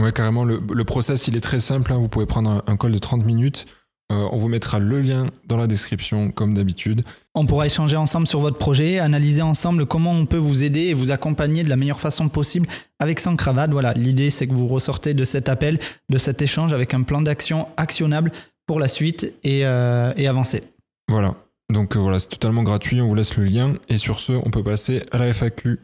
Ouais, 0.00 0.12
carrément. 0.12 0.44
Le, 0.44 0.60
le 0.72 0.84
process, 0.84 1.28
il 1.28 1.36
est 1.36 1.40
très 1.40 1.60
simple. 1.60 1.92
hein. 1.92 1.96
Vous 1.98 2.08
pouvez 2.08 2.26
prendre 2.26 2.50
un, 2.50 2.62
un 2.66 2.76
call 2.76 2.90
de 2.92 2.98
30 2.98 3.24
minutes. 3.24 3.66
Euh, 4.12 4.28
on 4.32 4.36
vous 4.36 4.48
mettra 4.48 4.78
le 4.78 5.00
lien 5.00 5.26
dans 5.46 5.56
la 5.56 5.66
description 5.66 6.30
comme 6.30 6.52
d'habitude. 6.52 7.04
On 7.34 7.46
pourra 7.46 7.66
échanger 7.66 7.96
ensemble 7.96 8.26
sur 8.26 8.40
votre 8.40 8.58
projet, 8.58 8.98
analyser 8.98 9.40
ensemble 9.40 9.86
comment 9.86 10.12
on 10.12 10.26
peut 10.26 10.36
vous 10.36 10.62
aider 10.62 10.80
et 10.80 10.94
vous 10.94 11.10
accompagner 11.10 11.64
de 11.64 11.70
la 11.70 11.76
meilleure 11.76 12.00
façon 12.00 12.28
possible 12.28 12.68
avec 12.98 13.18
sans 13.18 13.34
cravate. 13.34 13.70
Voilà, 13.70 13.94
l'idée 13.94 14.28
c'est 14.28 14.46
que 14.46 14.52
vous 14.52 14.66
ressortez 14.66 15.14
de 15.14 15.24
cet 15.24 15.48
appel, 15.48 15.78
de 16.10 16.18
cet 16.18 16.42
échange 16.42 16.74
avec 16.74 16.92
un 16.92 17.02
plan 17.02 17.22
d'action 17.22 17.66
actionnable 17.78 18.30
pour 18.66 18.78
la 18.78 18.88
suite 18.88 19.32
et, 19.42 19.64
euh, 19.64 20.12
et 20.16 20.28
avancer. 20.28 20.62
Voilà. 21.08 21.34
Donc 21.70 21.96
euh, 21.96 21.98
voilà, 21.98 22.18
c'est 22.18 22.28
totalement 22.28 22.62
gratuit, 22.62 23.00
on 23.00 23.08
vous 23.08 23.14
laisse 23.14 23.36
le 23.38 23.44
lien. 23.44 23.72
Et 23.88 23.96
sur 23.96 24.20
ce, 24.20 24.32
on 24.32 24.50
peut 24.50 24.62
passer 24.62 25.02
à 25.12 25.18
la 25.18 25.32
FAQ. 25.32 25.80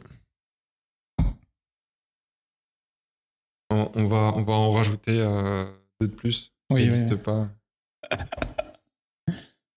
On, 3.71 3.91
on 3.95 4.07
va, 4.07 4.35
on 4.37 4.43
va 4.43 4.53
en 4.53 4.73
rajouter 4.73 5.19
euh, 5.21 5.65
deux 6.01 6.09
de 6.09 6.13
plus. 6.13 6.53
Oui, 6.71 6.85
n'existe 6.85 7.13
oui. 7.13 7.17
pas. 7.17 7.49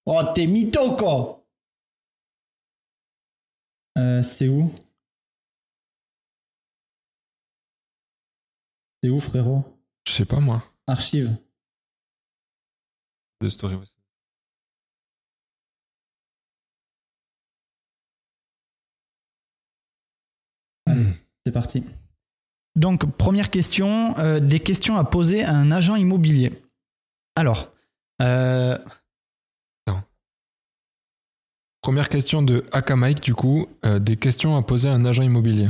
Oh, 0.06 0.22
t'es 0.36 0.48
mytho 0.48 0.98
quoi 0.98 1.46
euh, 3.98 4.22
C'est 4.22 4.50
où? 4.50 4.70
C'est 9.02 9.10
où 9.10 9.20
frérot? 9.20 9.64
Je 10.08 10.12
sais 10.12 10.26
pas 10.26 10.40
moi. 10.40 10.62
Archive. 10.88 11.36
De 13.42 13.50
story. 13.50 13.76
ouais. 13.76 13.86
C'est 21.46 21.52
parti. 21.52 21.84
Donc, 22.76 23.06
première 23.18 23.50
question, 23.50 24.18
euh, 24.18 24.40
des 24.40 24.60
questions 24.60 24.98
à 24.98 25.04
poser 25.04 25.44
à 25.44 25.54
un 25.54 25.72
agent 25.72 25.96
immobilier. 25.96 26.52
Alors, 27.36 27.73
euh, 28.22 28.78
Première 31.82 32.08
question 32.08 32.42
de 32.42 32.64
Akamike, 32.72 33.20
du 33.20 33.36
coup, 33.36 33.68
euh, 33.86 34.00
des 34.00 34.16
questions 34.16 34.56
à 34.56 34.62
poser 34.62 34.88
à 34.88 34.94
un 34.94 35.04
agent 35.04 35.22
immobilier. 35.22 35.68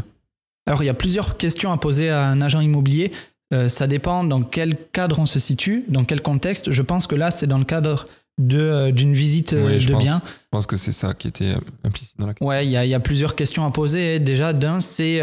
alors, 0.68 0.84
il 0.84 0.86
y 0.86 0.90
a 0.90 0.94
plusieurs 0.94 1.38
questions 1.38 1.72
à 1.72 1.78
poser 1.78 2.10
à 2.12 2.28
un 2.28 2.40
agent 2.42 2.60
immobilier. 2.60 3.12
Euh, 3.52 3.68
ça 3.68 3.88
dépend 3.88 4.24
dans 4.24 4.44
quel 4.44 4.78
cadre 4.92 5.18
on 5.20 5.26
se 5.26 5.40
situe, 5.40 5.84
dans 5.88 6.04
quel 6.06 6.22
contexte. 6.22 6.72
Je 6.72 6.82
pense 6.84 7.08
que 7.08 7.16
là, 7.16 7.32
c'est 7.32 7.48
dans 7.48 7.58
le 7.58 7.66
cadre 7.66 8.06
de, 8.40 8.92
d'une 8.92 9.14
visite 9.16 9.56
Oui, 9.58 9.80
je 9.80 9.88
de 9.88 9.94
pense. 9.94 10.04
bien. 10.04 10.22
Je 10.26 10.48
pense 10.52 10.68
que 10.68 10.78
c'est 10.78 10.92
ça 10.92 11.16
qui 11.16 11.28
était 11.28 11.56
implicite 11.84 12.14
dans 12.20 12.28
la 12.28 12.34
question. 12.34 12.48
Ouais, 12.48 12.64
il 12.66 12.70
y, 12.72 12.78
a- 12.78 12.86
il 12.86 12.90
y 12.90 12.94
a 12.96 13.00
plusieurs 13.00 13.36
questions 13.36 13.66
à 13.66 13.72
poser. 13.72 14.20
Déjà, 14.20 14.54
d'un, 14.54 14.82
c'est 14.82 15.20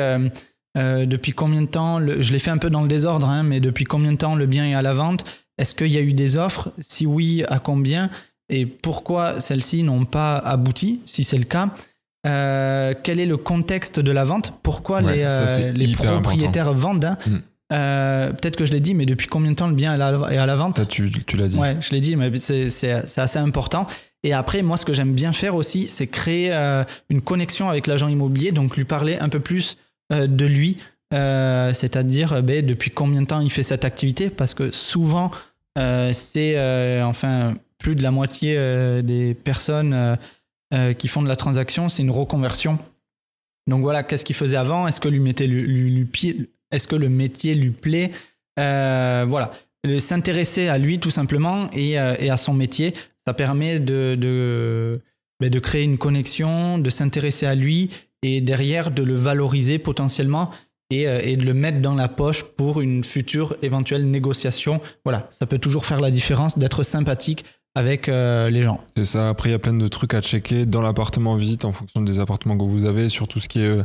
depuis 0.76 1.32
combien 1.32 1.62
de 1.62 1.66
temps, 1.68 2.00
le- 2.00 2.20
je 2.20 2.32
l'ai 2.32 2.38
fait 2.40 2.50
un 2.50 2.58
peu 2.58 2.68
dans 2.70 2.82
le 2.82 2.88
désordre, 2.88 3.28
hein, 3.28 3.44
mais 3.44 3.60
depuis 3.60 3.84
combien 3.84 4.10
de 4.10 4.16
temps 4.18 4.34
le 4.34 4.46
bien 4.46 4.66
est 4.66 4.74
à 4.74 4.82
la 4.82 4.92
vente? 4.92 5.24
Est-ce 5.60 5.74
qu'il 5.74 5.92
y 5.92 5.98
a 5.98 6.00
eu 6.00 6.14
des 6.14 6.38
offres? 6.38 6.72
Si 6.80 7.04
oui, 7.04 7.44
à 7.48 7.58
combien? 7.58 8.08
Et 8.48 8.64
pourquoi 8.64 9.40
celles-ci 9.40 9.82
n'ont 9.82 10.06
pas 10.06 10.38
abouti, 10.38 11.00
si 11.04 11.22
c'est 11.22 11.36
le 11.36 11.44
cas 11.44 11.68
Euh, 12.26 12.94
Quel 13.02 13.20
est 13.20 13.26
le 13.26 13.36
contexte 13.36 14.00
de 14.00 14.10
la 14.10 14.24
vente? 14.24 14.54
Pourquoi 14.62 15.02
Ouais, 15.02 15.16
les, 15.16 15.22
euh, 15.22 15.72
les 15.72 15.92
propriétaires 15.92 16.72
vendent 16.72 17.04
hein? 17.04 17.18
Mm. 17.26 17.36
Euh, 17.72 18.32
Peut-être 18.32 18.56
que 18.56 18.64
je 18.64 18.72
l'ai 18.72 18.80
dit, 18.80 18.94
mais 18.94 19.06
depuis 19.06 19.28
combien 19.28 19.50
de 19.50 19.56
temps 19.56 19.68
le 19.68 19.74
bien 19.74 19.92
est 19.92 20.02
à 20.02 20.46
la, 20.46 20.56
vente? 20.56 20.78
Ça, 20.78 20.86
tu, 20.86 21.10
tu 21.24 21.36
l'as 21.36 21.46
dit. 21.46 21.58
Ouais, 21.58 21.76
je 21.80 21.90
l'ai 21.90 22.00
dit, 22.00 22.16
mais 22.16 22.34
c'est 22.38 22.90
assez 23.16 23.38
important. 23.38 23.86
Et 24.22 24.32
après, 24.32 24.62
moi, 24.62 24.76
ce 24.78 24.84
que 24.84 24.92
j'aime 24.92 25.12
bien 25.12 25.32
faire 25.32 25.54
aussi, 25.54 25.86
c'est 25.86 26.06
créer 26.06 26.52
euh, 26.52 26.84
une 27.10 27.20
connexion 27.20 27.68
avec 27.68 27.86
l'agent 27.86 28.08
immobilier, 28.08 28.50
donc 28.50 28.76
lui 28.76 28.84
parler 28.84 29.18
un 29.18 29.28
peu 29.28 29.40
plus 29.40 29.76
euh, 30.12 30.26
de 30.26 30.46
lui, 30.46 30.78
c'est-à-dire 31.12 32.42
ben, 32.42 32.64
depuis 32.64 32.90
combien 32.90 33.22
de 33.22 33.26
temps 33.26 33.40
il 33.40 33.50
fait 33.50 33.62
cette 33.62 33.84
activité, 33.84 34.30
parce 34.30 34.54
que 34.54 34.70
souvent, 34.70 35.30
c'est 35.76 36.56
euh, 36.56 37.04
enfin 37.04 37.54
plus 37.78 37.94
de 37.94 38.02
la 38.02 38.10
moitié 38.10 38.56
euh, 38.56 39.02
des 39.02 39.34
personnes 39.34 39.94
euh, 39.94 40.16
euh, 40.74 40.92
qui 40.92 41.08
font 41.08 41.22
de 41.22 41.28
la 41.28 41.36
transaction, 41.36 41.88
c'est 41.88 42.02
une 42.02 42.10
reconversion. 42.10 42.78
Donc 43.66 43.82
voilà, 43.82 44.02
qu'est-ce 44.02 44.24
qu'il 44.24 44.36
faisait 44.36 44.56
avant? 44.56 44.86
Est-ce 44.86 45.00
que 45.00 45.08
lui 45.08 45.20
mettait 45.20 45.46
lui, 45.46 46.06
Est-ce 46.70 46.86
que 46.86 46.96
le 46.96 47.08
métier 47.08 47.54
lui 47.54 47.70
plaît? 47.70 48.12
Euh, 48.58 49.24
Voilà, 49.28 49.52
s'intéresser 49.98 50.68
à 50.68 50.78
lui 50.78 50.98
tout 50.98 51.10
simplement 51.10 51.68
et, 51.72 51.98
euh, 51.98 52.14
à 52.30 52.36
son 52.36 52.52
métier, 52.54 52.92
ça 53.24 53.32
permet 53.34 53.80
de, 53.80 55.00
ben, 55.40 55.50
de 55.50 55.58
créer 55.58 55.84
une 55.84 55.98
connexion, 55.98 56.78
de 56.78 56.90
s'intéresser 56.90 57.46
à 57.46 57.54
lui 57.54 57.90
et 58.22 58.40
derrière 58.40 58.90
de 58.90 59.02
le 59.02 59.14
valoriser 59.14 59.78
potentiellement 59.78 60.50
et, 60.90 61.06
euh, 61.08 61.20
et 61.22 61.36
de 61.36 61.44
le 61.44 61.54
mettre 61.54 61.80
dans 61.80 61.94
la 61.94 62.08
poche 62.08 62.42
pour 62.42 62.80
une 62.80 63.04
future 63.04 63.56
éventuelle 63.62 64.10
négociation. 64.10 64.80
Voilà, 65.04 65.26
ça 65.30 65.46
peut 65.46 65.58
toujours 65.58 65.84
faire 65.86 66.00
la 66.00 66.10
différence 66.10 66.58
d'être 66.58 66.82
sympathique 66.82 67.44
avec 67.74 68.08
euh, 68.08 68.50
les 68.50 68.62
gens. 68.62 68.80
C'est 68.96 69.04
ça. 69.04 69.28
Après, 69.28 69.48
il 69.50 69.52
y 69.52 69.54
a 69.54 69.58
plein 69.60 69.72
de 69.74 69.88
trucs 69.88 70.14
à 70.14 70.20
checker 70.20 70.66
dans 70.66 70.82
l'appartement 70.82 71.36
visite 71.36 71.64
en 71.64 71.72
fonction 71.72 72.00
des 72.02 72.18
appartements 72.18 72.58
que 72.58 72.64
vous 72.64 72.84
avez, 72.84 73.08
sur 73.08 73.28
tout 73.28 73.38
ce 73.38 73.48
qui 73.48 73.60
est 73.60 73.78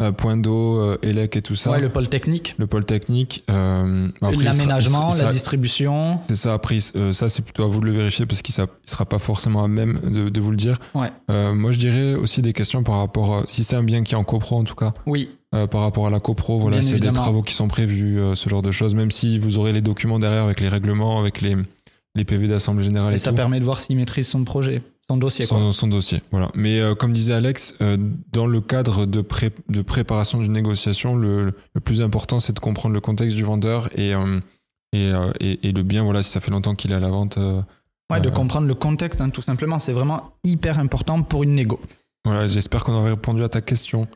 euh, 0.00 0.12
point 0.12 0.36
d'eau, 0.38 0.78
euh, 0.78 0.98
élec 1.02 1.36
et 1.36 1.42
tout 1.42 1.54
ça. 1.56 1.70
Ouais, 1.70 1.80
le 1.80 1.88
pôle 1.90 2.08
technique, 2.08 2.54
Le 2.58 2.66
pôle 2.66 2.84
technique. 2.86 3.44
euh, 3.50 4.08
l'aménagement, 4.22 5.14
la 5.18 5.30
distribution. 5.30 6.18
C'est 6.28 6.36
ça, 6.36 6.54
après, 6.54 6.78
ça 6.80 7.28
c'est 7.28 7.42
plutôt 7.42 7.64
à 7.64 7.66
vous 7.66 7.80
de 7.80 7.86
le 7.86 7.92
vérifier 7.92 8.26
parce 8.26 8.42
qu'il 8.42 8.54
ne 8.58 8.66
sera 8.84 9.04
pas 9.04 9.18
forcément 9.18 9.64
à 9.64 9.68
même 9.68 9.98
de, 10.04 10.28
de 10.28 10.40
vous 10.40 10.50
le 10.50 10.56
dire. 10.56 10.78
Ouais. 10.94 11.10
Moi 11.28 11.72
je 11.72 11.78
dirais 11.78 12.14
aussi 12.14 12.42
des 12.42 12.52
questions 12.52 12.82
par 12.82 12.98
rapport, 12.98 13.36
à- 13.36 13.42
si 13.48 13.64
c'est 13.64 13.76
un 13.76 13.82
bien 13.82 14.02
qui 14.02 14.14
est 14.14 14.18
en 14.18 14.24
copro 14.24 14.56
en 14.58 14.64
tout 14.64 14.74
cas, 14.74 14.92
Oui, 15.06 15.30
euh, 15.54 15.66
par 15.66 15.82
rapport 15.82 16.06
à 16.06 16.10
la 16.10 16.20
copro, 16.20 16.58
voilà, 16.58 16.78
a 16.78 16.80
des 16.80 17.12
travaux 17.12 17.42
qui 17.42 17.54
sont 17.54 17.68
prévus, 17.68 18.18
euh, 18.18 18.34
ce 18.34 18.48
genre 18.48 18.62
de 18.62 18.72
choses, 18.72 18.94
même 18.94 19.10
si 19.10 19.38
vous 19.38 19.58
aurez 19.58 19.72
les 19.72 19.80
documents 19.80 20.18
derrière 20.18 20.44
avec 20.44 20.60
les 20.60 20.68
règlements, 20.68 21.18
avec 21.20 21.40
les, 21.40 21.56
les 22.14 22.24
PV 22.24 22.48
d'Assemblée 22.48 22.84
Générale 22.84 23.12
et, 23.12 23.16
et 23.16 23.18
ça 23.18 23.30
tout. 23.30 23.36
permet 23.36 23.58
de 23.60 23.64
voir 23.64 23.80
s'il 23.80 23.96
maîtrise 23.96 24.26
son 24.28 24.44
projet, 24.44 24.82
son 25.08 25.16
dossier. 25.16 25.46
quoi. 25.46 25.70
Son, 25.72 25.86
dossier, 25.88 26.20
voilà. 26.32 26.50
Mais 26.54 26.80
euh, 26.80 26.94
comme 26.94 27.12
disait 27.12 27.34
Alex, 27.34 27.74
dans 28.32 28.46
le 28.46 28.60
cadre 28.60 29.06
de, 29.06 29.20
pré- 29.20 29.52
de 29.68 29.82
préparation 29.82 30.40
d'une 30.40 30.52
négociation, 30.52 31.14
le, 31.16 31.52
le 31.74 31.80
plus 31.80 32.00
important, 32.02 32.40
c'est 32.40 32.52
de 32.54 32.60
comprendre 32.60 32.92
le 32.94 33.00
contexte 33.00 33.36
du 33.36 33.44
vendeur 33.44 33.88
et, 33.98 34.12
et, 34.92 35.12
et, 35.40 35.68
et 35.68 35.72
le 35.72 35.82
bien, 35.82 36.02
voilà, 36.02 36.22
si 36.22 36.30
ça 36.30 36.40
fait 36.40 36.50
longtemps 36.50 36.74
qu'il 36.74 36.90
est 36.92 36.96
à 36.96 37.00
la 37.00 37.10
vente. 37.10 37.38
Ouais, 38.10 38.20
de 38.20 38.30
comprendre 38.30 38.66
le 38.68 38.74
contexte, 38.74 39.20
hein, 39.20 39.30
tout 39.30 39.42
simplement. 39.42 39.78
C'est 39.80 39.92
vraiment 39.92 40.32
hyper 40.44 40.78
important 40.78 41.22
pour 41.22 41.42
une 41.42 41.54
négo. 41.54 41.80
voilà, 42.24 42.46
j'espère 42.46 42.84
qu'on 42.84 42.92
aurait 42.92 43.10
répondu 43.10 43.42
à 43.42 43.48
ta 43.48 43.60
question. 43.60 44.06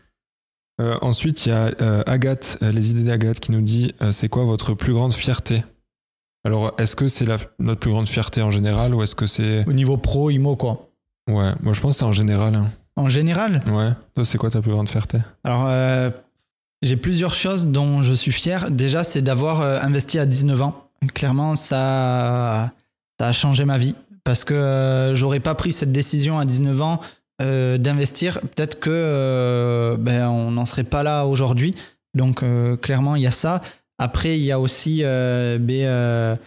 Euh, 0.80 0.96
ensuite, 1.02 1.44
il 1.46 1.50
y 1.50 1.52
a 1.52 1.70
euh, 1.80 2.02
Agathe, 2.06 2.58
euh, 2.62 2.72
les 2.72 2.90
idées 2.90 3.04
d'Agathe, 3.04 3.38
qui 3.38 3.52
nous 3.52 3.60
dit 3.60 3.94
c'est 4.12 4.28
quoi 4.28 4.44
votre 4.44 4.74
plus 4.74 4.92
grande 4.94 5.12
fierté? 5.12 5.62
Alors, 6.44 6.72
est-ce 6.78 6.96
que 6.96 7.06
c'est 7.06 7.26
notre 7.58 7.80
plus 7.80 7.90
grande 7.90 8.08
fierté 8.08 8.40
en 8.40 8.50
général 8.50 8.94
ou 8.94 9.02
est-ce 9.02 9.14
que 9.14 9.26
c'est. 9.26 9.66
Au 9.68 9.72
niveau 9.74 9.98
pro, 9.98 10.30
IMO, 10.30 10.56
quoi. 10.56 10.82
Ouais, 11.28 11.52
moi 11.62 11.74
je 11.74 11.80
pense 11.80 11.94
que 11.96 11.98
c'est 11.98 12.04
en 12.04 12.12
général. 12.12 12.54
hein. 12.54 12.68
En 12.96 13.08
général, 13.08 13.60
Ouais. 13.70 13.90
Toi, 14.14 14.24
c'est 14.24 14.38
quoi 14.38 14.50
ta 14.50 14.60
plus 14.62 14.72
grande 14.72 14.88
fierté? 14.88 15.18
Alors 15.44 15.68
j'ai 16.82 16.96
plusieurs 16.96 17.34
choses 17.34 17.66
dont 17.66 18.02
je 18.02 18.14
suis 18.14 18.32
fier. 18.32 18.70
Déjà, 18.70 19.04
c'est 19.04 19.20
d'avoir 19.22 19.60
investi 19.84 20.18
à 20.18 20.24
19 20.26 20.62
ans. 20.62 20.88
Clairement, 21.14 21.56
ça, 21.56 22.72
ça 23.20 23.28
a 23.28 23.32
changé 23.32 23.64
ma 23.66 23.76
vie. 23.78 23.94
Parce 24.24 24.44
que 24.44 25.12
j'aurais 25.14 25.40
pas 25.40 25.54
pris 25.54 25.72
cette 25.72 25.92
décision 25.92 26.38
à 26.38 26.44
19 26.46 26.80
ans 26.82 27.00
euh, 27.40 27.78
d'investir. 27.78 28.38
Peut-être 28.40 28.80
que 28.80 28.90
euh, 28.90 29.96
ben, 29.98 30.28
on 30.28 30.50
n'en 30.50 30.66
serait 30.66 30.84
pas 30.84 31.02
là 31.02 31.24
aujourd'hui. 31.24 31.74
Donc, 32.14 32.42
euh, 32.42 32.76
clairement, 32.76 33.16
il 33.16 33.22
y 33.22 33.26
a 33.26 33.30
ça. 33.30 33.62
Après, 33.98 34.38
il 34.38 34.44
y 34.44 34.52
a 34.52 34.60
aussi 34.60 35.02
ben, 35.02 36.38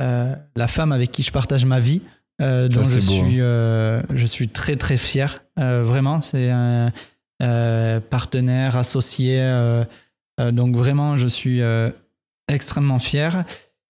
la 0.00 0.68
femme 0.68 0.92
avec 0.92 1.12
qui 1.12 1.22
je 1.22 1.32
partage 1.32 1.64
ma 1.64 1.80
vie. 1.80 2.00
dont 2.38 2.68
je 2.70 2.96
hein. 2.96 3.00
suis, 3.00 3.38
je 4.18 4.26
suis 4.26 4.48
très 4.48 4.76
très 4.76 4.96
fier. 4.96 5.42
Vraiment, 5.56 6.20
c'est 6.22 6.50
un 6.50 6.92
partenaire, 8.10 8.76
associé. 8.76 9.44
donc 10.38 10.76
vraiment, 10.76 11.16
je 11.16 11.26
suis 11.26 11.62
extrêmement 12.48 12.98
fier. 12.98 13.44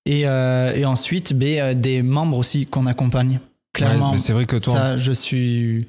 Et, 0.06 0.20
et 0.20 0.84
ensuite, 0.84 1.34
ben, 1.34 1.80
des 1.80 2.02
membres 2.02 2.36
aussi 2.36 2.66
qu'on 2.66 2.86
accompagne. 2.86 3.40
Clairement, 3.72 4.12
Ouais, 4.12 4.18
c'est 4.18 4.32
vrai 4.32 4.46
que 4.46 4.56
toi. 4.56 4.72
ça, 4.72 4.96
je 4.96 5.12
suis 5.12 5.88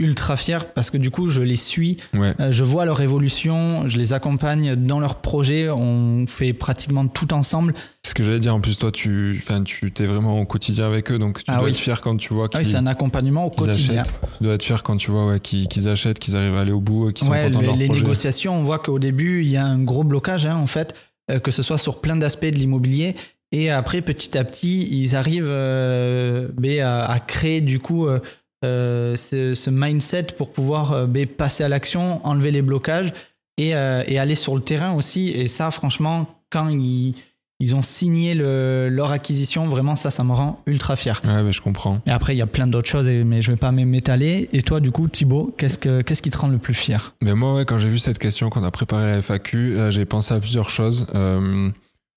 ultra 0.00 0.36
fier 0.36 0.66
parce 0.72 0.90
que 0.90 0.96
du 0.96 1.10
coup, 1.10 1.28
je 1.28 1.42
les 1.42 1.54
suis, 1.56 1.98
Ouais. 2.14 2.32
euh, 2.40 2.50
je 2.50 2.64
vois 2.64 2.84
leur 2.86 3.00
évolution, 3.00 3.86
je 3.86 3.96
les 3.98 4.12
accompagne 4.12 4.74
dans 4.74 4.98
leurs 4.98 5.16
projets. 5.16 5.68
On 5.70 6.24
fait 6.26 6.52
pratiquement 6.52 7.06
tout 7.06 7.32
ensemble. 7.32 7.74
Ce 8.04 8.14
que 8.14 8.24
j'allais 8.24 8.40
dire, 8.40 8.54
en 8.54 8.60
plus, 8.60 8.76
toi, 8.78 8.90
tu, 8.90 9.36
enfin, 9.38 9.62
tu 9.62 9.92
t'es 9.92 10.06
vraiment 10.06 10.40
au 10.40 10.46
quotidien 10.46 10.86
avec 10.86 11.12
eux, 11.12 11.18
donc 11.18 11.38
tu 11.38 11.44
Ah 11.48 11.56
dois 11.56 11.64
oui. 11.66 11.70
être 11.70 11.76
fier 11.76 12.00
quand 12.00 12.16
tu 12.16 12.32
vois 12.34 12.46
Ah 12.46 12.48
qu'ils 12.58 12.66
oui, 12.66 12.72
c'est 12.72 12.78
un 12.78 12.86
accompagnement 12.86 13.44
au 13.44 13.50
quotidien. 13.50 14.00
achètent. 14.02 14.14
Tu 14.38 14.44
dois 14.44 14.54
être 14.54 14.62
fier 14.64 14.82
quand 14.82 14.96
tu 14.96 15.10
vois 15.10 15.26
ouais, 15.26 15.38
qu'ils 15.38 15.86
achètent, 15.88 16.18
qu'ils 16.18 16.34
arrivent 16.36 16.56
à 16.56 16.60
aller 16.60 16.72
au 16.72 16.80
bout, 16.80 17.12
qu'ils 17.12 17.26
sont 17.26 17.32
Ouais, 17.32 17.44
contents 17.44 17.60
de 17.60 17.66
leur 17.66 17.76
les 17.76 17.86
projet. 17.86 18.00
négociations, 18.00 18.58
on 18.58 18.62
voit 18.62 18.78
qu'au 18.78 18.98
début, 18.98 19.42
il 19.44 19.50
y 19.50 19.56
a 19.58 19.64
un 19.66 19.78
gros 19.82 20.02
blocage, 20.02 20.46
hein, 20.46 20.56
en 20.56 20.66
fait, 20.66 20.94
euh, 21.30 21.38
que 21.38 21.50
ce 21.50 21.62
soit 21.62 21.78
sur 21.78 22.00
plein 22.00 22.16
d'aspects 22.16 22.46
de 22.46 22.56
l'immobilier. 22.56 23.14
Et 23.52 23.70
après, 23.70 24.00
petit 24.00 24.38
à 24.38 24.44
petit, 24.44 24.88
ils 24.90 25.14
arrivent 25.16 25.44
euh, 25.48 26.48
à, 26.82 27.12
à 27.12 27.18
créer 27.18 27.60
du 27.60 27.80
coup 27.80 28.06
euh, 28.06 28.20
euh, 28.64 29.16
ce, 29.16 29.54
ce 29.54 29.70
mindset 29.70 30.28
pour 30.36 30.52
pouvoir 30.52 30.92
euh, 30.92 31.06
ben, 31.06 31.26
passer 31.26 31.64
à 31.64 31.68
l'action, 31.68 32.24
enlever 32.26 32.50
les 32.50 32.62
blocages 32.62 33.12
et, 33.58 33.74
euh, 33.74 34.02
et 34.06 34.18
aller 34.18 34.34
sur 34.34 34.54
le 34.54 34.60
terrain 34.62 34.92
aussi. 34.94 35.30
Et 35.30 35.46
ça, 35.48 35.70
franchement, 35.70 36.26
quand 36.50 36.68
ils, 36.68 37.14
ils 37.62 37.74
ont 37.74 37.82
signé 37.82 38.34
le- 38.34 38.88
leur 38.90 39.10
acquisition. 39.12 39.66
Vraiment, 39.68 39.94
ça, 39.96 40.10
ça 40.10 40.24
me 40.24 40.32
rend 40.32 40.62
ultra 40.66 40.96
fier. 40.96 41.20
Ouais, 41.24 41.42
mais 41.42 41.52
je 41.52 41.60
comprends. 41.60 42.00
Et 42.06 42.10
après, 42.10 42.34
il 42.34 42.38
y 42.38 42.42
a 42.42 42.46
plein 42.46 42.66
d'autres 42.66 42.88
choses, 42.88 43.06
mais 43.06 43.42
je 43.42 43.50
vais 43.50 43.56
pas 43.58 43.70
m'étaler. 43.70 44.48
Et 44.52 44.62
toi, 44.62 44.80
du 44.80 44.90
coup, 44.90 45.08
Thibaut, 45.08 45.54
qu'est-ce, 45.58 45.78
que, 45.78 46.00
qu'est-ce 46.02 46.22
qui 46.22 46.30
te 46.30 46.38
rend 46.38 46.48
le 46.48 46.56
plus 46.58 46.74
fier? 46.74 47.14
Mais 47.20 47.34
moi, 47.34 47.54
ouais, 47.56 47.64
quand 47.66 47.76
j'ai 47.78 47.88
vu 47.90 47.98
cette 47.98 48.18
question, 48.18 48.48
qu'on 48.50 48.64
a 48.64 48.70
préparé 48.70 49.06
la 49.10 49.18
FAQ, 49.18 49.90
j'ai 49.90 50.04
pensé 50.06 50.32
à 50.34 50.40
plusieurs 50.40 50.70
choses. 50.70 51.06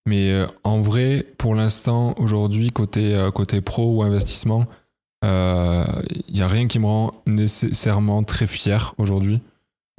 Mais 0.06 0.34
en 0.64 0.82
vrai, 0.82 1.26
pour 1.38 1.56
l'instant, 1.56 2.14
aujourd'hui, 2.18 2.72
côté, 2.72 3.18
côté 3.34 3.62
pro 3.62 3.96
ou 3.96 4.04
investissement, 4.04 4.66
il 5.24 6.34
n'y 6.34 6.42
a 6.42 6.48
rien 6.48 6.68
qui 6.68 6.80
me 6.80 6.86
rend 6.86 7.14
nécessairement 7.26 8.24
très 8.24 8.48
fier 8.48 8.94
aujourd'hui. 8.98 9.42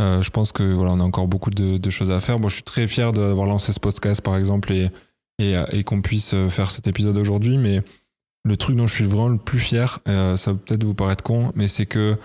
Euh, 0.01 0.23
je 0.23 0.31
pense 0.31 0.53
que 0.53 0.63
voilà, 0.63 0.93
on 0.93 1.01
a 1.01 1.05
encore 1.05 1.29
beaucoup 1.29 1.51
de, 1.51 1.79
de 1.79 1.91
choses 1.91 2.11
à 2.11 2.21
faire. 2.21 2.39
Moi, 2.39 2.49
je 2.51 2.55
suis 2.55 2.63
très 2.65 2.87
fier 2.89 3.13
d'avoir 3.13 3.47
lancé 3.47 3.73
ce 3.73 3.81
podcast, 3.81 4.21
par 4.21 4.37
exemple, 4.37 4.73
et, 4.73 4.91
et, 5.39 5.55
et 5.73 5.85
qu'on 5.85 6.03
puisse 6.03 6.35
faire 6.51 6.71
cet 6.71 6.89
épisode 6.89 7.17
aujourd'hui. 7.17 7.59
Mais 7.59 7.81
le 8.45 8.57
truc 8.57 8.77
dont 8.77 8.87
je 8.87 8.95
suis 8.95 9.05
vraiment 9.05 9.29
le 9.29 9.39
plus 9.39 9.61
fier, 9.61 10.01
euh, 10.09 10.37
ça 10.37 10.53
va 10.53 10.59
peut-être 10.59 10.85
vous 10.85 10.95
paraître 10.95 11.23
con, 11.23 11.53
mais 11.55 11.69
c'est 11.69 11.87
que 11.87 12.17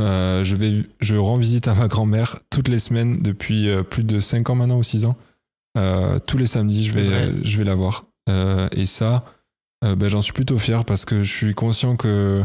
euh, 0.00 0.42
je, 0.42 0.56
vais, 0.56 0.84
je 1.00 1.16
rends 1.16 1.36
visite 1.36 1.68
à 1.68 1.74
ma 1.74 1.86
grand-mère 1.86 2.38
toutes 2.48 2.68
les 2.68 2.78
semaines 2.78 3.20
depuis 3.20 3.68
euh, 3.68 3.82
plus 3.82 4.04
de 4.04 4.20
5 4.20 4.48
ans 4.50 4.54
maintenant 4.54 4.78
ou 4.78 4.82
6 4.82 5.04
ans. 5.04 5.16
Euh, 5.76 6.18
tous 6.18 6.38
les 6.38 6.46
samedis, 6.46 6.84
je 6.84 6.92
vais, 6.92 7.08
Ouais. 7.08 7.30
je 7.42 7.58
vais 7.58 7.64
la 7.64 7.74
voir. 7.74 8.06
Euh, 8.30 8.68
et 8.72 8.86
ça, 8.86 9.24
euh, 9.84 9.96
ben, 9.96 10.08
j'en 10.08 10.22
suis 10.22 10.32
plutôt 10.32 10.58
fier 10.58 10.84
parce 10.84 11.04
que 11.04 11.22
je 11.22 11.32
suis 11.32 11.54
conscient 11.54 11.96
que 11.96 12.44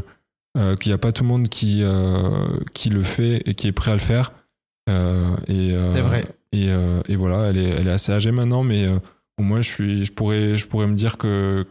euh, 0.58 0.76
qu'il 0.76 0.90
n'y 0.90 0.94
a 0.94 0.98
pas 0.98 1.12
tout 1.12 1.24
le 1.24 1.30
monde 1.30 1.50
qui, 1.50 1.82
euh, 1.84 2.48
qui 2.74 2.90
le 2.90 3.04
fait 3.04 3.44
et 3.46 3.54
qui 3.54 3.68
est 3.68 3.72
prêt 3.72 3.92
à 3.92 3.96
le 3.96 4.00
faire. 4.00 4.34
Et, 5.48 5.72
C'est 5.94 6.02
vrai. 6.02 6.26
Et, 6.54 6.70
et 7.08 7.16
voilà, 7.16 7.50
elle 7.50 7.58
est, 7.58 7.70
elle 7.70 7.88
est 7.88 7.92
assez 7.92 8.12
âgée 8.12 8.32
maintenant, 8.32 8.64
mais 8.64 8.88
au 9.38 9.44
moins 9.44 9.62
je, 9.62 9.70
suis, 9.70 10.06
je, 10.06 10.14
pourrais, 10.14 10.58
je 10.58 10.66
pourrais 10.66 10.88
me 10.88 10.96
dire 10.96 11.18
que, 11.18 11.66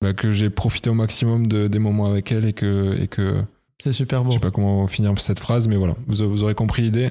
bah, 0.00 0.14
que 0.14 0.30
j'ai 0.30 0.48
profité 0.48 0.88
au 0.88 0.94
maximum 0.94 1.46
de, 1.46 1.68
des 1.68 1.78
moments 1.78 2.06
avec 2.06 2.32
elle 2.32 2.46
et 2.46 2.54
que, 2.54 2.98
et 2.98 3.06
que 3.06 3.42
C'est 3.78 3.92
super 3.92 4.24
beau. 4.24 4.30
je 4.30 4.36
sais 4.36 4.40
pas 4.40 4.50
comment 4.50 4.86
finir 4.86 5.12
cette 5.18 5.38
phrase, 5.38 5.68
mais 5.68 5.76
voilà, 5.76 5.94
vous, 6.06 6.28
vous 6.28 6.42
aurez 6.42 6.54
compris 6.54 6.82
l'idée. 6.82 7.10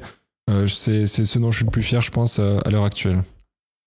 C'est 0.66 1.06
c'est 1.06 1.26
ce 1.26 1.40
dont 1.40 1.52
je 1.52 1.58
suis 1.58 1.66
le 1.66 1.72
plus 1.72 1.84
fier, 1.84 2.02
je 2.02 2.10
pense, 2.10 2.40
à 2.40 2.70
l'heure 2.72 2.86
actuelle. 2.86 3.22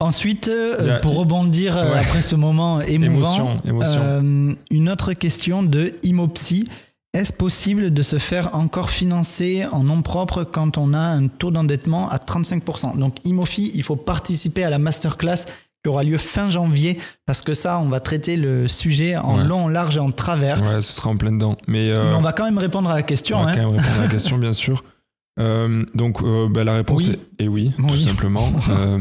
Ensuite, 0.01 0.48
euh, 0.48 0.98
pour 1.01 1.16
rebondir 1.16 1.76
euh, 1.76 1.92
Ouais. 1.92 1.98
après 1.98 2.22
ce 2.22 2.34
moment 2.34 2.80
émouvant, 2.88 3.34
Émotion, 3.34 3.57
émotion. 3.66 4.01
euh, 4.03 4.53
une 4.70 4.88
autre 4.88 5.12
question 5.12 5.62
de 5.62 5.94
Imopsy. 6.03 6.68
Est-ce 7.12 7.32
possible 7.32 7.92
de 7.92 8.03
se 8.03 8.18
faire 8.18 8.55
encore 8.55 8.88
financer 8.90 9.66
en 9.72 9.82
nom 9.82 10.01
propre 10.01 10.44
quand 10.44 10.78
on 10.78 10.94
a 10.94 10.98
un 10.98 11.26
taux 11.26 11.51
d'endettement 11.51 12.09
à 12.09 12.18
35% 12.18 12.96
Donc 12.98 13.16
Imofi, 13.24 13.72
il 13.74 13.82
faut 13.82 13.96
participer 13.96 14.62
à 14.64 14.70
la 14.70 14.78
masterclass 14.78 15.44
qui 15.82 15.88
aura 15.88 16.05
lieu 16.05 16.18
fin 16.18 16.51
janvier 16.51 16.98
parce 17.26 17.42
que 17.42 17.53
ça, 17.53 17.78
on 17.80 17.88
va 17.88 17.98
traiter 18.01 18.36
le 18.36 18.68
sujet 18.68 19.16
en 19.16 19.38
Ouais. 19.38 19.44
long, 19.44 19.64
en 19.64 19.68
large 19.68 19.96
et 19.96 20.01
en 20.01 20.12
travers. 20.12 20.62
Ouais, 20.62 20.80
ce 20.80 20.92
sera 20.92 21.11
en 21.11 21.16
plein 21.16 21.32
dedans. 21.32 21.57
Mais, 21.66 21.92
Mais 21.92 22.14
on 22.14 22.20
va 22.22 22.32
quand 22.32 22.44
même 22.44 22.59
répondre 22.59 22.88
à 22.88 22.94
la 22.94 23.03
question. 23.03 23.38
on 23.38 23.44
va 23.44 23.51
hein. 23.51 23.55
quand 23.57 23.61
même 23.70 23.80
répondre 23.80 23.98
à 23.98 24.03
la 24.03 24.09
question, 24.09 24.38
bien 24.38 24.53
sûr. 24.53 24.84
Euh, 25.41 25.84
donc, 25.95 26.22
euh, 26.22 26.49
bah, 26.49 26.64
la 26.64 26.74
réponse 26.74 27.09
Oui. 27.09 27.18
est, 27.38 27.45
est 27.45 27.49
oui, 27.49 27.72
tout 27.88 27.97
simplement. 27.97 28.47
Euh, 28.70 28.99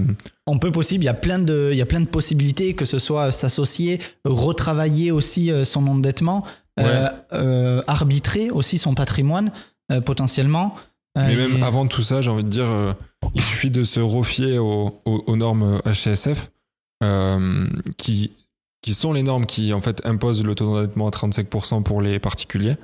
On 0.47 0.57
peut 0.57 0.71
possible, 0.71 1.03
il 1.03 1.07
y 1.07 1.09
a 1.09 1.13
plein 1.13 1.37
de, 1.39 1.69
il 1.71 1.77
y 1.77 1.81
a 1.81 1.85
plein 1.85 1.99
de 2.01 2.07
possibilités, 2.07 2.73
que 2.73 2.85
ce 2.85 2.97
soit 2.97 3.31
s'associer, 3.31 3.99
retravailler 4.25 5.11
aussi 5.11 5.51
son 5.65 5.85
endettement, 5.87 6.43
arbitrer 7.87 8.49
aussi 8.49 8.77
son 8.77 8.93
patrimoine 8.95 9.51
potentiellement. 10.05 10.75
Mais 11.15 11.33
et- 11.33 11.35
même 11.35 11.61
avant 11.63 11.87
tout 11.87 12.01
ça, 12.01 12.21
j'ai 12.21 12.29
envie 12.29 12.43
de 12.43 12.49
dire, 12.49 12.67
il 13.35 13.41
suffit 13.41 13.69
de 13.71 13.83
se 13.83 13.99
refier 13.99 14.57
aux, 14.59 15.01
aux- 15.05 15.23
aux 15.27 15.35
normes 15.35 15.79
HCSF, 15.85 16.49
qui, 17.97 18.31
qui 18.81 18.93
sont 18.93 19.13
les 19.13 19.23
normes 19.23 19.45
qui 19.45 19.73
en 19.73 19.81
fait 19.81 20.05
imposent 20.05 20.43
le 20.43 20.55
taux 20.55 20.65
d'endettement 20.73 21.07
à 21.07 21.11
35% 21.11 21.83
pour 21.83 22.01
les 22.01 22.19
particuliers. 22.19 22.75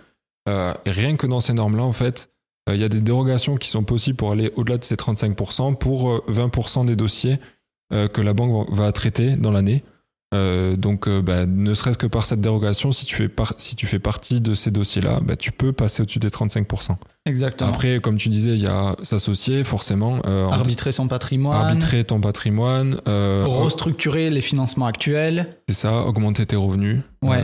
Et 0.48 0.92
rien 0.92 1.16
que 1.16 1.26
dans 1.28 1.40
ces 1.40 1.54
normes-là, 1.54 1.84
en 1.84 1.94
fait, 1.94 2.30
il 2.74 2.80
y 2.82 2.84
a 2.84 2.90
des 2.90 3.02
dérogations 3.02 3.58
qui 3.58 3.70
sont 3.70 3.84
possibles 3.84 4.18
pour 4.18 4.32
aller 4.32 4.52
au-delà 4.56 4.78
de 4.78 4.84
ces 4.84 4.96
35% 4.96 5.76
pour 5.78 6.10
euh, 6.10 6.24
20% 6.30 6.86
des 6.86 6.96
dossiers 6.96 7.38
euh, 7.94 8.08
que 8.08 8.22
la 8.22 8.34
banque 8.34 8.68
va 8.72 8.92
traiter 8.92 9.36
dans 9.36 9.52
l'année. 9.52 9.84
Euh, 10.34 10.76
donc, 10.76 11.08
euh, 11.08 11.22
bah, 11.22 11.46
ne 11.46 11.74
serait-ce 11.76 12.00
que 12.00 12.08
par 12.08 12.26
cette 12.26 12.42
dérogation, 12.42 12.92
si 12.92 13.06
tu 13.06 13.16
fais, 13.16 13.30
par- 13.30 13.54
si 13.60 13.76
tu 13.76 13.86
fais 13.86 14.00
partie 14.00 14.42
de 14.42 14.54
ces 14.56 14.72
dossiers-là, 14.72 15.20
bah, 15.24 15.36
tu 15.36 15.52
peux 15.52 15.72
passer 15.72 16.02
au-dessus 16.02 16.18
des 16.20 16.30
35%. 16.32 16.98
Exactement. 17.28 17.70
Après, 17.70 18.00
comme 18.00 18.18
tu 18.18 18.30
disais, 18.30 18.50
il 18.56 18.62
y 18.62 18.68
a 18.68 18.96
s'associer, 19.04 19.64
forcément. 19.64 20.18
euh, 20.26 20.46
en- 20.48 20.52
arbitrer 20.52 20.92
son 20.92 21.08
patrimoine, 21.08 21.56
arbitrer 21.56 22.04
ton 22.04 22.20
patrimoine. 22.20 23.00
euh, 23.08 23.46
restructurer 23.48 24.32
les 24.32 24.42
financements 24.42 24.88
actuels. 24.88 25.56
c'est 25.70 25.76
ça, 25.76 26.02
augmenter 26.02 26.46
tes 26.48 26.56
revenus. 26.56 27.02
Ouais. 27.22 27.44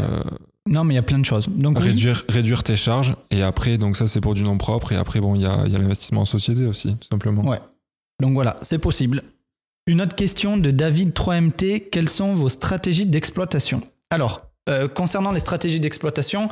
Non, 0.70 0.84
mais 0.84 0.94
il 0.94 0.96
y 0.96 1.00
a 1.00 1.04
plein 1.04 1.20
de 1.20 1.26
choses. 1.26 1.48
Donc 1.50 1.80
oui, 1.80 1.88
réduire, 1.88 2.24
réduire 2.30 2.64
tes 2.64 2.76
charges. 2.76 3.16
Et 3.32 3.42
après, 3.42 3.78
donc 3.78 3.98
ça, 3.98 4.08
c'est 4.08 4.22
pour 4.22 4.36
du 4.36 4.44
nom 4.44 4.58
propre. 4.58 4.92
Et 4.92 4.96
après, 4.96 5.20
bon, 5.20 5.36
il 5.36 5.42
y 5.42 5.46
a, 5.46 5.68
y 5.68 5.76
a 5.76 5.80
l'investissement 5.80 6.22
en 6.22 6.26
société 6.26 6.66
aussi, 6.66 6.96
tout 6.98 7.08
simplement. 7.10 7.44
Ouais. 7.44 7.60
Donc 8.22 8.34
voilà, 8.34 8.56
c'est 8.62 8.78
possible. 8.78 9.24
Une 9.88 10.02
autre 10.02 10.16
question 10.16 10.58
de 10.58 10.70
David 10.70 11.14
3MT. 11.14 11.90
Quelles 11.90 12.10
sont 12.10 12.36
vos 12.36 12.50
stratégies 12.50 13.08
d'exploitation? 13.08 13.82
Alors, 14.12 14.52
euh, 14.70 14.88
concernant 14.88 15.32
les 15.32 15.40
stratégies 15.40 15.80
d'exploitation, 15.80 16.50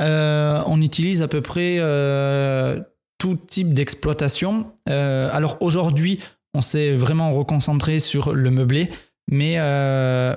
euh, 0.00 0.62
on 0.66 0.80
utilise 0.82 1.22
à 1.22 1.28
peu 1.28 1.40
près 1.40 1.76
euh, 1.78 2.80
tout 3.18 3.36
type 3.36 3.72
d'exploitation. 3.72 4.72
Alors 4.86 5.58
aujourd'hui, 5.60 6.18
on 6.54 6.62
s'est 6.62 6.94
vraiment 6.94 7.32
reconcentré 7.32 8.00
sur 8.00 8.34
le 8.34 8.50
meublé. 8.50 8.90
Mais 9.30 9.54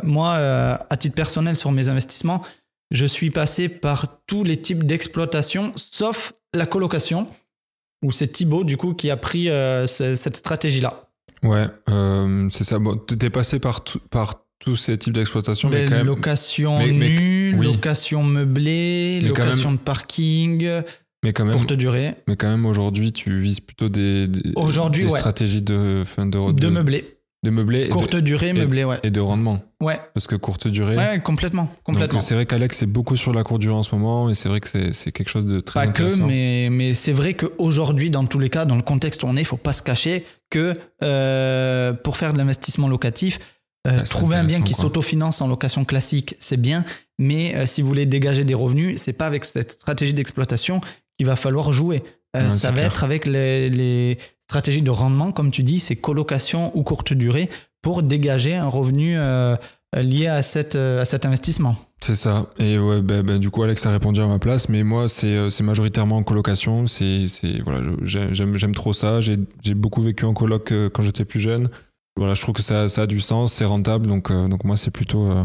moi, 0.03 0.36
à 0.36 0.97
titre 0.97 1.15
personnel, 1.15 1.55
sur 1.55 1.71
mes 1.71 1.89
investissements, 1.89 2.43
je 2.91 3.05
suis 3.05 3.29
passé 3.31 3.69
par 3.69 4.19
tous 4.27 4.43
les 4.43 4.57
types 4.57 4.83
d'exploitation, 4.86 5.73
sauf 5.75 6.33
la 6.53 6.65
colocation, 6.65 7.27
où 8.03 8.11
c'est 8.11 8.27
Thibaut, 8.27 8.63
du 8.63 8.77
coup, 8.77 8.93
qui 8.93 9.09
a 9.09 9.17
pris 9.17 9.49
euh, 9.49 9.88
ce- 9.88 10.15
cette 10.15 10.38
stratégie-là. 10.38 11.09
Ouais, 11.43 11.65
euh, 11.89 12.47
c'est 12.51 12.63
ça. 12.63 12.79
Bon, 12.79 12.95
t'es 12.95 13.29
passé 13.29 13.59
par, 13.59 13.83
tous 14.59 14.75
ces 14.77 14.97
types 14.97 15.13
d'exploitation, 15.13 15.69
mais 15.69 15.83
Ben, 15.83 15.89
quand 15.89 15.95
même. 15.97 16.05
location 16.07 16.79
mais- 16.79 16.91
mais- 16.93 17.09
nue, 17.09 17.55
oui. 17.57 17.65
location 17.67 18.23
meublée, 18.23 19.19
Mais 19.21 19.27
location 19.27 19.71
de 19.73 19.77
parking, 19.77 20.67
Mais 21.23 21.33
quand 21.33 21.45
même, 21.45 21.57
courte 21.57 21.73
durée, 21.73 22.15
mais 22.27 22.36
quand 22.36 22.49
même 22.49 22.65
aujourd'hui, 22.65 23.11
tu 23.11 23.38
vises 23.41 23.59
plutôt 23.59 23.89
des, 23.89 24.27
des, 24.27 24.53
Aujourd'hui, 24.55 25.03
des 25.05 25.11
ouais. 25.11 25.19
stratégies 25.19 25.61
de, 25.61 26.03
fin, 26.05 26.25
de, 26.25 26.51
de 26.51 26.69
meublé, 26.69 27.14
de 27.46 27.50
meublé 27.50 27.82
et 27.84 27.88
de, 27.88 27.93
courte 27.93 28.16
durée, 28.18 28.52
meublé, 28.52 28.84
ouais. 28.84 29.00
et 29.04 29.12
de 29.12 29.22
rendement. 29.22 29.62
Ouais, 29.82 30.00
Parce 30.14 30.28
que 30.28 30.36
courte 30.36 30.68
durée. 30.68 30.98
ouais, 30.98 31.22
complètement, 31.24 31.70
complètement. 31.84 32.20
Donc 32.20 32.24
c'est 32.24 32.36
vrai 32.36 32.46
qu'Alex 32.46 32.78
c'est 32.78 32.86
beaucoup 32.86 33.16
sur 33.16 33.34
la 33.34 33.43
courte 33.43 33.62
durée 33.62 33.76
en 33.76 33.84
ce 33.84 33.96
moment 33.96 34.30
et 34.30 34.36
c'est 34.36 34.50
vrai 34.50 34.60
que 34.60 34.91
c'est 34.91 35.12
quelque 35.12 35.30
chose 35.30 35.46
de 35.46 35.60
très 35.60 35.86
Pas 35.86 35.91
que, 35.91 36.22
mais, 36.22 36.70
mais 36.70 36.93
c'est 36.93 37.14
vrai 37.14 37.34
qu'aujourd'hui, 37.36 38.10
dans 38.10 38.26
tous 38.26 38.39
les 38.39 38.50
cas, 38.50 38.66
dans 38.66 38.76
le 38.76 38.82
contexte 38.82 39.24
où 39.24 39.28
on 39.28 39.36
est, 39.38 39.41
il 39.41 39.46
faut 39.46 39.58
pas 39.58 39.74
se 39.74 39.84
cacher 39.84 40.26
que 40.50 40.74
euh, 41.04 41.93
pour 41.93 42.18
faire 42.18 42.34
de 42.34 42.38
l'investissement 42.38 42.88
locatif, 42.88 43.39
euh, 43.88 44.00
c'est 44.00 44.10
trouver 44.10 44.38
un 44.38 44.43
bien 44.43 44.62
qui 44.62 44.74
s'autofinance 44.74 45.41
en 45.41 45.48
location 45.48 45.86
classique, 45.86 46.36
c'est 46.39 46.60
bien, 46.60 46.84
mais 47.20 47.56
euh, 47.56 47.66
si 47.66 47.82
vous 47.82 47.88
voulez 47.88 48.06
dégager 48.06 48.43
des 48.43 48.56
revenus, 48.56 49.02
c'est 49.02 49.14
pas 49.14 49.28
avec 49.28 49.46
cette 49.46 49.74
stratégie 49.74 50.14
d'exploitation 50.14 50.82
qu'il 51.18 51.28
va 51.28 51.36
falloir 51.36 51.72
jouer. 51.72 52.04
Euh, 52.36 52.49
ça 52.49 52.69
va 52.69 52.75
clair. 52.75 52.86
être 52.88 53.03
avec 53.03 53.25
les, 53.25 53.69
les 53.69 54.17
stratégies 54.43 54.81
de 54.81 54.91
rendement, 54.91 55.31
comme 55.31 55.51
tu 55.51 55.63
dis, 55.63 55.79
c'est 55.79 55.95
colocation 55.95 56.71
ou 56.77 56.83
courte 56.83 57.13
durée 57.13 57.49
pour 57.81 58.03
dégager 58.03 58.55
un 58.55 58.67
revenu 58.67 59.17
euh, 59.17 59.55
lié 59.95 60.27
à, 60.27 60.41
cette, 60.41 60.75
euh, 60.75 61.01
à 61.01 61.05
cet 61.05 61.25
investissement. 61.25 61.75
C'est 62.01 62.15
ça. 62.15 62.47
Et 62.59 62.77
ouais, 62.77 63.01
ben, 63.01 63.23
ben, 63.23 63.39
du 63.39 63.49
coup, 63.49 63.63
Alex 63.63 63.86
a 63.86 63.91
répondu 63.91 64.21
à 64.21 64.27
ma 64.27 64.39
place, 64.39 64.69
mais 64.69 64.83
moi, 64.83 65.07
c'est 65.07 65.61
majoritairement 65.63 66.17
en 66.17 66.23
colocation. 66.23 66.86
C'est 66.88 67.25
voilà, 67.63 67.81
j'aime 68.03 68.75
trop 68.75 68.93
ça. 68.93 69.21
J'ai 69.21 69.38
beaucoup 69.73 70.01
vécu 70.01 70.25
en 70.25 70.33
coloc 70.33 70.71
quand 70.93 71.01
j'étais 71.01 71.25
plus 71.25 71.39
jeune. 71.39 71.69
Voilà, 72.17 72.33
je 72.33 72.41
trouve 72.41 72.55
que 72.55 72.61
ça, 72.61 72.88
ça 72.88 73.01
a 73.01 73.07
du 73.07 73.19
sens, 73.19 73.51
c'est 73.51 73.65
rentable, 73.65 74.07
donc 74.07 74.31
euh, 74.31 74.47
donc 74.47 74.63
moi, 74.63 74.77
c'est 74.77 74.91
plutôt 74.91 75.25
euh, 75.25 75.43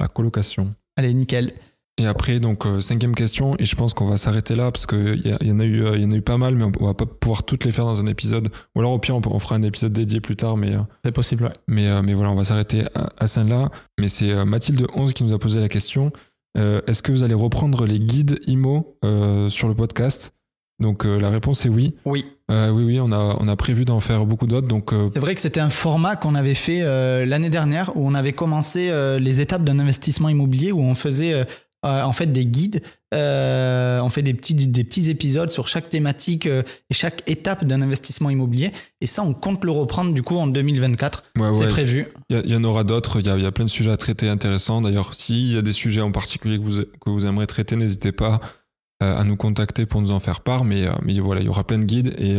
la 0.00 0.08
colocation. 0.08 0.74
Allez, 0.96 1.14
nickel. 1.14 1.52
Et 1.96 2.06
après, 2.06 2.40
donc 2.40 2.66
euh, 2.66 2.80
cinquième 2.80 3.14
question, 3.14 3.54
et 3.60 3.64
je 3.64 3.76
pense 3.76 3.94
qu'on 3.94 4.06
va 4.06 4.16
s'arrêter 4.16 4.56
là 4.56 4.72
parce 4.72 4.84
qu'il 4.84 5.22
y, 5.24 5.46
y 5.46 5.52
en 5.52 5.60
a 5.60 5.64
eu, 5.64 5.84
euh, 5.84 5.96
il 5.96 6.02
y 6.02 6.04
en 6.04 6.10
a 6.10 6.16
eu 6.16 6.22
pas 6.22 6.38
mal, 6.38 6.56
mais 6.56 6.64
on, 6.64 6.86
va 6.86 6.94
pas 6.94 7.06
pouvoir 7.06 7.44
toutes 7.44 7.64
les 7.64 7.70
faire 7.70 7.84
dans 7.84 8.00
un 8.00 8.06
épisode. 8.06 8.48
Ou 8.74 8.80
alors 8.80 8.92
au 8.92 8.98
pire, 8.98 9.16
on, 9.16 9.38
fera 9.38 9.54
un 9.54 9.62
épisode 9.62 9.92
dédié 9.92 10.20
plus 10.20 10.34
tard, 10.34 10.56
mais 10.56 10.74
euh, 10.74 10.80
C'est 11.04 11.12
possible, 11.12 11.44
ouais. 11.44 11.52
mais, 11.68 11.86
euh, 11.86 12.02
mais 12.02 12.14
voilà, 12.14 12.32
on 12.32 12.34
va 12.34 12.42
s'arrêter 12.42 12.82
à, 12.96 13.10
à 13.18 13.26
celle-là. 13.28 13.68
Mais 14.00 14.08
c'est 14.08 14.32
euh, 14.32 14.44
Mathilde11 14.44 15.12
qui 15.12 15.22
nous 15.22 15.32
a 15.32 15.38
posé 15.38 15.60
la 15.60 15.68
question. 15.68 16.10
Euh, 16.58 16.80
Est-ce 16.88 17.02
que 17.02 17.12
vous 17.12 17.22
allez 17.22 17.34
reprendre 17.34 17.86
les 17.86 18.00
guides 18.00 18.40
IMO 18.48 18.98
euh, 19.04 19.48
sur 19.48 19.68
le 19.68 19.74
podcast? 19.74 20.32
Donc 20.80 21.06
euh, 21.06 21.20
la 21.20 21.30
réponse 21.30 21.64
est 21.66 21.68
oui. 21.68 21.94
Oui. 22.04 22.26
Euh, 22.50 22.70
oui, 22.70 22.84
oui, 22.84 23.00
on 23.00 23.12
a, 23.12 23.36
on 23.40 23.48
a 23.48 23.56
prévu 23.56 23.84
d'en 23.84 24.00
faire 24.00 24.26
beaucoup 24.26 24.46
d'autres. 24.46 24.66
Donc 24.66 24.92
euh, 24.92 25.08
C'est 25.12 25.20
vrai 25.20 25.34
que 25.34 25.40
c'était 25.40 25.60
un 25.60 25.70
format 25.70 26.16
qu'on 26.16 26.34
avait 26.34 26.54
fait 26.54 26.82
euh, 26.82 27.24
l'année 27.24 27.48
dernière 27.48 27.96
où 27.96 28.06
on 28.06 28.14
avait 28.14 28.32
commencé 28.32 28.88
euh, 28.90 29.18
les 29.18 29.40
étapes 29.40 29.64
d'un 29.64 29.78
investissement 29.78 30.28
immobilier 30.28 30.72
où 30.72 30.80
on 30.80 30.94
faisait 30.94 31.32
euh, 31.32 31.44
euh, 31.44 31.44
en 31.84 32.12
fait 32.12 32.26
des 32.26 32.46
guides. 32.46 32.82
Euh, 33.14 34.00
on 34.00 34.08
fait 34.08 34.22
des 34.22 34.34
petits, 34.34 34.54
des 34.54 34.84
petits 34.84 35.10
épisodes 35.10 35.50
sur 35.50 35.68
chaque 35.68 35.88
thématique 35.88 36.46
et 36.46 36.64
chaque 36.90 37.22
étape 37.28 37.64
d'un 37.64 37.82
investissement 37.82 38.30
immobilier. 38.30 38.72
Et 39.00 39.06
ça, 39.06 39.22
on 39.22 39.34
compte 39.34 39.64
le 39.64 39.70
reprendre 39.70 40.12
du 40.12 40.22
coup 40.22 40.36
en 40.36 40.46
2024. 40.46 41.22
c'est 41.52 41.68
prévu. 41.68 42.06
Il 42.30 42.50
y, 42.50 42.56
en 42.56 42.64
aura 42.64 42.82
d'autres. 42.82 43.20
Il 43.20 43.26
y, 43.26 43.42
y, 43.42 43.46
a 43.46 43.52
plein 43.52 43.66
de 43.66 43.70
sujets 43.70 43.90
à 43.90 43.96
traiter 43.96 44.28
intéressants. 44.28 44.80
D'ailleurs, 44.80 45.14
s'il 45.14 45.52
y 45.52 45.56
a 45.56 45.62
des 45.62 45.72
sujets 45.72 46.00
en 46.00 46.10
particulier 46.10 46.58
que 46.58 46.64
vous, 46.64 46.82
que 46.82 47.10
vous 47.10 47.26
aimeriez 47.26 47.46
traiter, 47.46 47.76
n'hésitez 47.76 48.12
pas 48.12 48.40
à 49.00 49.22
nous 49.24 49.36
contacter 49.36 49.86
pour 49.86 50.00
nous 50.00 50.10
en 50.10 50.20
faire 50.20 50.40
part. 50.40 50.64
Mais, 50.64 50.86
mais 51.02 51.18
voilà, 51.20 51.40
il 51.40 51.44
y 51.44 51.50
aura 51.50 51.64
plein 51.64 51.78
de 51.78 51.84
guides 51.84 52.14
et, 52.18 52.36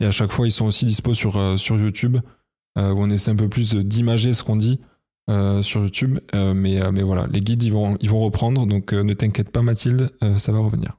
et 0.00 0.06
à 0.06 0.10
chaque 0.10 0.32
fois, 0.32 0.46
ils 0.46 0.52
sont 0.52 0.66
aussi 0.66 0.84
dispo 0.84 1.14
sur, 1.14 1.58
sur 1.58 1.78
YouTube 1.78 2.18
où 2.76 2.80
on 2.80 3.10
essaie 3.10 3.30
un 3.30 3.36
peu 3.36 3.48
plus 3.48 3.74
d'imager 3.74 4.34
ce 4.34 4.42
qu'on 4.42 4.56
dit. 4.56 4.80
Euh, 5.28 5.62
sur 5.62 5.82
YouTube. 5.82 6.18
Euh, 6.34 6.54
mais, 6.54 6.80
euh, 6.80 6.90
mais 6.92 7.02
voilà, 7.02 7.26
les 7.30 7.40
guides, 7.40 7.62
ils 7.62 7.72
vont, 7.72 7.96
ils 8.00 8.10
vont 8.10 8.20
reprendre. 8.20 8.66
Donc 8.66 8.92
ne 8.92 9.12
t'inquiète 9.12 9.50
pas, 9.50 9.62
Mathilde, 9.62 10.10
ça 10.38 10.50
va 10.50 10.58
revenir. 10.58 10.96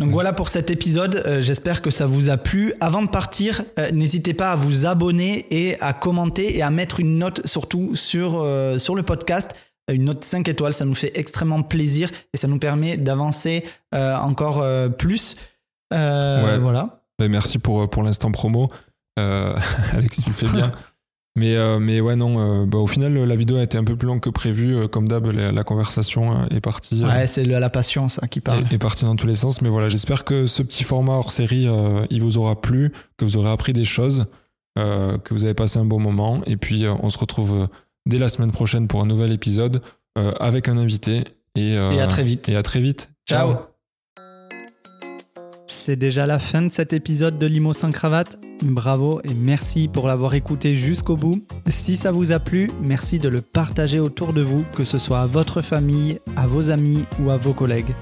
Donc 0.00 0.10
voilà 0.10 0.32
pour 0.32 0.48
cet 0.48 0.70
épisode, 0.70 1.24
j'espère 1.40 1.82
que 1.82 1.90
ça 1.90 2.06
vous 2.06 2.30
a 2.30 2.36
plu. 2.36 2.72
Avant 2.80 3.02
de 3.02 3.08
partir, 3.08 3.64
n'hésitez 3.92 4.32
pas 4.32 4.52
à 4.52 4.56
vous 4.56 4.86
abonner 4.86 5.46
et 5.50 5.80
à 5.80 5.92
commenter 5.92 6.56
et 6.56 6.62
à 6.62 6.70
mettre 6.70 7.00
une 7.00 7.18
note 7.18 7.44
surtout 7.44 7.96
sur, 7.96 8.46
sur 8.78 8.94
le 8.94 9.02
podcast. 9.02 9.54
Une 9.90 10.04
note 10.04 10.24
5 10.24 10.48
étoiles, 10.48 10.72
ça 10.72 10.84
nous 10.84 10.94
fait 10.94 11.10
extrêmement 11.18 11.62
plaisir 11.62 12.10
et 12.32 12.36
ça 12.36 12.46
nous 12.46 12.60
permet 12.60 12.96
d'avancer 12.96 13.64
encore 13.92 14.64
plus. 14.96 15.34
Voilà. 15.90 17.02
Ben, 17.18 17.28
merci 17.28 17.58
pour, 17.58 17.90
pour 17.90 18.04
l'instant 18.04 18.30
promo. 18.30 18.70
Alex, 19.16 20.22
tu 20.22 20.30
fais 20.30 20.46
bien. 20.46 20.70
Mais, 21.38 21.54
euh, 21.54 21.78
mais 21.78 22.00
ouais, 22.00 22.16
non, 22.16 22.34
euh, 22.38 22.66
bah, 22.66 22.78
au 22.78 22.88
final, 22.88 23.14
la 23.14 23.36
vidéo 23.36 23.58
a 23.58 23.62
été 23.62 23.78
un 23.78 23.84
peu 23.84 23.94
plus 23.94 24.08
longue 24.08 24.20
que 24.20 24.28
prévu. 24.28 24.76
Euh, 24.76 24.88
comme 24.88 25.06
d'hab, 25.06 25.26
la, 25.26 25.64
conversation 25.64 26.48
est 26.48 26.60
partie. 26.60 27.04
ouais, 27.04 27.28
c'est 27.28 27.44
la 27.44 27.70
patience 27.70 28.20
qui 28.30 28.40
parle. 28.40 28.64
Est, 28.70 28.74
est 28.74 28.78
partie 28.78 29.04
dans 29.04 29.14
tous 29.14 29.28
les 29.28 29.36
sens. 29.36 29.62
Mais 29.62 29.68
voilà, 29.68 29.88
j'espère 29.88 30.24
que 30.24 30.46
ce 30.46 30.62
petit 30.62 30.82
format 30.82 31.12
hors 31.12 31.30
série, 31.30 31.68
il 32.10 32.22
vous 32.22 32.38
aura 32.38 32.60
plu, 32.60 32.92
que 33.16 33.24
vous 33.24 33.36
aurez 33.36 33.50
appris 33.50 33.72
des 33.72 33.84
choses, 33.84 34.26
que 34.76 35.34
vous 35.34 35.44
avez 35.44 35.54
passé 35.54 35.78
un 35.78 35.84
bon 35.84 36.00
moment. 36.00 36.40
Et 36.46 36.56
puis, 36.56 36.86
on 36.88 37.08
se 37.10 37.18
retrouve 37.18 37.68
dès 38.06 38.18
la 38.18 38.28
semaine 38.28 38.50
prochaine 38.50 38.88
pour 38.88 39.00
un 39.00 39.06
nouvel 39.06 39.32
épisode 39.32 39.80
avec 40.16 40.68
un 40.68 40.76
invité. 40.76 41.24
Et, 41.54 41.74
et 41.74 42.00
à 42.00 42.06
très 42.08 42.24
vite. 42.24 42.48
Et 42.48 42.56
à 42.56 42.62
très 42.62 42.80
vite. 42.80 43.10
Ciao. 43.28 43.54
C'est 45.70 45.96
déjà 45.96 46.26
la 46.26 46.38
fin 46.38 46.62
de 46.62 46.72
cet 46.72 46.92
épisode 46.92 47.38
de 47.38 47.46
Limo 47.46 47.72
sans 47.72 47.90
cravate. 47.90 48.38
Bravo 48.64 49.20
et 49.22 49.34
merci 49.34 49.86
pour 49.86 50.08
l'avoir 50.08 50.34
écouté 50.34 50.74
jusqu'au 50.74 51.16
bout. 51.16 51.44
Si 51.68 51.94
ça 51.94 52.10
vous 52.10 52.32
a 52.32 52.38
plu, 52.38 52.68
merci 52.82 53.18
de 53.18 53.28
le 53.28 53.42
partager 53.42 54.00
autour 54.00 54.32
de 54.32 54.42
vous, 54.42 54.64
que 54.74 54.84
ce 54.84 54.98
soit 54.98 55.20
à 55.20 55.26
votre 55.26 55.60
famille, 55.60 56.18
à 56.36 56.46
vos 56.46 56.70
amis 56.70 57.04
ou 57.20 57.30
à 57.30 57.36
vos 57.36 57.52
collègues. 57.52 57.94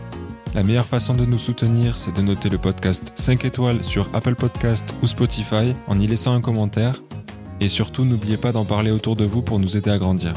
La 0.55 0.63
meilleure 0.63 0.87
façon 0.87 1.15
de 1.15 1.27
nous 1.27 1.39
soutenir, 1.39 1.99
c'est 1.99 2.15
de 2.15 2.23
noter 2.23 2.49
le 2.49 2.59
podcast 2.59 3.13
5 3.17 3.45
étoiles 3.45 3.85
sur 3.85 4.09
Apple 4.15 4.37
Podcast 4.37 4.95
ou 5.03 5.07
Spotify 5.07 5.75
en 5.89 6.01
y 6.01 6.07
laissant 6.07 6.35
un 6.35 6.41
commentaire. 6.41 6.95
Et 7.61 7.69
surtout, 7.69 8.05
n'oubliez 8.05 8.37
pas 8.37 8.53
d'en 8.53 8.65
parler 8.65 8.91
autour 8.91 9.17
de 9.17 9.25
vous 9.25 9.43
pour 9.43 9.59
nous 9.59 9.77
aider 9.77 9.91
à 9.91 9.99
grandir. 9.99 10.33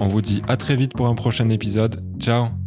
On 0.00 0.08
vous 0.08 0.22
dit 0.22 0.42
à 0.48 0.56
très 0.56 0.76
vite 0.76 0.92
pour 0.92 1.06
un 1.06 1.14
prochain 1.14 1.48
épisode. 1.48 2.04
Ciao 2.18 2.63